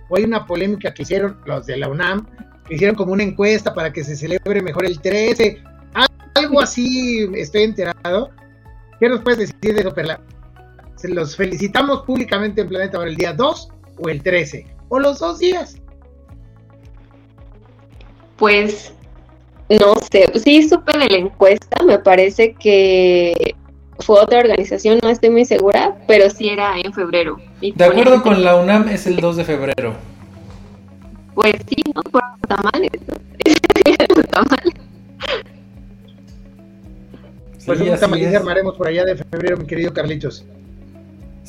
o 0.10 0.18
hay 0.18 0.26
una 0.26 0.46
polémica 0.46 0.94
que 0.94 1.02
hicieron 1.02 1.40
los 1.46 1.66
de 1.66 1.78
la 1.78 1.88
UNAM, 1.88 2.28
que 2.68 2.76
hicieron 2.76 2.96
como 2.96 3.14
una 3.14 3.24
encuesta 3.24 3.74
para 3.74 3.92
que 3.92 4.04
se 4.04 4.16
celebre 4.16 4.62
mejor 4.62 4.86
el 4.86 5.00
13, 5.00 5.64
algo 6.36 6.62
así 6.62 7.28
estoy 7.36 7.64
enterado. 7.64 8.30
¿Qué 9.00 9.10
nos 9.10 9.22
puedes 9.22 9.40
decir 9.40 9.74
de 9.74 9.82
eso, 9.82 9.94
Perla? 9.94 10.20
¿Se 11.04 11.10
los 11.10 11.36
felicitamos 11.36 12.04
públicamente 12.04 12.62
en 12.62 12.70
Planeta 12.70 12.98
para 12.98 13.10
el 13.10 13.18
día 13.18 13.34
2 13.34 13.70
o 14.00 14.08
el 14.08 14.24
13? 14.24 14.66
¿O 14.88 15.00
los 15.00 15.20
dos 15.20 15.38
días? 15.38 15.76
Pues 18.38 18.94
no 19.68 19.96
sé, 20.10 20.32
sí 20.40 20.70
supe 20.70 20.98
de 20.98 21.10
la 21.10 21.18
encuesta, 21.18 21.84
me 21.84 22.00
parece 22.00 22.54
que 22.54 23.54
fue 24.00 24.18
otra 24.18 24.40
organización, 24.40 25.00
no 25.04 25.10
estoy 25.10 25.30
muy 25.30 25.44
segura, 25.44 25.98
pero 26.08 26.30
sí 26.30 26.48
era 26.48 26.80
en 26.80 26.94
febrero. 26.94 27.38
De 27.60 27.84
acuerdo 27.84 28.24
con 28.24 28.42
la 28.42 28.56
UNAM 28.56 28.88
es 28.88 29.06
el 29.06 29.18
2 29.18 29.36
de 29.36 29.44
febrero. 29.44 29.96
Pues 31.36 31.56
sí, 31.68 31.84
no 31.94 32.02
por 32.04 32.24
tamales. 32.48 32.92
tamales. 34.32 34.74
Pues 37.66 37.78
sí, 37.78 37.90
un 37.90 38.36
armaremos 38.38 38.78
por 38.78 38.88
allá 38.88 39.04
de 39.04 39.18
febrero, 39.18 39.58
mi 39.58 39.66
querido 39.66 39.94
Carlitos. 39.94 40.46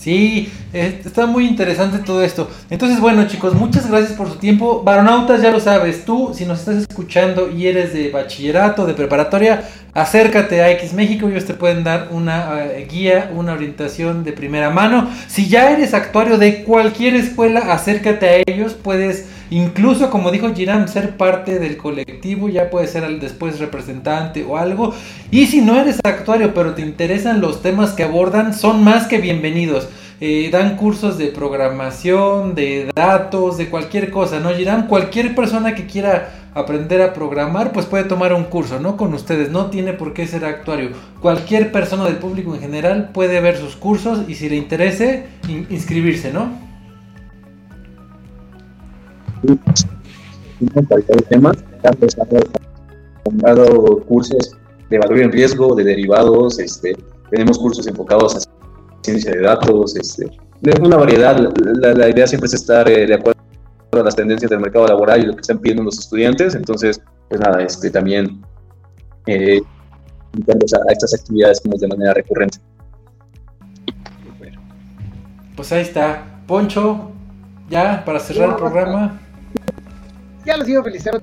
Sí, 0.05 0.53
está 0.75 1.25
muy 1.25 1.47
interesante 1.47 1.97
todo 1.97 2.23
esto. 2.23 2.51
Entonces, 2.69 3.01
bueno, 3.01 3.27
chicos, 3.27 3.55
muchas 3.55 3.91
gracias 3.91 4.13
por 4.13 4.29
su 4.29 4.35
tiempo. 4.35 4.83
Baronautas, 4.85 5.41
ya 5.41 5.51
lo 5.51 5.61
sabes, 5.61 6.05
tú, 6.05 6.33
si 6.35 6.45
nos 6.45 6.59
estás 6.59 6.77
escuchando 6.77 7.51
y 7.51 7.69
eres 7.69 7.95
de 7.95 8.11
bachillerato, 8.11 8.85
de 8.85 8.93
preparatoria, 8.93 9.65
acércate 9.95 10.61
a 10.61 10.71
X 10.73 10.93
México. 10.93 11.27
Ellos 11.27 11.47
te 11.47 11.55
pueden 11.55 11.85
dar 11.85 12.09
una 12.11 12.67
eh, 12.67 12.87
guía, 12.87 13.31
una 13.35 13.55
orientación 13.55 14.25
de 14.25 14.35
primera 14.35 14.69
mano. 14.69 15.09
Si 15.27 15.49
ya 15.49 15.71
eres 15.71 15.95
actuario 15.95 16.37
de 16.37 16.65
cualquier 16.65 17.15
escuela, 17.17 17.73
acércate 17.73 18.29
a 18.29 18.43
ellos. 18.47 18.75
Puedes 18.75 19.25
Incluso, 19.51 20.11
como 20.11 20.31
dijo 20.31 20.55
Giram, 20.55 20.89
ser 20.89 21.17
parte 21.17 21.59
del 21.59 21.77
colectivo, 21.77 22.49
ya 22.49 22.71
puede 22.71 22.87
ser 22.87 23.21
después 23.21 23.59
representante 23.59 24.45
o 24.45 24.57
algo. 24.57 24.95
Y 25.31 25.47
si 25.47 25.61
no 25.61 25.79
eres 25.79 26.01
actuario, 26.03 26.55
pero 26.55 26.75
te 26.75 26.83
interesan 26.83 27.41
los 27.41 27.63
temas 27.63 27.93
que 27.93 28.05
abordan, 28.05 28.55
son 28.55 28.83
más 28.83 29.07
que 29.07 29.19
bienvenidos. 29.19 29.89
Eh, 30.21 30.49
dan 30.51 30.77
cursos 30.77 31.19
de 31.19 31.27
programación, 31.27 32.55
de 32.55 32.91
datos, 32.95 33.59
de 33.59 33.69
cualquier 33.69 34.11
cosa, 34.11 34.41
¿no? 34.41 34.55
Giram, 34.55 34.87
cualquier 34.87 35.35
persona 35.35 35.75
que 35.75 35.87
quiera 35.87 36.51
aprender 36.55 37.03
a 37.03 37.13
programar, 37.13 37.73
pues 37.73 37.87
puede 37.87 38.05
tomar 38.05 38.33
un 38.33 38.45
curso, 38.45 38.79
¿no? 38.79 38.97
Con 38.97 39.13
ustedes, 39.13 39.51
no 39.51 39.67
tiene 39.67 39.93
por 39.93 40.15
qué 40.15 40.27
ser 40.27 40.45
actuario. 40.45 40.91
Cualquier 41.21 41.73
persona 41.73 42.05
del 42.05 42.17
público 42.17 42.55
en 42.55 42.61
general 42.61 43.11
puede 43.13 43.41
ver 43.41 43.59
sus 43.59 43.77
cursos 43.77 44.21
y 44.29 44.37
si 44.37 44.49
le 44.49 44.57
interese, 44.57 45.27
inscribirse, 45.69 46.33
¿no? 46.33 46.64
Temas, 51.29 51.57
han 53.27 53.39
dado 53.39 54.01
cursos 54.07 54.57
de 54.91 54.99
valor 54.99 55.19
en 55.21 55.33
riesgo, 55.33 55.75
de 55.75 55.85
derivados, 55.85 56.59
este, 56.59 56.97
tenemos 57.31 57.59
cursos 57.59 57.87
enfocados 57.87 58.37
a 58.37 58.41
ciencia 59.03 59.33
de 59.33 59.41
datos, 59.41 59.97
este, 59.97 60.31
de 60.61 60.81
una 60.83 60.97
variedad. 60.97 61.37
La, 61.37 62.09
idea 62.09 62.27
siempre 62.27 62.47
es 62.47 62.55
estar 62.55 62.89
eh, 62.89 63.07
de 63.07 63.15
acuerdo 63.15 63.39
a 63.93 64.03
las 64.03 64.17
tendencias 64.17 64.51
del 64.51 64.61
mercado 64.61 64.87
laboral 64.87 65.23
y 65.23 65.27
lo 65.27 65.35
que 65.35 65.41
están 65.41 65.59
pidiendo 65.59 65.83
los 65.83 65.99
estudiantes. 65.99 66.55
Entonces, 66.55 67.01
pues 67.29 67.41
nada, 67.41 67.63
este, 67.63 67.91
también 67.91 68.43
eh, 69.27 69.61
a 70.49 70.93
estas 70.93 71.15
actividades 71.15 71.61
como 71.61 71.77
de 71.77 71.89
manera 71.89 72.15
recurrente. 72.15 72.59
Pues 75.57 75.73
ahí 75.73 75.83
está. 75.83 76.41
Poncho, 76.47 77.11
ya 77.71 78.05
para 78.05 78.21
cerrar 78.21 78.51
el 78.51 78.57
programa. 78.57 79.21
Ya 80.45 80.57
los 80.57 80.69
iba 80.69 80.81
a 80.81 80.85
felicitar 80.85 81.23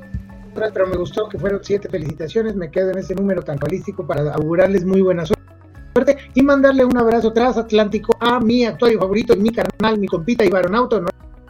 pero 0.54 0.88
me 0.88 0.98
gustó 0.98 1.30
que 1.30 1.40
fueron 1.40 1.60
siete 1.64 1.90
felicitaciones. 1.90 2.56
Me 2.56 2.70
quedo 2.70 2.92
en 2.92 2.98
ese 2.98 3.16
número 3.16 3.42
tan 3.42 3.58
falístico 3.58 4.06
para 4.06 4.34
augurarles 4.34 4.86
muy 4.86 5.02
buena 5.02 5.26
suerte 5.26 6.18
y 6.34 6.42
mandarle 6.42 6.86
un 6.86 6.98
abrazo 6.98 7.32
transatlántico 7.34 8.16
a 8.20 8.40
mi 8.40 8.66
actuario 8.66 9.00
favorito, 9.00 9.36
mi 9.36 9.50
carnal, 9.50 10.00
mi 10.00 10.08
compita 10.08 10.44
y 10.46 10.50
varonauto 10.50 11.04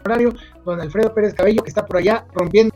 horario, 0.03 0.33
don 0.65 0.81
Alfredo 0.81 1.13
Pérez 1.13 1.33
Cabello, 1.33 1.63
que 1.63 1.69
está 1.69 1.85
por 1.85 1.97
allá 1.97 2.25
rompiendo 2.33 2.73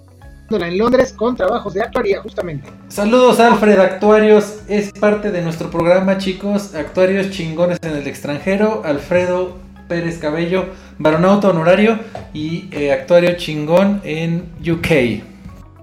en 0.52 0.78
Londres 0.78 1.12
con 1.12 1.36
trabajos 1.36 1.74
de 1.74 1.82
actuaría 1.82 2.22
justamente. 2.22 2.70
Saludos 2.88 3.40
Alfred, 3.40 3.80
Actuarios 3.80 4.60
es 4.68 4.92
parte 4.92 5.32
de 5.32 5.42
nuestro 5.42 5.72
programa 5.72 6.20
chicos, 6.20 6.76
Actuarios 6.76 7.32
chingones 7.32 7.80
en 7.82 7.96
el 7.96 8.06
extranjero, 8.06 8.84
Alfredo 8.86 9.65
Pérez 9.88 10.18
Cabello, 10.18 10.66
baronauto 10.98 11.50
honorario 11.50 12.00
y 12.34 12.70
eh, 12.72 12.92
actuario 12.92 13.36
chingón 13.38 14.02
en 14.04 14.50
UK. 14.60 15.24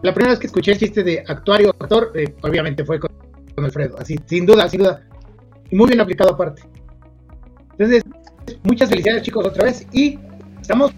La 0.02 0.12
primera 0.12 0.32
vez 0.32 0.40
que 0.40 0.46
escuché 0.46 0.72
el 0.72 0.78
chiste 0.78 1.02
de 1.04 1.24
actuario 1.26 1.70
actor, 1.70 2.12
eh, 2.14 2.34
obviamente 2.42 2.84
fue 2.84 2.98
con, 2.98 3.10
Alfredo, 3.56 3.96
así, 3.98 4.18
sin 4.26 4.46
duda, 4.46 4.68
sin 4.68 4.80
duda. 4.80 5.02
Y 5.70 5.76
muy 5.76 5.86
bien 5.88 6.00
aplicado 6.00 6.30
aparte. 6.30 6.62
Entonces, 7.72 8.02
muchas 8.64 8.88
felicidades 8.88 9.22
chicos 9.22 9.46
otra 9.46 9.64
vez 9.64 9.86
y 9.92 10.18
estamos 10.60 10.92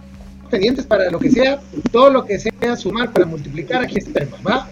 pendientes 0.50 0.86
para 0.86 1.10
lo 1.10 1.18
que 1.18 1.30
sea, 1.30 1.60
todo 1.92 2.10
lo 2.10 2.24
que 2.24 2.38
sea 2.38 2.76
sumar 2.76 3.12
para 3.12 3.26
multiplicar, 3.26 3.82
aquí 3.82 3.98
estaremos, 3.98 4.40
¿va? 4.46 4.68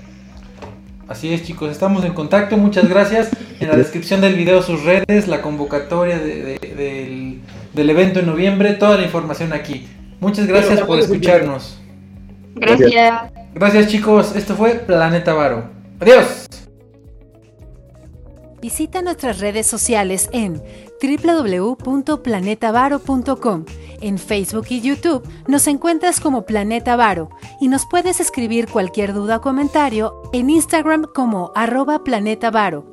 Así 1.09 1.35
es 1.35 1.43
chicos, 1.45 1.70
estamos 1.70 2.05
en 2.05 2.14
contacto, 2.14 2.57
muchas 2.57 2.89
gracias. 2.89 3.30
En 3.61 3.68
la 3.68 3.76
descripción 3.76 4.20
del 4.20 4.35
video 4.35 4.62
sus 4.62 4.83
redes, 4.85 5.28
la 5.28 5.43
convocatoria 5.43 6.18
del 6.18 7.41
del 7.73 7.91
evento 7.91 8.20
en 8.20 8.27
noviembre, 8.27 8.75
toda 8.75 8.97
la 8.97 9.05
información 9.05 9.53
aquí. 9.53 9.87
Muchas 10.20 10.47
gracias 10.47 10.81
por 10.83 10.99
escucharnos. 10.99 11.79
Gracias. 12.55 13.33
Gracias 13.55 13.89
chicos, 13.89 14.37
esto 14.37 14.55
fue 14.55 14.75
Planeta 14.75 15.35
Varo. 15.35 15.70
Adiós. 16.01 16.47
Visita 18.62 19.03
nuestras 19.03 19.41
redes 19.41 19.66
sociales 19.66 20.31
en 20.33 20.62
www.planetavaro.com. 21.03 23.64
En 24.01 24.18
Facebook 24.18 24.66
y 24.70 24.81
YouTube 24.81 25.29
nos 25.49 25.66
encuentras 25.66 26.20
como 26.20 26.47
Planeta 26.47 26.95
Varo 26.95 27.31
y 27.61 27.66
nos 27.66 27.87
puedes 27.87 28.20
escribir 28.20 28.68
cualquier 28.68 29.14
duda 29.14 29.39
o 29.39 29.41
comentario 29.41 30.23
en 30.33 30.49
Instagram 30.49 31.07
como 31.12 31.51
arroba 31.57 32.05
Planeta 32.05 32.53
Varo. 32.53 32.91